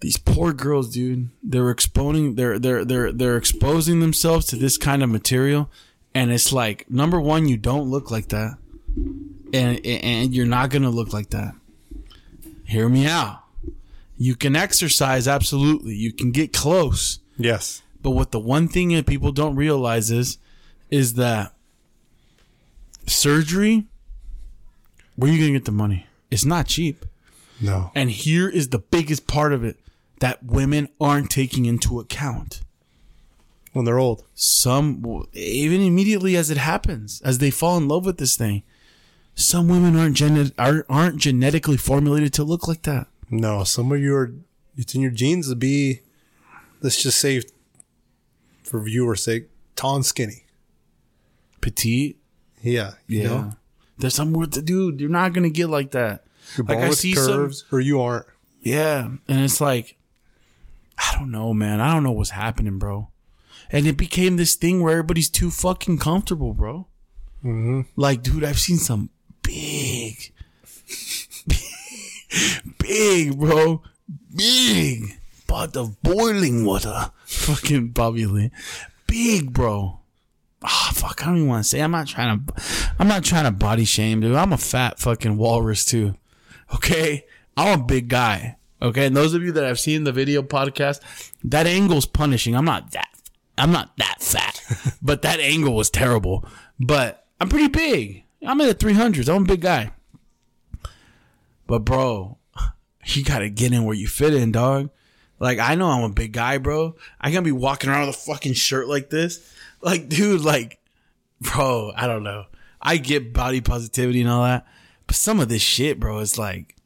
[0.00, 1.30] These poor girls, dude.
[1.42, 5.68] They're exposing they're they're they're they're exposing themselves to this kind of material
[6.14, 8.58] and it's like number 1 you don't look like that.
[9.52, 11.54] And and you're not going to look like that.
[12.68, 13.44] Hear me out.
[14.18, 15.94] You can exercise absolutely.
[15.94, 17.18] You can get close.
[17.38, 17.80] Yes.
[18.02, 20.36] But what the one thing that people don't realize is,
[20.90, 21.54] is that
[23.06, 23.86] surgery,
[25.16, 26.06] where are you gonna get the money?
[26.30, 27.06] It's not cheap.
[27.58, 27.90] No.
[27.94, 29.78] And here is the biggest part of it
[30.20, 32.60] that women aren't taking into account.
[33.72, 34.24] When they're old.
[34.34, 38.62] Some, even immediately as it happens, as they fall in love with this thing,
[39.40, 43.06] some women aren't gene- aren't, aren't genetically formulated to look like that.
[43.30, 43.64] No.
[43.64, 44.32] Some of you are.
[44.76, 46.00] it's in your genes to be.
[46.80, 47.42] Let's just say,
[48.62, 50.44] for viewers' sake, tall and skinny.
[51.60, 52.18] Petite,
[52.62, 52.92] Yeah.
[53.06, 53.28] You yeah.
[53.28, 53.52] know?
[53.98, 55.00] There's some word to dude.
[55.00, 56.24] You're not gonna get like that.
[56.56, 58.26] You're Like, I see some- curves, or you aren't.
[58.60, 59.96] Yeah, and it's like,
[60.98, 61.80] I don't know, man.
[61.80, 63.08] I don't know what's happening, bro.
[63.70, 66.86] And it became this thing where everybody's too fucking comfortable, bro.
[67.44, 67.82] Mm-hmm.
[67.96, 69.10] Like, dude, I've seen some
[69.48, 70.30] big,
[72.78, 73.82] big, bro,
[74.36, 77.10] big pot of boiling water.
[77.24, 78.50] Fucking Bobby Lee,
[79.06, 80.00] big, bro.
[80.62, 81.22] Ah, fuck.
[81.22, 81.80] I don't even want to say.
[81.80, 82.62] I'm not trying to.
[82.98, 84.34] I'm not trying to body shame, dude.
[84.34, 86.14] I'm a fat fucking walrus too.
[86.74, 87.24] Okay,
[87.56, 88.56] I'm a big guy.
[88.82, 91.00] Okay, and those of you that have seen the video podcast,
[91.44, 92.54] that angle's punishing.
[92.54, 93.08] I'm not that.
[93.56, 94.62] I'm not that fat,
[95.02, 96.44] but that angle was terrible.
[96.78, 98.24] But I'm pretty big.
[98.46, 99.28] I'm in the 300s.
[99.28, 99.90] I'm a big guy.
[101.66, 102.38] But bro,
[103.04, 104.90] you gotta get in where you fit in, dog.
[105.38, 106.96] Like I know I'm a big guy, bro.
[107.20, 109.52] I can't be walking around with a fucking shirt like this.
[109.80, 110.80] Like, dude, like,
[111.40, 112.46] bro, I don't know.
[112.80, 114.66] I get body positivity and all that,
[115.06, 116.76] but some of this shit, bro, is like,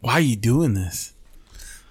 [0.00, 1.14] why are you doing this?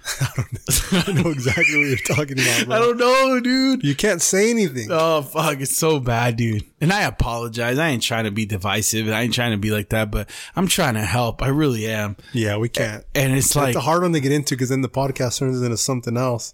[0.22, 0.60] I don't know
[0.91, 2.76] I know exactly what you're talking about, bro.
[2.76, 3.84] I don't know, dude.
[3.84, 4.88] you can't say anything.
[4.91, 6.64] Oh fuck, it's so bad, dude.
[6.80, 7.80] And I apologize.
[7.80, 9.10] I ain't trying to be divisive.
[9.10, 11.41] I ain't trying to be like that, but I'm trying to help.
[11.41, 12.18] I really am.
[12.34, 13.03] yeah, we can't.
[13.15, 15.61] And it's like it's a hard one to get into because then the podcast turns
[15.61, 16.53] into something else.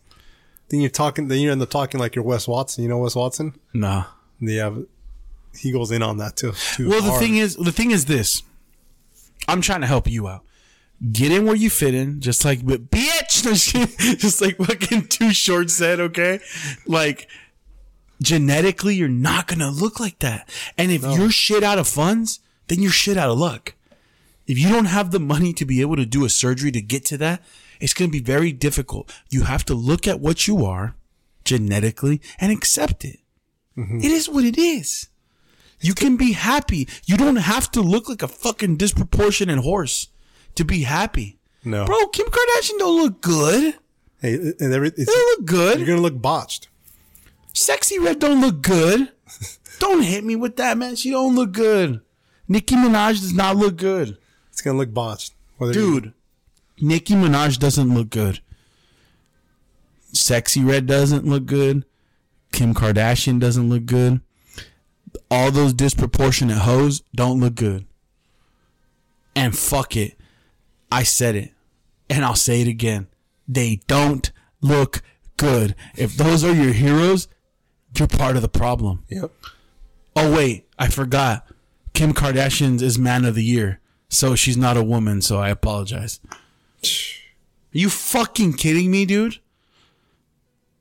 [0.69, 1.27] Then you're talking.
[1.27, 2.83] Then you end up talking like you're Wes Watson.
[2.83, 3.53] You know Wes Watson?
[3.73, 4.05] nah.
[4.43, 4.75] Yeah,
[5.55, 6.53] he goes in on that too.
[6.75, 8.41] too Well, the thing is, the thing is this.
[9.47, 10.43] I'm trying to help you out.
[11.11, 13.43] Get in where you fit in, just like, but bitch,
[14.19, 15.99] just like fucking Too Short said.
[15.99, 16.39] Okay,
[16.85, 17.27] like
[18.21, 20.47] genetically, you're not gonna look like that.
[20.77, 23.73] And if you're shit out of funds, then you're shit out of luck.
[24.45, 27.03] If you don't have the money to be able to do a surgery to get
[27.05, 27.41] to that,
[27.79, 29.11] it's gonna be very difficult.
[29.29, 30.95] You have to look at what you are
[31.43, 33.19] genetically and accept it.
[33.75, 33.99] Mm-hmm.
[33.99, 35.07] It is what it is.
[35.79, 36.87] You can be happy.
[37.05, 40.09] You don't have to look like a fucking disproportionate horse
[40.55, 41.39] to be happy.
[41.63, 43.75] no, Bro, Kim Kardashian don't look good.
[44.21, 45.77] Hey, and every, it's, They don't look good.
[45.79, 46.67] you're gonna look botched.
[47.53, 49.11] Sexyy Red don't look good.
[49.79, 50.95] don't hit me with that, man.
[50.95, 52.01] She don't look good.
[52.47, 54.17] Nicki Minaj does not look good.
[54.51, 55.33] It's gonna look botched.
[55.57, 56.13] Whether you- Dude,
[56.79, 58.41] Nicki Minaj doesn't look good.
[60.13, 61.85] Sexyy Red doesn't look good.
[62.51, 64.21] Kim Kardashian doesn't look good.
[65.29, 67.85] All those disproportionate hoes don't look good.
[69.35, 70.17] And fuck it.
[70.91, 71.51] I said it.
[72.09, 73.07] And I'll say it again.
[73.47, 75.01] They don't look
[75.37, 75.75] good.
[75.95, 77.27] If those are your heroes,
[77.97, 79.05] you're part of the problem.
[79.09, 79.31] Yep.
[80.15, 81.47] Oh wait, I forgot.
[81.93, 83.79] Kim Kardashian is man of the year.
[84.09, 86.19] So she's not a woman, so I apologize.
[86.83, 86.87] Are
[87.71, 89.39] you fucking kidding me, dude?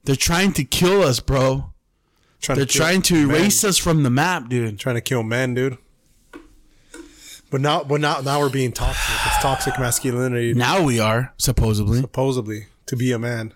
[0.05, 1.73] They're trying to kill us, bro.
[2.41, 4.79] Trying They're to trying to erase us from the map, dude.
[4.79, 5.79] Trying to kill men, dude.
[7.51, 9.15] But now, but now, now we're being toxic.
[9.27, 12.01] It's toxic masculinity, Now we are, supposedly.
[12.01, 13.55] supposedly, to be a man.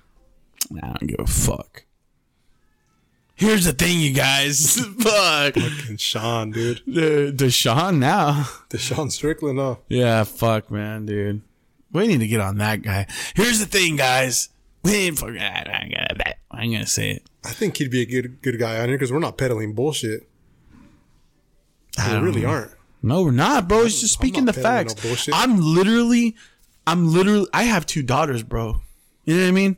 [0.83, 1.85] I don't give a fuck.
[3.37, 4.77] Here's the thing, you guys.
[5.01, 5.57] fuck.
[5.57, 8.49] And Sean, dude, The Deshaun now.
[8.71, 9.77] Deshaun Strickland, huh?
[9.89, 11.43] Yeah, fuck, man, dude.
[11.93, 13.07] We need to get on that guy.
[13.35, 14.49] Here's the thing, guys.
[14.83, 15.39] We ain't fucking.
[15.39, 17.23] I ain't gonna, I ain't gonna say it.
[17.45, 20.29] I think he'd be a good good guy on here because we're not peddling bullshit.
[21.99, 22.49] We really know.
[22.49, 22.73] aren't.
[23.05, 23.83] No, we're not, bro.
[23.83, 24.95] It's just speaking the facts.
[25.29, 25.35] no.
[25.35, 26.35] I'm literally,
[26.87, 28.81] I'm literally, I have two daughters, bro.
[29.25, 29.77] You know what I mean?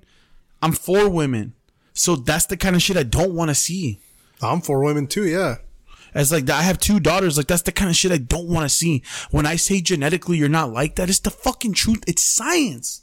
[0.63, 1.53] I'm for women.
[1.93, 3.99] So that's the kind of shit I don't want to see.
[4.41, 5.27] I'm for women too.
[5.27, 5.57] Yeah,
[6.15, 7.37] As like, I have two daughters.
[7.37, 9.03] Like, that's the kind of shit I don't want to see.
[9.33, 12.05] When I say genetically you're not like that, it's the fucking truth.
[12.07, 13.03] It's science.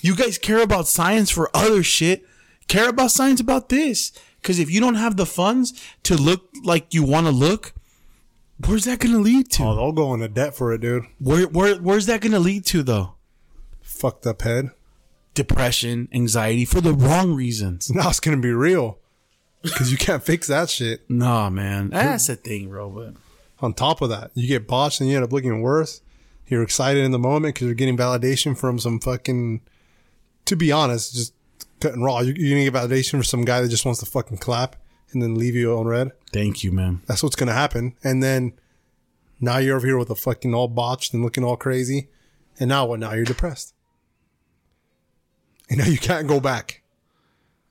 [0.00, 2.26] You guys care about science for other shit.
[2.66, 4.10] Care about science about this.
[4.42, 7.72] Because if you don't have the funds to look like you want to look,
[8.66, 9.62] where's that going to lead to?
[9.64, 11.04] oh, they'll go into debt for it, dude.
[11.18, 13.14] Where, where, where's that going to lead to though?
[13.80, 14.70] Fucked up head.
[15.34, 17.90] Depression, anxiety for the wrong reasons.
[17.94, 18.98] Now it's gonna be real
[19.62, 21.08] because you can't fix that shit.
[21.08, 22.90] Nah, man, that's the thing, bro.
[22.90, 23.14] But
[23.60, 26.00] On top of that, you get botched and you end up looking worse.
[26.48, 29.60] You're excited in the moment because you're getting validation from some fucking.
[30.46, 31.34] To be honest, just
[31.78, 32.18] cutting raw.
[32.20, 34.74] You're you're gonna get validation from some guy that just wants to fucking clap
[35.12, 36.12] and then leave you on red.
[36.32, 37.00] thank you, man.
[37.06, 37.94] That's what's gonna happen.
[38.04, 38.52] And then
[39.40, 42.08] now you're over here with a fucking all botched and looking all crazy.
[42.58, 43.00] And now what?
[43.00, 43.74] Now you're depressed.
[45.70, 46.82] And now you can't go back.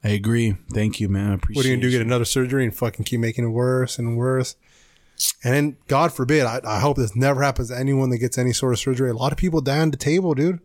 [0.04, 0.56] I agree.
[0.72, 1.32] Thank you, man.
[1.32, 1.58] I appreciate.
[1.58, 1.58] It.
[1.58, 1.92] What are you gonna do?
[1.92, 4.56] Get another surgery and fucking keep making it worse and worse?
[5.44, 8.54] And then, God forbid, I, I hope this never happens to anyone that gets any
[8.54, 9.10] sort of surgery.
[9.10, 10.60] A lot of people die on the table, dude,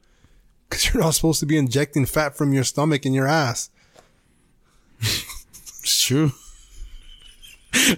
[0.69, 3.70] because you're not supposed to be injecting fat from your stomach in your ass.
[5.82, 6.31] It's true.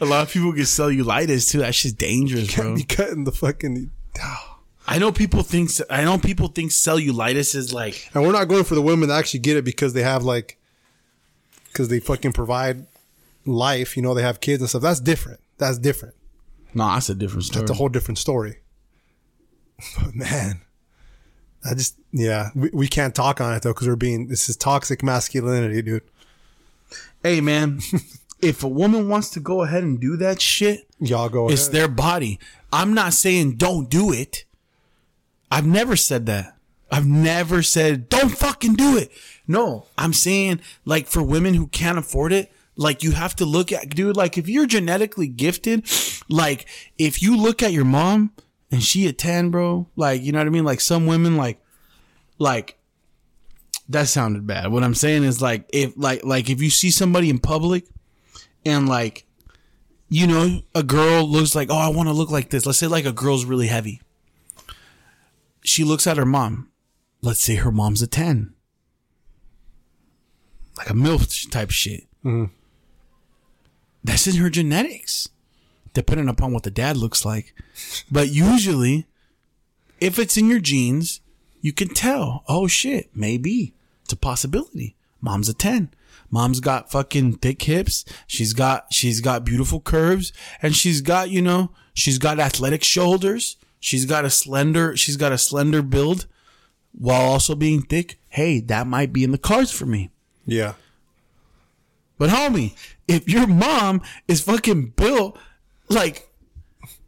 [0.01, 1.59] A lot of people get cellulitis too.
[1.59, 2.65] That's just dangerous, bro.
[2.65, 3.91] Can't be cutting the fucking.
[4.23, 4.51] Oh.
[4.87, 5.71] I know people think.
[5.91, 8.11] I know people think cellulitis is like.
[8.15, 10.59] And we're not going for the women that actually get it because they have like,
[11.69, 12.87] because they fucking provide
[13.47, 13.97] life.
[13.97, 14.83] You know, they have kids and stuff.
[14.83, 15.41] That's different.
[15.59, 16.15] That's different.
[16.75, 17.63] No, that's a different story.
[17.63, 18.59] That's a whole different story.
[19.99, 20.61] But man,
[21.65, 24.57] I just yeah, we, we can't talk on it though because we're being this is
[24.57, 26.03] toxic masculinity, dude.
[27.23, 27.81] hey, man.
[28.45, 31.73] if a woman wants to go ahead and do that shit, Y'all go It's ahead.
[31.75, 32.39] their body.
[32.73, 34.45] I'm not saying don't do it.
[35.51, 36.57] I've never said that.
[36.91, 39.11] I've never said don't fucking do it.
[39.47, 43.71] No, I'm saying like for women who can't afford it, like you have to look
[43.73, 45.87] at dude, like if you're genetically gifted,
[46.29, 46.67] like
[46.99, 48.33] if you look at your mom
[48.71, 50.65] and she a 10, bro, like you know what I mean?
[50.65, 51.61] Like some women like
[52.39, 52.79] like
[53.89, 54.73] that sounded bad.
[54.73, 57.85] What I'm saying is like if like like if you see somebody in public
[58.65, 59.27] and like
[60.09, 62.67] you know, a girl looks like, oh, I want to look like this.
[62.67, 64.01] Let's say like a girl's really heavy.
[65.65, 66.71] She looks at her mom.
[67.21, 68.55] Let's say her mom's a 10.
[70.77, 72.05] Like a MILF type shit.
[72.25, 72.53] Mm-hmm.
[74.05, 75.31] That's in her genetics,
[75.95, 77.55] depending upon what the dad looks like.
[78.09, 79.07] But usually,
[79.99, 81.23] if it's in your genes,
[81.61, 84.95] you can tell, oh shit, maybe it's a possibility.
[85.21, 85.91] Mom's a 10.
[86.35, 88.05] Mom's got fucking thick hips.
[88.27, 93.57] She's got, she's got beautiful curves and she's got, you know, she's got athletic shoulders.
[93.79, 96.27] She's got a slender, she's got a slender build
[96.91, 98.19] while also being thick.
[98.31, 100.11] Hey, that might be in the cards for me.
[100.45, 100.73] Yeah.
[102.19, 102.75] But homie,
[103.07, 105.39] if your mom is fucking built
[105.89, 106.29] like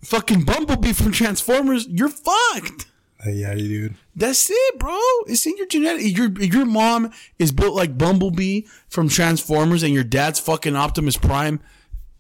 [0.05, 2.87] fucking Bumblebee from Transformers, you're fucked.
[3.35, 3.95] Yeah, you dude.
[4.15, 4.99] That's it, bro.
[5.27, 6.17] It's in your genetic.
[6.17, 11.61] Your your mom is built like Bumblebee from Transformers, and your dad's fucking Optimus Prime.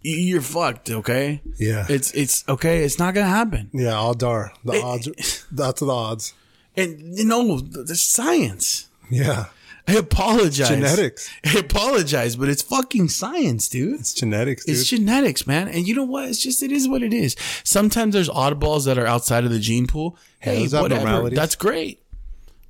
[0.03, 0.91] You're fucked.
[0.91, 1.41] Okay.
[1.59, 1.87] Yeah.
[1.89, 2.85] It's it's okay.
[2.85, 3.71] It's not gonna happen.
[3.73, 4.53] yeah, odds are.
[4.65, 6.33] The It- odds that's the odds.
[6.77, 8.89] And you know, the science.
[9.11, 9.47] Yeah.
[9.89, 10.69] I apologize.
[10.69, 11.31] Genetics.
[11.45, 14.01] I apologize, but it's fucking science, dude.
[14.01, 14.75] It's genetics, dude.
[14.75, 15.69] It's genetics, man.
[15.69, 16.29] And you know what?
[16.29, 17.37] It's just it is what it is.
[17.63, 20.19] Sometimes there's oddballs that are outside of the gene pool.
[20.47, 21.31] Hey, whatever.
[21.31, 22.03] That's great.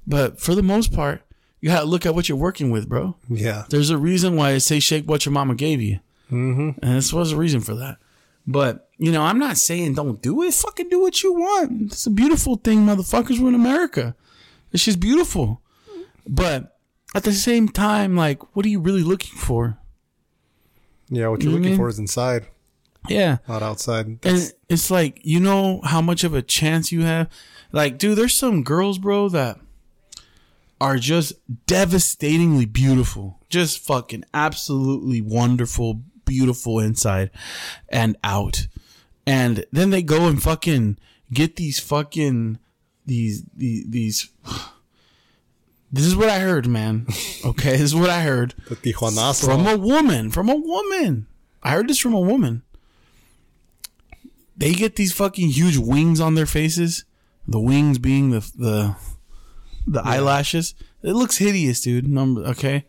[0.06, 1.22] But for the most part,
[1.60, 3.16] you gotta look at what you're working with, bro.
[3.28, 3.64] yeah.
[3.68, 6.00] There's a reason why I say shake what your mama gave you.
[6.30, 6.70] Mm-hmm.
[6.82, 7.96] And this was a reason for that.
[8.46, 10.54] But, you know, I'm not saying don't do it.
[10.54, 11.82] Fucking do what you want.
[11.92, 13.40] It's a beautiful thing, motherfuckers.
[13.40, 14.14] We're in America.
[14.72, 15.62] It's just beautiful.
[16.28, 16.78] But
[17.14, 19.78] at the same time, like, what are you really looking for?
[21.08, 21.76] Yeah, what you're You know what I looking mean?
[21.78, 22.46] for is inside,
[23.08, 23.38] Yeah.
[23.48, 24.06] not outside.
[24.24, 27.28] And it's like, you know how much of a chance you have?
[27.72, 29.58] Like, dude, there's some girls, bro, that
[30.80, 31.34] are just
[31.66, 33.40] devastatingly beautiful.
[33.48, 37.30] Just fucking absolutely wonderful, beautiful inside
[37.88, 38.66] and out.
[39.26, 40.98] And then they go and fucking
[41.32, 42.58] get these fucking
[43.04, 44.30] these these, these
[45.92, 47.06] this is what I heard, man.
[47.44, 48.54] Okay, this is what I heard
[49.46, 50.32] from a woman.
[50.32, 51.28] From a woman.
[51.62, 52.62] I heard this from a woman.
[54.56, 57.04] They get these fucking huge wings on their faces.
[57.48, 58.96] The wings being the the
[59.86, 60.74] the eyelashes.
[61.02, 62.08] It looks hideous, dude.
[62.08, 62.86] Number okay,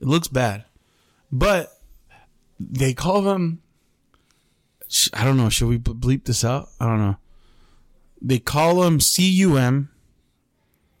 [0.00, 0.64] it looks bad,
[1.30, 1.70] but
[2.58, 3.62] they call them.
[5.12, 5.48] I don't know.
[5.48, 6.68] Should we bleep this out?
[6.80, 7.16] I don't know.
[8.20, 9.88] They call them cum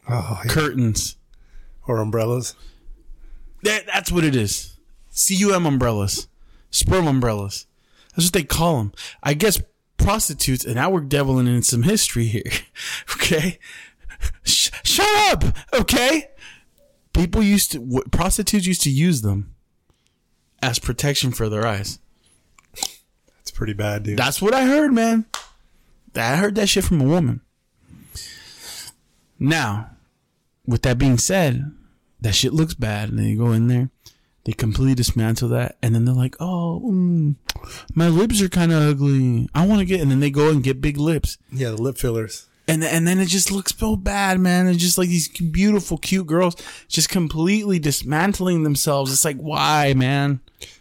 [0.08, 0.50] oh, yeah.
[0.50, 1.16] curtains.
[1.86, 2.54] or umbrellas.
[3.62, 4.76] That, that's what it is.
[5.14, 6.28] CUM umbrellas.
[6.70, 7.66] Sperm umbrellas.
[8.14, 8.92] That's what they call them.
[9.22, 9.60] I guess
[10.06, 12.44] prostitutes, and now we're deviling in some history here.
[13.16, 13.58] okay?
[14.44, 15.56] Sh- shut up!
[15.74, 16.28] Okay?
[17.12, 19.56] People used to, w- prostitutes used to use them
[20.62, 21.98] as protection for their eyes.
[22.72, 24.16] That's pretty bad, dude.
[24.16, 25.24] That's what I heard, man.
[26.14, 27.40] I heard that shit from a woman.
[29.40, 29.90] Now,
[30.68, 31.74] with that being said,
[32.20, 33.90] that shit looks bad, and they go in there,
[34.46, 37.34] they completely dismantle that, and then they're like, "Oh, mm,
[37.96, 39.48] my lips are kind of ugly.
[39.52, 41.98] I want to get," and then they go and get big lips, yeah, the lip
[41.98, 42.46] fillers.
[42.68, 44.68] and and then it just looks so bad, man.
[44.68, 46.54] It's just like these beautiful, cute girls
[46.86, 49.12] just completely dismantling themselves.
[49.12, 50.38] It's like, why, man?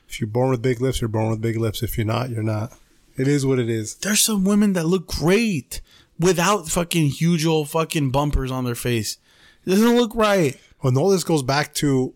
[0.07, 1.81] If you're born with big lips, you're born with big lips.
[1.81, 2.71] If you're not, you're not.
[3.17, 3.95] It is what it is.
[3.95, 5.81] there's some women that look great
[6.19, 9.17] without fucking huge old fucking bumpers on their face.
[9.65, 10.55] It doesn't look right.
[10.83, 12.13] Well, and all this goes back to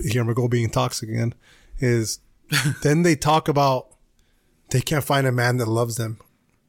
[0.00, 1.34] here I'm go being toxic again.
[1.78, 2.20] Is
[2.82, 3.88] then they talk about
[4.70, 6.18] they can't find a man that loves them,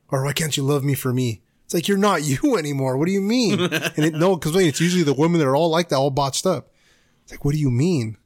[0.10, 1.41] or why can't you love me for me?
[1.66, 2.98] It's like you're not you anymore.
[2.98, 3.60] What do you mean?
[3.62, 6.45] and it, no, because it's usually the women that are all like that, all botched
[6.45, 6.70] up.
[7.24, 8.18] It's like, what do you mean?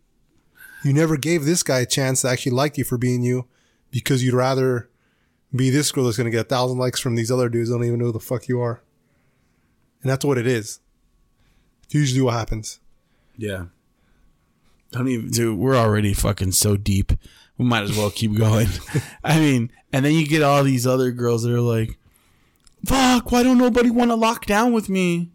[0.83, 3.47] You never gave this guy a chance to actually like you for being you,
[3.91, 4.89] because you'd rather
[5.55, 7.69] be this girl that's gonna get a thousand likes from these other dudes.
[7.69, 8.81] that Don't even know who the fuck you are.
[10.01, 10.79] And that's what it is.
[11.83, 12.79] It's usually what happens.
[13.37, 13.65] Yeah.
[14.91, 15.57] Don't even, dude.
[15.57, 17.11] We're already fucking so deep.
[17.57, 18.67] We might as well keep going.
[19.23, 21.97] I mean, and then you get all these other girls that are like,
[22.85, 25.31] "Fuck, why don't nobody want to lock down with me?"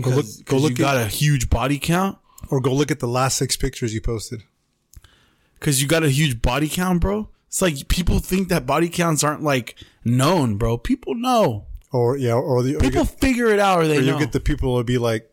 [0.00, 2.18] Go look, go you look, got a huge body count.
[2.48, 4.42] or go look at the last six pictures you posted.
[5.58, 7.28] Because you got a huge body count, bro.
[7.46, 10.76] It's like people think that body counts aren't like known, bro.
[10.76, 11.66] People know.
[11.92, 14.18] Or yeah, or the or People get, figure it out, or they or you know.
[14.18, 15.30] get the people who would be like,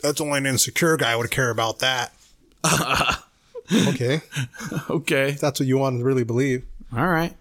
[0.00, 2.12] "That's only an insecure guy would care about that."
[3.88, 4.20] okay,
[4.90, 6.64] okay, that's what you want to really believe.
[6.96, 7.34] all right.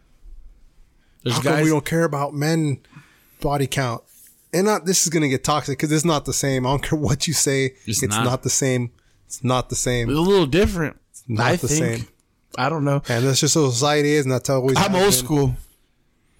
[1.23, 1.63] There's How come guys.
[1.65, 2.79] we don't care about men
[3.41, 4.03] body count?
[4.53, 6.65] And not this is gonna get toxic because it's not the same.
[6.65, 7.75] I don't care what you say.
[7.85, 8.23] It's It's, not.
[8.23, 8.43] not.
[8.43, 8.91] the same.
[9.25, 10.09] It's not the same.
[10.09, 10.97] It's a little different.
[11.27, 11.97] Not I the think.
[11.99, 12.07] same.
[12.57, 13.01] I don't know.
[13.09, 14.77] and that's just how society is, and that's how it always.
[14.77, 15.11] I'm has old been.
[15.11, 15.55] school.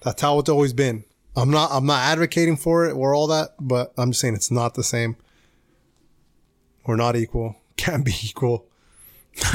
[0.03, 1.03] That's how it's always been.
[1.35, 1.69] I'm not.
[1.72, 4.84] I'm not advocating for it or all that, but I'm just saying it's not the
[4.84, 5.18] same.
[6.88, 7.57] We're not equal.
[7.77, 8.65] Can't be equal.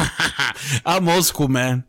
[0.87, 1.85] I'm old school, man.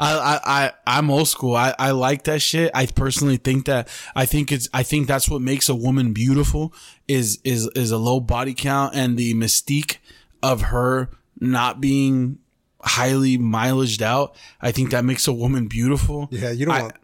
[0.00, 1.54] I, I, I, I'm old school.
[1.54, 2.70] I, I like that shit.
[2.74, 6.72] I personally think that, I think it's, I think that's what makes a woman beautiful
[7.06, 9.98] is, is, is a low body count and the mystique
[10.42, 12.38] of her not being
[12.82, 14.34] highly mileaged out.
[14.60, 16.28] I think that makes a woman beautiful.
[16.30, 16.94] Yeah, you don't I, want.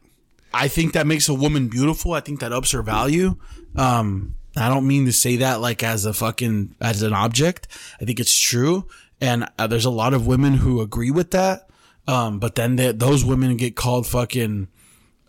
[0.52, 2.12] I think that makes a woman beautiful.
[2.12, 3.36] I think that ups her value.
[3.76, 7.68] Um, I don't mean to say that like as a fucking as an object.
[8.00, 8.86] I think it's true,
[9.20, 11.68] and uh, there's a lot of women who agree with that.
[12.08, 14.68] Um, but then they, those women get called fucking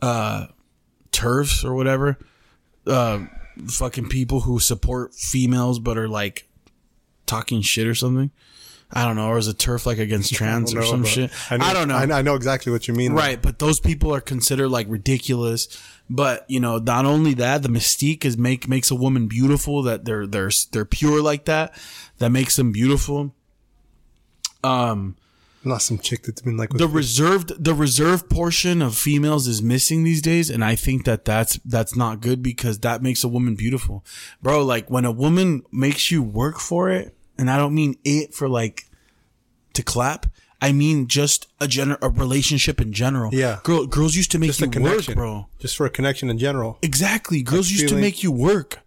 [0.02, 0.48] uh,
[1.12, 2.18] TERFs or whatever.
[2.88, 3.26] Uh,
[3.68, 6.48] fucking people who support females but are like
[7.26, 8.32] talking shit or something.
[8.94, 11.32] I don't know, or is a TERF like against trans or know, some shit?
[11.50, 11.96] I, know, I don't know.
[11.96, 13.14] I, I know exactly what you mean.
[13.14, 15.68] Right, but those people are considered like ridiculous.
[16.10, 19.84] But you know, not only that, the mystique is make makes a woman beautiful.
[19.84, 21.74] That they're they're they're pure like that.
[22.18, 23.34] That makes them beautiful.
[24.64, 25.16] Um,
[25.64, 26.74] Not some chick that's been like.
[26.74, 31.06] With the reserved the reserved portion of females is missing these days, and I think
[31.06, 34.04] that that's that's not good because that makes a woman beautiful,
[34.42, 34.66] bro.
[34.66, 38.48] Like when a woman makes you work for it, and I don't mean it for
[38.48, 38.86] like
[39.74, 40.28] to clap.
[40.62, 43.34] I mean just a gener- a relationship in general.
[43.34, 43.60] Yeah.
[43.64, 45.48] girl, girls used to make just you work, bro.
[45.60, 46.78] Just for a connection in general.
[46.82, 47.42] Exactly.
[47.42, 48.80] Girls used to make you work.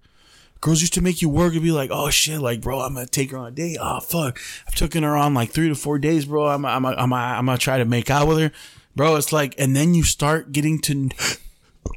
[0.60, 3.06] Girls used to make you work and be like, "Oh shit, like bro, I'm gonna
[3.06, 3.76] take her on a date.
[3.78, 6.46] Oh fuck, I've taken her on like three to four days, bro.
[6.46, 8.50] I'm I'm I'm I'm gonna try to make out with her,
[8.96, 9.16] bro.
[9.16, 11.10] It's like, and then you start getting to,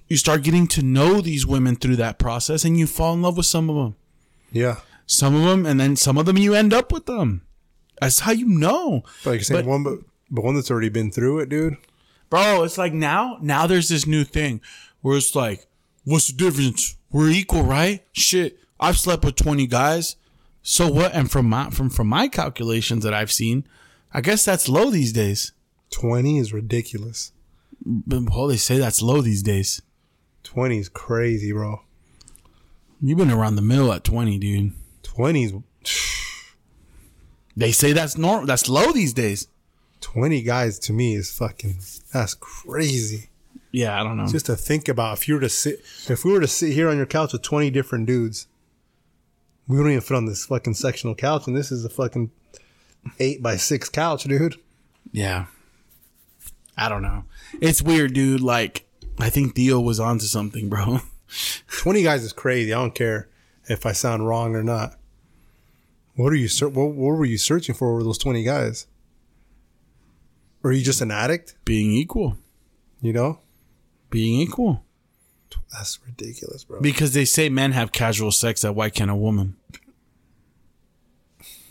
[0.10, 3.38] you start getting to know these women through that process, and you fall in love
[3.38, 3.96] with some of them,
[4.52, 4.78] Yeah,
[5.08, 7.42] some of them, and then some of them you end up with them.
[8.00, 11.10] That's how you know, but like saying But- one, but but one that's already been
[11.10, 11.78] through it, dude.
[12.30, 12.62] bro.
[12.64, 14.60] It's like now, now there's this new thing
[15.02, 15.66] where it's like,
[16.04, 16.96] what's the difference?
[17.12, 18.06] We're equal, right?
[18.12, 20.18] Shit, I've slept with twenty guys.
[20.62, 21.14] So what?
[21.16, 23.66] And from my from from my calculations that I've seen,
[24.14, 25.54] I guess that's low these days.
[25.90, 27.32] Twenty is ridiculous.
[27.86, 29.82] But, Well, they say that's low these days.
[30.44, 31.82] Twenty is crazy, bro.
[33.02, 34.74] You've been around the mill at twenty, dude.
[35.18, 35.52] Twenties,
[37.56, 38.46] They say that's normal.
[38.46, 39.48] That's low these days.
[40.00, 41.80] twenty guys to me is fucking.
[42.14, 43.30] That's crazy.
[43.72, 44.28] Yeah, I don't know.
[44.28, 46.88] Just to think about if you were to sit, if we were to sit here
[46.88, 48.46] on your couch with twenty different dudes,
[49.68, 52.30] we don't even fit on this fucking sectional couch, and this is a fucking
[53.20, 54.56] eight by six couch, dude.
[55.12, 55.48] Yeah.
[56.78, 57.24] I don't know.
[57.60, 58.42] It's weird, dude.
[58.42, 58.86] Like,
[59.18, 61.00] I think Theo was onto something, bro.
[61.70, 62.72] 20 guys is crazy.
[62.72, 63.30] I don't care
[63.68, 64.97] if I sound wrong or not.
[66.18, 68.88] What are you what, what were you searching for with those 20 guys?
[70.64, 71.56] Or are you just an addict?
[71.64, 72.38] Being equal.
[73.02, 73.40] You know?
[74.10, 74.84] Being equal.
[75.72, 76.82] That's ridiculous, bro.
[76.82, 79.58] Because they say men have casual sex, that why can't a woman?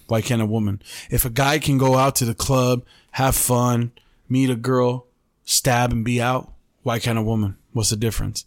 [0.06, 0.80] Why can't a woman?
[1.10, 3.90] If a guy can go out to the club, have fun,
[4.28, 5.08] meet a girl,
[5.44, 6.52] stab and be out,
[6.84, 7.56] why can't a woman?
[7.72, 8.44] What's the difference?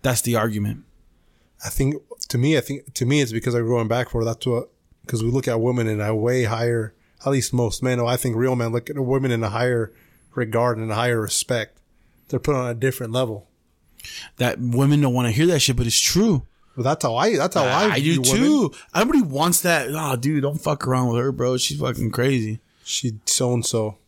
[0.00, 0.84] That's the argument.
[1.62, 1.96] I think
[2.28, 4.71] to me, I think to me, it's because I'm going back for that's what
[5.04, 6.94] because we look at women in a way higher.
[7.24, 9.92] At least most men, I think real men look at women in a higher
[10.34, 11.78] regard and a higher respect.
[12.28, 13.46] They're put on a different level.
[14.38, 16.42] That women don't want to hear that shit, but it's true.
[16.76, 17.36] But that's how I.
[17.36, 17.92] That's how I.
[17.92, 18.46] I, view do women.
[18.46, 18.72] too.
[18.94, 19.88] Everybody wants that.
[19.90, 21.58] Oh, dude, don't fuck around with her, bro.
[21.58, 22.60] She's fucking crazy.
[22.84, 23.98] She so and so.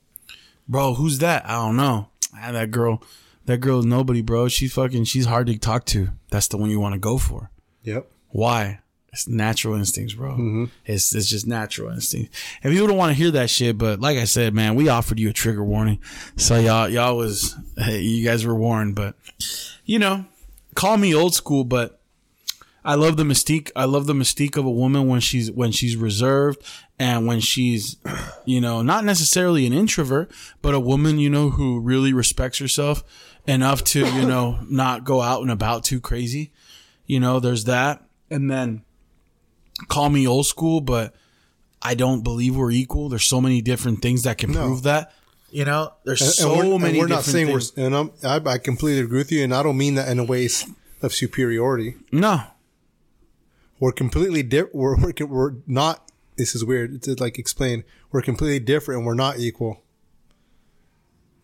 [0.67, 1.45] Bro, who's that?
[1.47, 2.09] I don't know.
[2.37, 3.03] Ah, that girl,
[3.45, 4.49] that girl is nobody, bro.
[4.49, 6.09] She's fucking, she's hard to talk to.
[6.31, 7.51] That's the one you want to go for.
[7.83, 8.11] Yep.
[8.31, 8.81] Why?
[9.15, 10.33] It's natural instincts, bro.
[10.33, 10.65] Mm-hmm.
[10.85, 12.37] It's it's just natural instincts.
[12.63, 15.21] And people don't want to hear that shit, but like I said, man, we offered
[15.21, 16.01] you a trigger warning,
[16.37, 18.97] so y'all y'all was hey, you guys were warned.
[18.97, 19.15] But
[19.85, 20.25] you know,
[20.75, 22.01] call me old school, but
[22.85, 23.71] I love the mystique.
[23.77, 26.61] I love the mystique of a woman when she's when she's reserved
[26.99, 27.97] and when she's,
[28.45, 30.31] you know, not necessarily an introvert,
[30.61, 33.05] but a woman, you know, who really respects herself
[33.47, 36.53] enough to, you know, not go out and about too crazy.
[37.07, 38.03] You know, there's that.
[38.31, 38.84] And then
[39.89, 41.15] call me old school, but
[41.83, 43.09] I don't believe we're equal.
[43.09, 45.13] There's so many different things that can prove that.
[45.51, 46.99] You know, there's And- so and we're, many.
[46.99, 47.73] we're not saying things.
[47.77, 50.19] we're, and I'm, I, I completely agree with you, and I don't mean that in
[50.19, 50.49] a way
[51.03, 51.95] of superiority.
[52.11, 52.43] no.
[53.81, 54.75] We're completely different.
[54.77, 56.11] We're, we're we're not.
[56.37, 57.85] This is weird to like explain.
[58.13, 59.83] We're completely different, and we're not equal.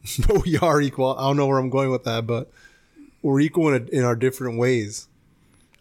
[0.27, 1.17] but we are equal.
[1.19, 2.51] I don't know where I'm going with that, but
[3.21, 5.09] we're equal in, a, in our different ways.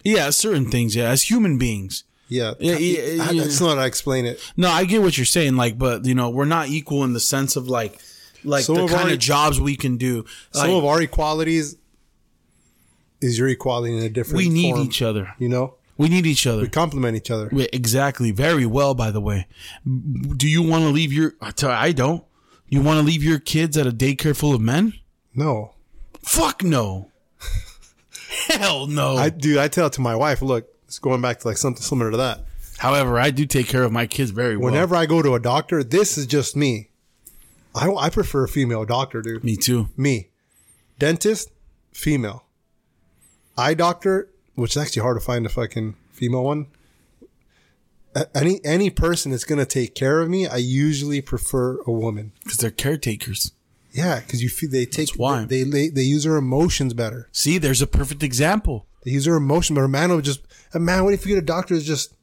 [0.03, 0.95] Yeah, certain things.
[0.95, 2.03] Yeah, as human beings.
[2.29, 3.41] Yeah, Yeah, yeah, I- yeah.
[3.43, 4.39] That's not how I explain it.
[4.55, 5.55] No, I get what you're saying.
[5.55, 7.99] Like, but you know, we're not equal in the sense of like,
[8.43, 10.25] like Some the kind our- of jobs we can do.
[10.51, 11.75] Some Like, of our equalities
[13.21, 14.37] is your equality in a different.
[14.37, 15.33] we need form, each other.
[15.39, 16.61] You know, We need each other.
[16.61, 17.49] we complement each other.
[17.51, 18.31] Wait, exactly.
[18.31, 19.47] Very well, by the way.
[19.83, 21.33] Do you want to leave your?
[21.41, 22.23] I tell I don't.
[22.69, 24.93] You want to leave your kids at a daycare full of men?
[25.33, 25.73] No,
[26.23, 27.09] Fuck no.
[28.47, 29.15] Hell no.
[29.17, 30.41] I dude, I tell it to my wife.
[30.41, 32.45] Look, it's going back to like something similar to that.
[32.79, 34.71] However, I do take care of my kids very well.
[34.71, 36.89] Whenever I go to a doctor, this is just me.
[37.75, 39.43] I I prefer a female doctor, dude.
[39.43, 39.89] Me too.
[39.95, 40.29] Me,
[40.97, 41.51] dentist,
[41.93, 42.45] female.
[43.55, 46.65] Eye doctor, which is actually hard to find a fucking female one.
[48.33, 52.31] Any any person that's gonna take care of me, I usually prefer a woman.
[52.43, 53.51] Because they're caretakers.
[53.91, 55.45] Yeah, because you feel they take why.
[55.45, 57.29] they, they they use their emotions better.
[57.31, 58.87] See, there's a perfect example.
[59.05, 60.41] Use their emotion, but a man will just
[60.73, 61.03] a man.
[61.03, 62.13] What if you get a doctor that's just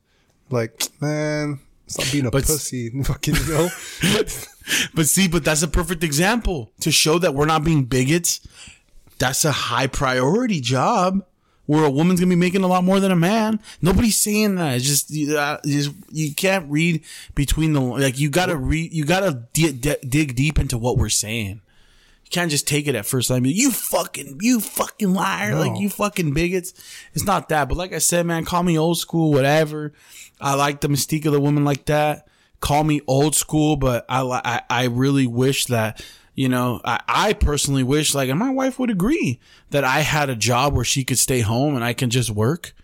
[0.51, 3.69] like man, stop being a But- pussy, fucking you know.
[4.94, 8.40] But see, but that's a perfect example to show that we're not being bigots.
[9.20, 11.24] That's a high priority job
[11.66, 13.61] where a woman's gonna be making a lot more than a man.
[13.81, 14.74] Nobody's saying that.
[14.77, 17.05] It's just you, uh, just you can't read
[17.36, 18.19] between the like.
[18.19, 18.93] You gotta read.
[18.93, 21.61] You gotta di- di- dig deep into what we're saying.
[22.27, 23.47] You can't just take it at first time.
[23.47, 25.61] You fucking, you fucking liar, No.
[25.61, 26.74] like you fucking bigots.
[27.15, 29.93] It's not that, but like I said, man, call me old school, whatever.
[30.40, 32.27] I like the mystique of the woman like that.
[32.59, 36.05] Call me old school, but I I, I really wish that
[36.35, 39.39] you know I, I personally wish like, and my wife would agree
[39.70, 42.74] that I had a job where she could stay home and I can just work.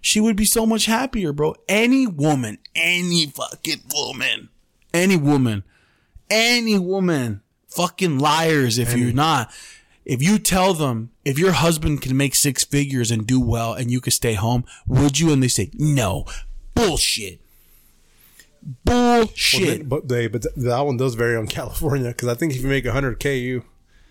[0.00, 1.56] She would be so much happier, bro.
[1.68, 4.48] Any woman, any fucking woman,
[4.94, 5.64] any woman
[6.30, 7.42] any woman
[7.76, 9.50] fucking liars if you're not
[10.04, 13.90] if you tell them if your husband can make six figures and do well and
[13.90, 16.24] you could stay home would you and they say no
[16.74, 17.40] bullshit
[18.84, 22.62] bullshit But they, but th- that one does vary on California because I think if
[22.62, 23.64] you make 100k, you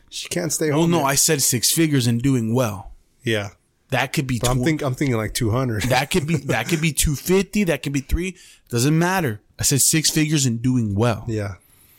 [0.10, 0.92] she can't stay well home.
[0.92, 1.06] no yet.
[1.06, 2.92] i said six figures and doing well
[3.24, 3.50] yeah.
[3.92, 5.84] that could be But I'm tw- think I'm thinking like 200.
[5.84, 8.36] that could be that could be 250 that could be three
[8.70, 11.56] doesn't matter i said six figures and doing well yeah.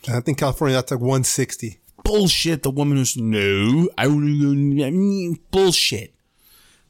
[0.08, 1.78] I think California that's like 160.
[2.04, 2.62] bullshit.
[2.62, 6.14] The woman was, no, I don't bullshit.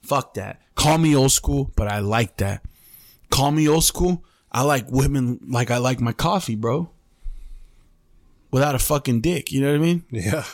[0.02, 0.60] Fuck that.
[0.74, 2.64] Call me old school, but I like that.
[3.30, 4.24] Call me old school.
[4.50, 6.90] I like women like I like my coffee, bro.
[8.50, 10.04] Without a fucking dick, you know what I mean?
[10.10, 10.44] Yeah.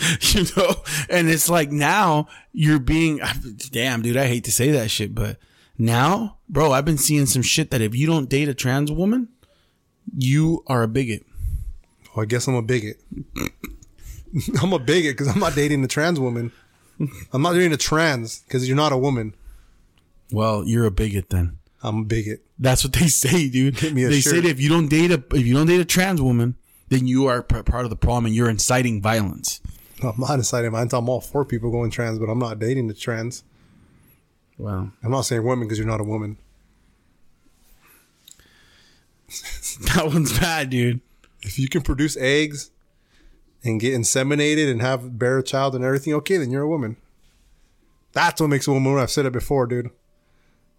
[0.32, 0.76] you know,
[1.10, 3.20] and it's like now you're being
[3.70, 4.16] damn, dude.
[4.16, 5.36] I hate to say that shit, but
[5.76, 9.28] now, bro, I've been seeing some shit that if you don't date a trans woman,
[10.16, 11.24] you are a bigot.
[12.14, 13.00] Well, I guess I'm a bigot.
[14.62, 16.52] I'm a bigot because I'm not dating a trans woman.
[17.32, 19.34] I'm not dating a trans because you're not a woman.
[20.32, 21.58] Well, you're a bigot then.
[21.82, 22.44] I'm a bigot.
[22.58, 23.80] That's what they say, dude.
[23.94, 24.34] me a they shirt.
[24.34, 26.56] say that if you don't date a if you don't date a trans woman,
[26.88, 29.60] then you are p- part of the problem and you're inciting violence.
[30.02, 30.74] I'm not deciding.
[30.74, 33.44] I'm all for people going trans, but I'm not dating the trans.
[34.58, 36.36] Wow, I'm not saying women because you're not a woman.
[39.94, 41.00] that one's bad, dude.
[41.42, 42.70] If you can produce eggs
[43.64, 46.96] and get inseminated and have bear a child and everything, okay, then you're a woman.
[48.12, 48.98] That's what makes a woman.
[48.98, 49.90] I've said it before, dude.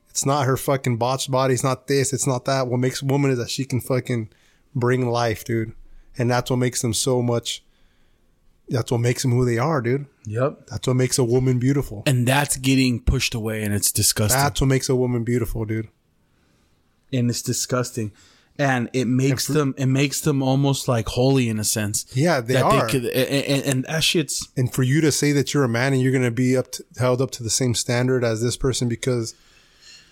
[0.09, 1.53] It's not her fucking botched body.
[1.53, 2.11] It's not this.
[2.11, 2.67] It's not that.
[2.67, 4.29] What makes a woman is that she can fucking
[4.75, 5.71] bring life, dude.
[6.17, 7.63] And that's what makes them so much.
[8.67, 10.05] That's what makes them who they are, dude.
[10.25, 10.67] Yep.
[10.67, 12.03] That's what makes a woman beautiful.
[12.05, 14.39] And that's getting pushed away, and it's disgusting.
[14.39, 15.87] That's what makes a woman beautiful, dude.
[17.13, 18.11] and it's disgusting.
[18.61, 22.05] And it makes them it makes them almost like holy in a sense.
[22.13, 22.87] Yeah, they are.
[22.87, 25.93] could, and, and, and that shit's and for you to say that you're a man
[25.93, 28.57] and you're going to be up to, held up to the same standard as this
[28.57, 29.33] person because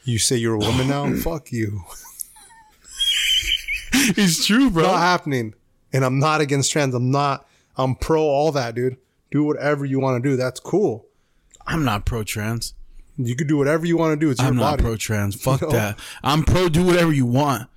[0.04, 1.84] you say you're a woman now, fuck you.
[3.94, 4.84] it's true, bro.
[4.84, 5.54] Not happening.
[5.94, 6.96] And I'm not against trans.
[6.96, 7.48] I'm not.
[7.78, 8.98] I'm pro all that, dude.
[9.32, 10.36] Do whatever you want to do.
[10.36, 11.06] That's cool.
[11.68, 12.74] I'm not pro trans.
[13.18, 14.32] You could do whatever you want to do.
[14.32, 15.36] It's your I'm not pro trans.
[15.42, 15.72] Fuck know?
[15.72, 16.00] that.
[16.24, 17.70] I'm pro do whatever you want.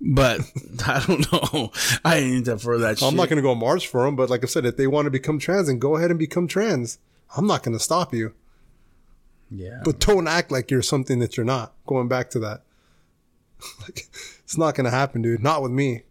[0.00, 0.40] But
[0.86, 1.72] I don't know.
[2.04, 3.02] I ain't that for that.
[3.02, 5.06] I'm not going to go march for them, but like I said, if they want
[5.06, 6.98] to become trans, and go ahead and become trans.
[7.36, 8.34] I'm not going to stop you.
[9.50, 9.80] Yeah.
[9.84, 11.74] But don't act like you're something that you're not.
[11.86, 12.62] Going back to that.
[13.82, 14.08] like,
[14.42, 15.42] it's not going to happen, dude.
[15.42, 16.02] Not with me.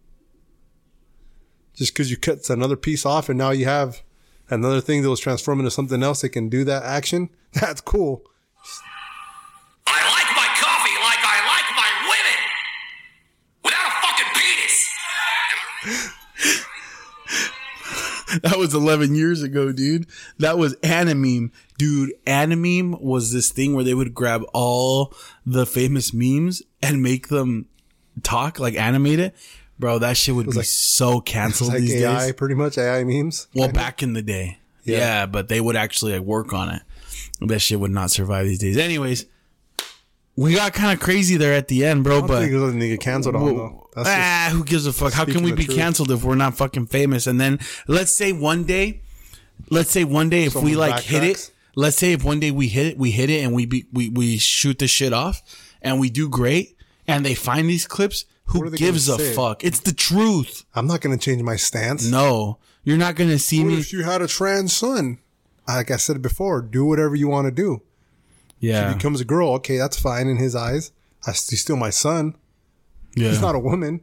[1.74, 4.02] Just because you cut another piece off and now you have
[4.48, 8.22] another thing that was transformed into something else that can do that action, that's cool.
[18.42, 20.06] That was 11 years ago, dude.
[20.38, 21.50] That was Animeme.
[21.78, 25.14] Dude, Animeme was this thing where they would grab all
[25.46, 27.66] the famous memes and make them
[28.22, 29.34] talk, like animate it.
[29.78, 32.32] bro, that shit would be like- so canceled like these AI, days.
[32.34, 33.48] pretty much AI memes.
[33.54, 34.98] Well, back in the day, Yeah.
[34.98, 35.26] yeah.
[35.26, 36.82] but they would actually like work on it.
[37.40, 38.76] That shit would not survive these days.
[38.76, 39.26] Anyways,
[40.36, 42.22] we got kind of crazy there at the end, bro.
[42.22, 43.90] But think it doesn't get canceled on though.
[43.94, 45.12] That's just, ah, who gives a fuck?
[45.12, 45.76] How can we be truth.
[45.76, 47.26] canceled if we're not fucking famous?
[47.26, 49.02] And then let's say one day,
[49.70, 52.50] let's say one day if we Someone like hit it, let's say if one day
[52.50, 55.42] we hit it, we hit it, and we be, we we shoot the shit off,
[55.80, 58.24] and we do great, and they find these clips.
[58.46, 59.34] What Who they gives a gonna say?
[59.34, 59.64] fuck?
[59.64, 60.64] It's the truth.
[60.74, 62.04] I'm not gonna change my stance.
[62.10, 63.78] No, you're not gonna see What me.
[63.78, 65.18] if you had a trans son?
[65.66, 67.80] Like I said before, do whatever you want to do.
[68.64, 70.92] Yeah, He becomes a girl, okay, that's fine in his eyes.
[71.26, 72.36] I, he's still my son.
[73.16, 73.28] yeah.
[73.28, 74.00] He's not a woman,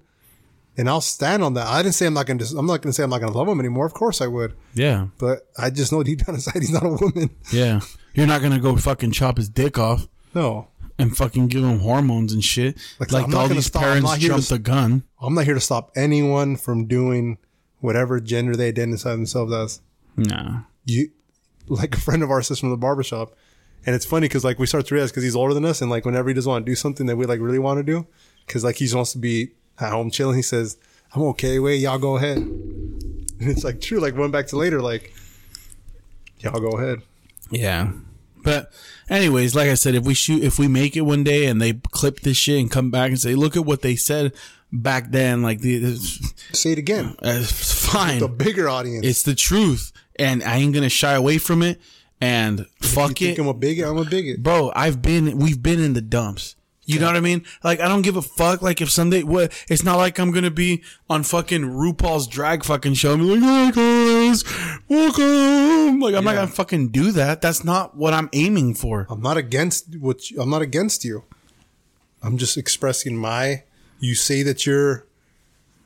[0.77, 1.67] and I'll stand on that.
[1.67, 2.43] I didn't say I'm not gonna.
[2.57, 3.85] I'm not gonna say I'm not gonna love him anymore.
[3.85, 6.89] Of course I would, yeah, but I just know deep down inside he's not a
[6.89, 7.29] woman.
[7.51, 7.81] yeah.
[8.13, 10.67] You're not gonna go fucking chop his dick off No,
[10.99, 12.77] and fucking give him hormones and shit.
[12.99, 13.83] Like, Like, all these stop.
[13.83, 15.03] Parents to jumped the gun.
[15.21, 17.38] I'm not here to stop anyone from doing
[17.79, 19.81] whatever gender they identify themselves as.
[20.17, 20.63] Nah.
[20.85, 21.11] you
[21.67, 23.33] like a friend of ours from the barbershop
[23.85, 25.89] and it's funny because like we start to realize because he's older than us and
[25.89, 28.05] like whenever he doesn't want to do something that we like really want to do
[28.45, 30.77] because like he just wants to be at home chilling he says
[31.13, 34.81] i'm okay wait y'all go ahead and it's like true like went back to later
[34.81, 35.13] like
[36.39, 37.01] y'all go ahead
[37.51, 37.91] Yeah.
[38.43, 38.71] But
[39.07, 41.73] anyways, like I said, if we shoot if we make it one day and they
[41.73, 44.33] clip this shit and come back and say, look at what they said
[44.71, 45.95] back then, like the
[46.51, 48.19] say it again uh, it's fine.
[48.19, 49.91] the bigger audience It's the truth.
[50.17, 51.79] And I ain't gonna shy away from it.
[52.22, 53.39] And fuck it.
[53.39, 54.43] i'm a bigot i'm a bigot.
[54.43, 56.56] Bro i've been we've been in the dumps.
[56.85, 57.45] You know what i mean?
[57.64, 58.61] Like i don't give a fuck.
[58.61, 62.93] Like if someday what it's not like i'm gonna be on fucking RuPaul's drag fucking
[62.95, 64.43] show be like hey guys
[64.88, 65.99] welcome.
[65.99, 67.41] Like i'm not gonna fucking do that.
[67.41, 69.07] That's not what i'm aiming for.
[69.10, 71.23] I'm not against what you, i'm not against you.
[72.22, 73.64] I'm just expressing my
[73.99, 75.06] you say that you're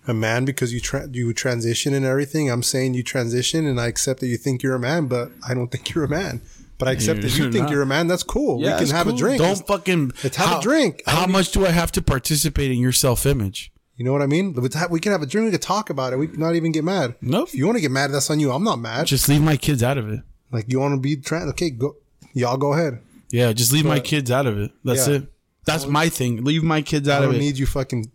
[0.07, 2.49] a man because you tra- you transition and everything.
[2.51, 5.53] I'm saying you transition, and I accept that you think you're a man, but I
[5.53, 6.41] don't think you're a man.
[6.77, 7.71] But I accept that you You're think not.
[7.71, 8.07] you're a man.
[8.07, 8.57] That's cool.
[8.57, 9.15] we can have cool.
[9.15, 9.41] a drink.
[9.41, 11.01] don't fucking let's have a drink.
[11.07, 14.21] I how don't much do i have to participate in your self-image You know what
[14.21, 14.53] I mean?
[14.53, 15.45] We can have a drink.
[15.45, 16.17] We can talk about it.
[16.19, 17.15] We can not even get mad.
[17.21, 17.47] Nope.
[17.47, 18.51] If you want to get mad, that's on you.
[18.51, 19.07] I'm not mad.
[19.07, 20.19] just leave my kids out of it
[20.51, 21.49] like you want to be trans.
[21.51, 21.95] Okay, go.
[22.33, 22.99] Y'all go ahead.
[23.31, 25.15] yeah just leave my kids out of it that's Yeah.
[25.15, 25.23] it
[25.65, 28.11] that's my thing leave my kids out of don't it need you fucking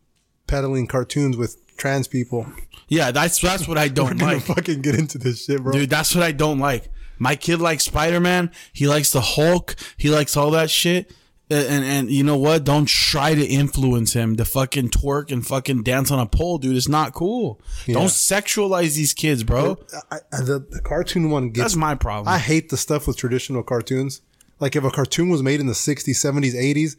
[0.46, 2.46] peddling cartoons with trans people.
[2.88, 5.72] yeah that's that's what i don't like fucking get into this shit, bro.
[5.72, 6.88] Dude, that's what I don't like.
[7.18, 8.50] My kid likes Spider Man.
[8.72, 9.76] He likes the Hulk.
[9.98, 11.12] He likes all that shit.
[11.50, 12.64] And, and and you know what?
[12.64, 16.76] Don't try to influence him to fucking twerk and fucking dance on a pole, dude.
[16.76, 17.60] It's not cool.
[17.86, 19.78] Don't sexualize these kids, bro.
[20.10, 22.28] I, I, the, the cartoon one gets That's my problem.
[22.32, 24.22] I hate the stuff with traditional cartoons.
[24.58, 26.96] Like if a cartoon was made in the 60s, 70s, 80s,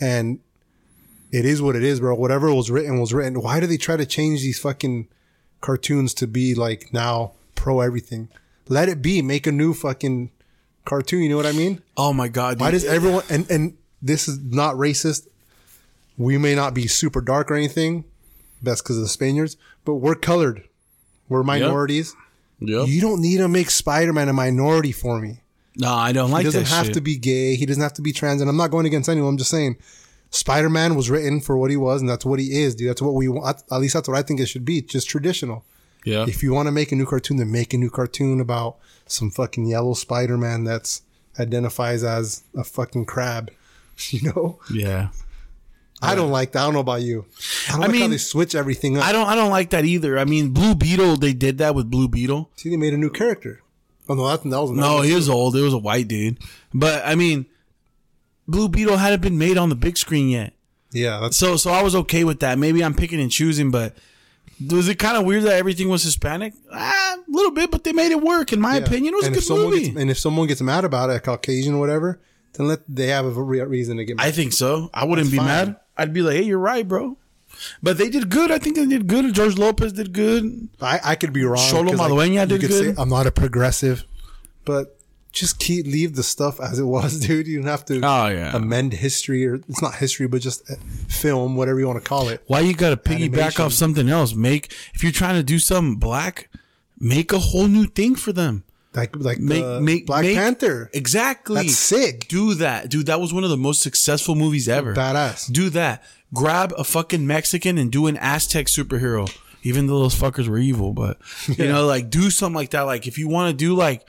[0.00, 0.38] and
[1.34, 2.14] it is what it is, bro.
[2.14, 3.40] Whatever was written was written.
[3.42, 5.08] Why do they try to change these fucking
[5.60, 8.28] cartoons to be like now pro everything?
[8.68, 9.20] Let it be.
[9.22, 10.30] Make a new fucking
[10.84, 11.22] cartoon.
[11.22, 11.82] You know what I mean?
[11.96, 12.80] oh my god, Why dude.
[12.82, 15.26] does everyone and and this is not racist.
[16.16, 18.04] We may not be super dark or anything.
[18.62, 20.62] That's because of the Spaniards, but we're colored.
[21.28, 22.14] We're minorities.
[22.60, 22.86] Yep.
[22.88, 25.40] You don't need to make Spider-Man a minority for me.
[25.76, 26.94] No, I don't like He doesn't have shit.
[26.94, 27.56] to be gay.
[27.56, 28.40] He doesn't have to be trans.
[28.40, 29.30] And I'm not going against anyone.
[29.30, 29.76] I'm just saying,
[30.34, 32.90] Spider-Man was written for what he was, and that's what he is, dude.
[32.90, 33.62] That's what we want.
[33.70, 34.82] At least that's what I think it should be.
[34.82, 35.64] Just traditional.
[36.04, 36.26] yeah.
[36.28, 39.30] If you want to make a new cartoon, then make a new cartoon about some
[39.30, 41.02] fucking yellow Spider-Man that's
[41.38, 43.50] identifies as a fucking crab.
[44.10, 45.10] You know, yeah.
[46.02, 46.62] I don't like that.
[46.62, 47.26] I don't know about you.
[47.68, 49.04] I don't I like how mean, they switch everything up.
[49.04, 50.18] I don't I don't like that either.
[50.18, 52.50] I mean, Blue Beetle, they did that with Blue Beetle.
[52.56, 53.62] See, they made a new character.
[54.08, 55.54] Oh no, that, that was No, he was old.
[55.54, 56.38] It was a white dude.
[56.74, 57.46] But I mean,
[58.46, 60.52] Blue Beetle hadn't been made on the big screen yet.
[60.92, 61.18] yeah.
[61.20, 62.58] That's So so I was okay with that.
[62.58, 63.96] Maybe I'm picking and choosing, but
[64.70, 66.52] was it kind of weird that everything was Hispanic?
[66.72, 68.52] Ah, a little bit, but they made it work.
[68.52, 68.84] In my yeah.
[68.84, 69.84] opinion, it was and a good movie.
[69.88, 72.20] Gets, and if someone gets mad about it, a Caucasian or whatever,
[72.52, 74.26] then let they have a re- reason to get mad.
[74.26, 74.90] I think so.
[74.94, 75.46] I wouldn't That's be fine.
[75.46, 75.76] mad.
[75.96, 77.16] I'd be like, hey, you're right, bro.
[77.82, 78.50] But they did good.
[78.50, 79.32] I think they did good.
[79.32, 80.68] George Lopez did good.
[80.80, 81.56] I, I could be wrong.
[81.56, 82.96] 'cause, Maridueña you did could good.
[82.96, 84.04] Say I'm not a progressive,
[84.64, 84.98] but
[85.34, 87.46] just keep leave the stuff as it was, dude.
[87.46, 88.56] You don't have to Oh, yeah.
[88.56, 90.74] amend history or it's not history, but just uh,
[91.08, 92.42] film, whatever you want to call it.
[92.46, 93.64] Why you got to piggyback Animation.
[93.64, 94.34] off something else?
[94.34, 96.48] Make if you're trying to do something black,
[96.98, 98.64] make a whole new thing for them.
[98.94, 100.88] Like like Make the make Black make- Panther.
[100.94, 101.56] Exactly.
[101.62, 102.28] That's sick.
[102.28, 103.06] Do that, dude.
[103.06, 104.94] That was one of the most successful movies ever.
[104.94, 105.50] Badass.
[105.50, 106.04] Do that.
[106.32, 109.28] Grab a fucking Mexican and do an Aztec superhero.
[109.64, 111.16] Even though those fuckers were evil, but
[111.48, 112.82] you know, like do something like that.
[112.82, 114.06] Like if you want to do like,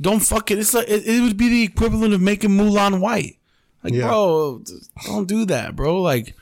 [0.00, 0.58] don't fuck it.
[0.58, 3.38] It's like it, it would be the equivalent of making Mulan white.
[3.82, 4.08] Like, Yeah.
[4.08, 4.62] bro,
[5.04, 6.00] don't do that, bro.
[6.02, 6.34] Like,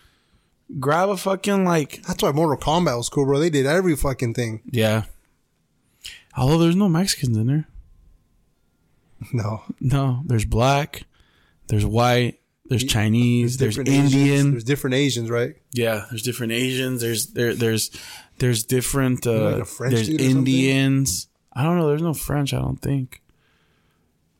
[0.80, 3.38] grab a fucking like That's why Mortal Kombat was cool, bro.
[3.38, 4.62] They did every fucking thing.
[4.70, 5.04] yeah.
[6.36, 7.68] Although there's no Mexicans in there.
[9.32, 11.04] No, No, there's black,
[11.68, 14.14] there's white, there's Chinese, there's, Asians.
[14.14, 14.50] Indian.
[14.50, 15.54] There's different Asians, right?
[15.72, 17.00] Yeah, there's different Asians.
[17.00, 17.90] There's there there's
[18.38, 20.38] there's different uh Like there's dude or something?
[20.38, 21.28] Indians.
[21.52, 23.22] I don't know, there's no French, I don't think.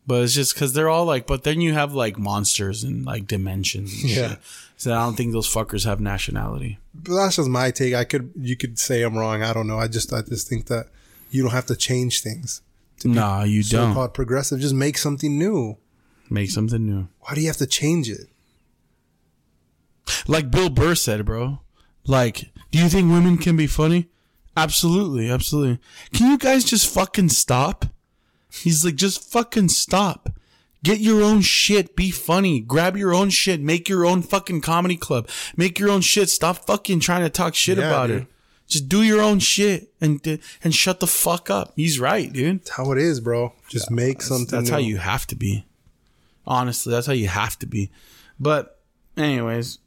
[0.06, 3.26] But it's just cuz they're all like but then you have like monsters and like
[3.26, 4.28] dimensions and Yeah.
[4.31, 4.39] shit.
[4.76, 6.78] So I don't think those fuckers have nationality.
[6.94, 7.94] But that's just my take.
[7.94, 9.43] I could, you could say I'm wrong.
[9.43, 9.78] I don't know.
[9.78, 10.89] I just, I just think that
[11.31, 12.60] you don't have to change things.
[13.05, 13.94] Nah, you So don't.
[13.94, 14.60] called progressive.
[14.60, 15.78] Just make something new.
[16.28, 17.09] Make something new.
[17.20, 18.28] Why do you have to change it?
[20.26, 21.60] Like Bill Burr said, bro.
[22.06, 24.09] Like, do you think women can be funny?
[24.56, 25.78] Absolutely, absolutely.
[26.12, 27.86] Can you guys just fucking stop?
[28.62, 30.31] He's like, just fucking stop.
[30.82, 31.97] Get your own shit.
[31.97, 32.60] Be funny.
[32.60, 33.60] Grab your own shit.
[33.60, 35.28] Make your own fucking comedy club.
[35.56, 36.28] Make your own shit.
[36.28, 38.22] Stop fucking trying to talk shit Yeah, about dude.
[38.22, 38.26] it.
[38.66, 41.72] Just do your own shit and and shut the fuck up.
[41.76, 42.60] He's right, dude.
[42.60, 43.52] That's how it is, bro.
[43.68, 44.59] Just make something.
[44.59, 45.64] That's how you have to be.
[46.47, 47.90] Honestly, that's how you have to be.
[48.40, 48.78] But
[49.16, 49.78] anyways,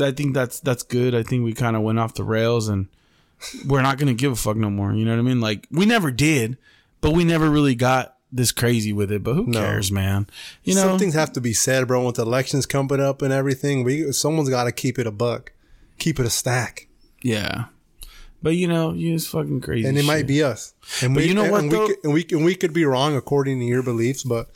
[0.00, 1.14] I think that's that's good.
[1.14, 2.88] I think we kind of went off the rails and
[3.66, 4.92] we're not going to give a fuck no more.
[4.94, 5.40] You know what I mean?
[5.40, 6.58] Like we never did,
[7.04, 9.22] but we never really got this crazy with it.
[9.22, 9.60] But who No.
[9.60, 10.26] cares, man?
[10.64, 12.04] You know, Some things have to be said, bro.
[12.04, 15.52] With elections coming up and everything, we someone's got to keep it a buck,
[15.98, 16.88] keep it a stack,
[17.22, 17.66] yeah.
[18.42, 19.88] But you know, you just fucking crazy.
[19.88, 20.74] and it might be us.
[21.00, 22.84] And But we, you know and what, we could, and we and we could be
[22.84, 24.50] wrong according to your beliefs, but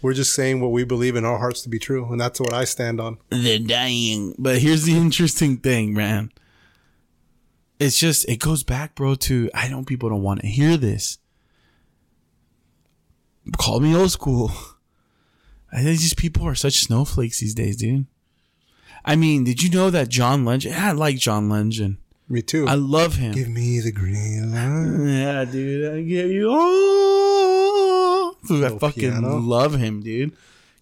[0.00, 2.52] we're just saying what we believe in our hearts to be true, and that's what
[2.54, 3.18] I stand on.
[3.30, 4.34] They're dying.
[4.38, 6.30] But here's the interesting thing, man.
[7.78, 11.18] It's just it goes back, bro, to I know people don't want to hear this.
[13.56, 14.50] Call me old school.
[15.72, 18.06] I think just people are such snowflakes these days, dude.
[19.04, 20.76] I mean, did you know that John Legend?
[20.76, 21.98] I like John Legend.
[22.28, 22.66] Me too.
[22.66, 23.32] I love him.
[23.32, 25.10] Give me the green light.
[25.10, 25.94] Yeah, dude.
[25.94, 28.32] I give you all.
[28.46, 29.36] Dude, I fucking piano.
[29.36, 30.34] love him, dude.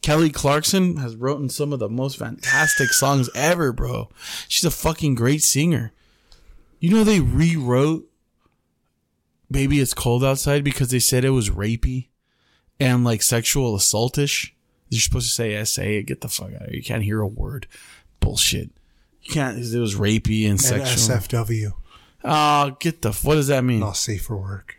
[0.03, 4.09] Kelly Clarkson has written some of the most fantastic songs ever, bro.
[4.47, 5.93] She's a fucking great singer.
[6.79, 8.05] You know they rewrote
[9.51, 12.09] Baby It's Cold Outside because they said it was rapey
[12.81, 14.51] and like sexual assaultish.
[14.89, 16.05] You're supposed to say SA.
[16.07, 16.77] Get the fuck out of here.
[16.77, 17.67] You can't hear a word.
[18.21, 18.71] Bullshit.
[19.23, 19.57] You can't.
[19.59, 21.17] It was rapey and sexual.
[21.17, 21.73] SFW,
[22.25, 23.13] Oh, get the.
[23.13, 23.81] What does that mean?
[23.81, 24.77] not safe for work.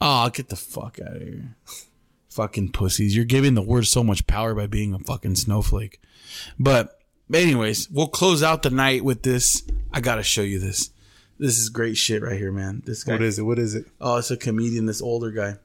[0.00, 1.56] Oh, get the fuck out of here.
[2.28, 3.14] fucking pussies.
[3.16, 6.00] You're giving the word so much power by being a fucking snowflake.
[6.58, 6.98] But,
[7.32, 9.62] anyways, we'll close out the night with this.
[9.92, 10.90] I gotta show you this.
[11.38, 12.82] This is great shit right here, man.
[12.84, 13.12] This guy.
[13.14, 13.42] What is it?
[13.42, 13.86] What is it?
[14.00, 15.56] Oh, it's a comedian, this older guy.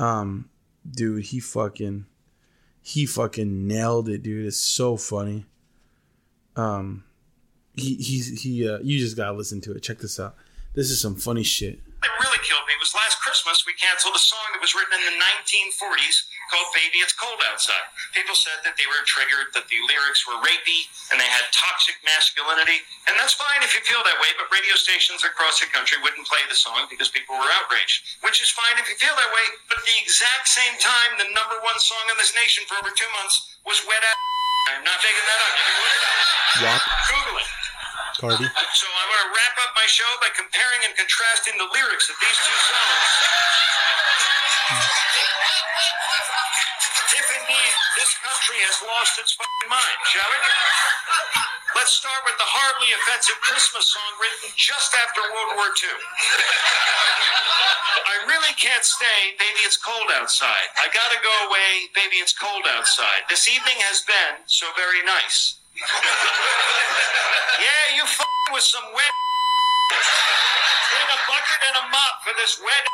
[0.00, 0.48] Um,
[0.90, 2.06] dude, he fucking,
[2.80, 4.46] he fucking nailed it, dude.
[4.46, 5.44] It's so funny.
[6.56, 7.04] Um,
[7.76, 8.68] he he's he.
[8.68, 9.82] Uh, you just gotta listen to it.
[9.82, 10.34] Check this out.
[10.74, 11.80] This is some funny shit.
[12.00, 14.94] That really killed me It was last Christmas we canceled a song that was written
[14.96, 17.86] in the 1940s called Baby It's Cold Outside.
[18.10, 21.94] People said that they were triggered, that the lyrics were rapey, and they had toxic
[22.02, 22.82] masculinity.
[23.06, 26.26] And that's fine if you feel that way, but radio stations across the country wouldn't
[26.26, 28.18] play the song because people were outraged.
[28.26, 31.30] Which is fine if you feel that way, but at the exact same time, the
[31.30, 34.18] number one song in this nation for over two months was Wet Ass.
[34.74, 35.54] I'm not making that up.
[35.54, 36.18] You can look it up.
[36.60, 37.50] WAP, Google it.
[38.20, 38.44] Cardi.
[38.44, 42.16] So I'm going to wrap up my show by comparing and contrasting the lyrics of
[42.20, 43.08] these two songs.
[44.68, 45.29] Hmm.
[47.98, 50.38] This country has lost its fucking mind, shall we?
[51.74, 55.98] Let's start with the horribly offensive Christmas song written just after World War II.
[58.06, 60.70] I really can't stay, baby, it's cold outside.
[60.78, 63.26] I gotta go away, baby, it's cold outside.
[63.26, 65.58] This evening has been so very nice.
[67.58, 69.14] Yeah, you f***ing with some wet.
[70.94, 72.84] Bring a bucket and a mop for this wet.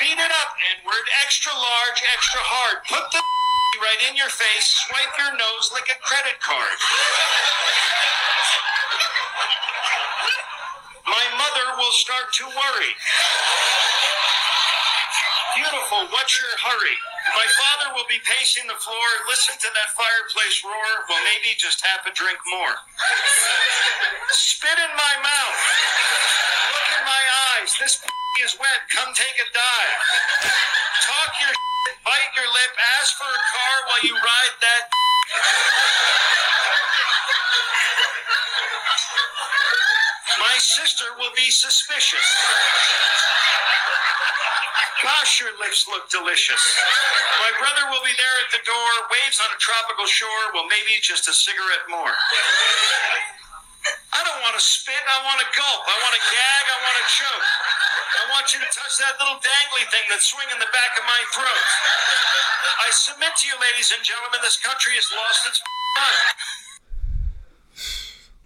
[0.00, 1.06] Beat it up, Edward.
[1.22, 2.82] Extra large, extra hard.
[2.90, 3.22] Put the
[3.86, 4.66] right in your face.
[4.88, 6.76] Swipe your nose like a credit card.
[11.06, 12.92] My mother will start to worry.
[15.54, 16.96] Beautiful, what's your hurry?
[17.32, 21.80] My father will be pacing the floor, listen to that fireplace roar, well, maybe just
[21.80, 22.76] half a drink more.
[24.36, 25.58] Spit in my mouth.
[26.76, 27.24] Look in my
[27.56, 27.72] eyes.
[27.80, 28.04] This
[28.44, 28.80] is wet.
[28.92, 30.00] Come take a dive.
[31.08, 34.82] Talk your shit, bite your lip, ask for a car while you ride that.
[40.40, 42.24] My sister will be suspicious.
[45.02, 46.62] Gosh, your lips look delicious.
[47.42, 50.54] My brother will be there at the door, waves on a tropical shore.
[50.54, 52.14] Well, maybe just a cigarette more.
[54.14, 54.94] I don't want to spit.
[54.94, 55.82] I want to gulp.
[55.90, 56.64] I want to gag.
[56.70, 57.48] I want to choke.
[58.14, 61.18] I want you to touch that little dangly thing that's swinging the back of my
[61.34, 61.66] throat.
[62.86, 65.58] I submit to you, ladies and gentlemen, this country has lost its
[65.98, 66.22] mind.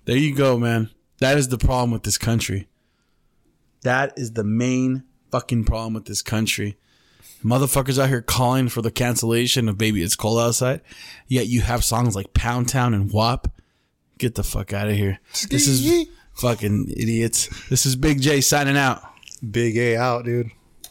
[0.08, 0.95] There you go, man.
[1.18, 2.68] That is the problem with this country.
[3.82, 6.76] That is the main fucking problem with this country.
[7.44, 10.80] Motherfuckers out here calling for the cancellation of Baby It's Cold Outside.
[11.26, 13.48] Yet you have songs like Pound Town and WAP.
[14.18, 15.20] Get the fuck out of here.
[15.50, 17.48] This is fucking idiots.
[17.68, 19.02] This is Big J signing out.
[19.48, 20.50] Big A out, dude.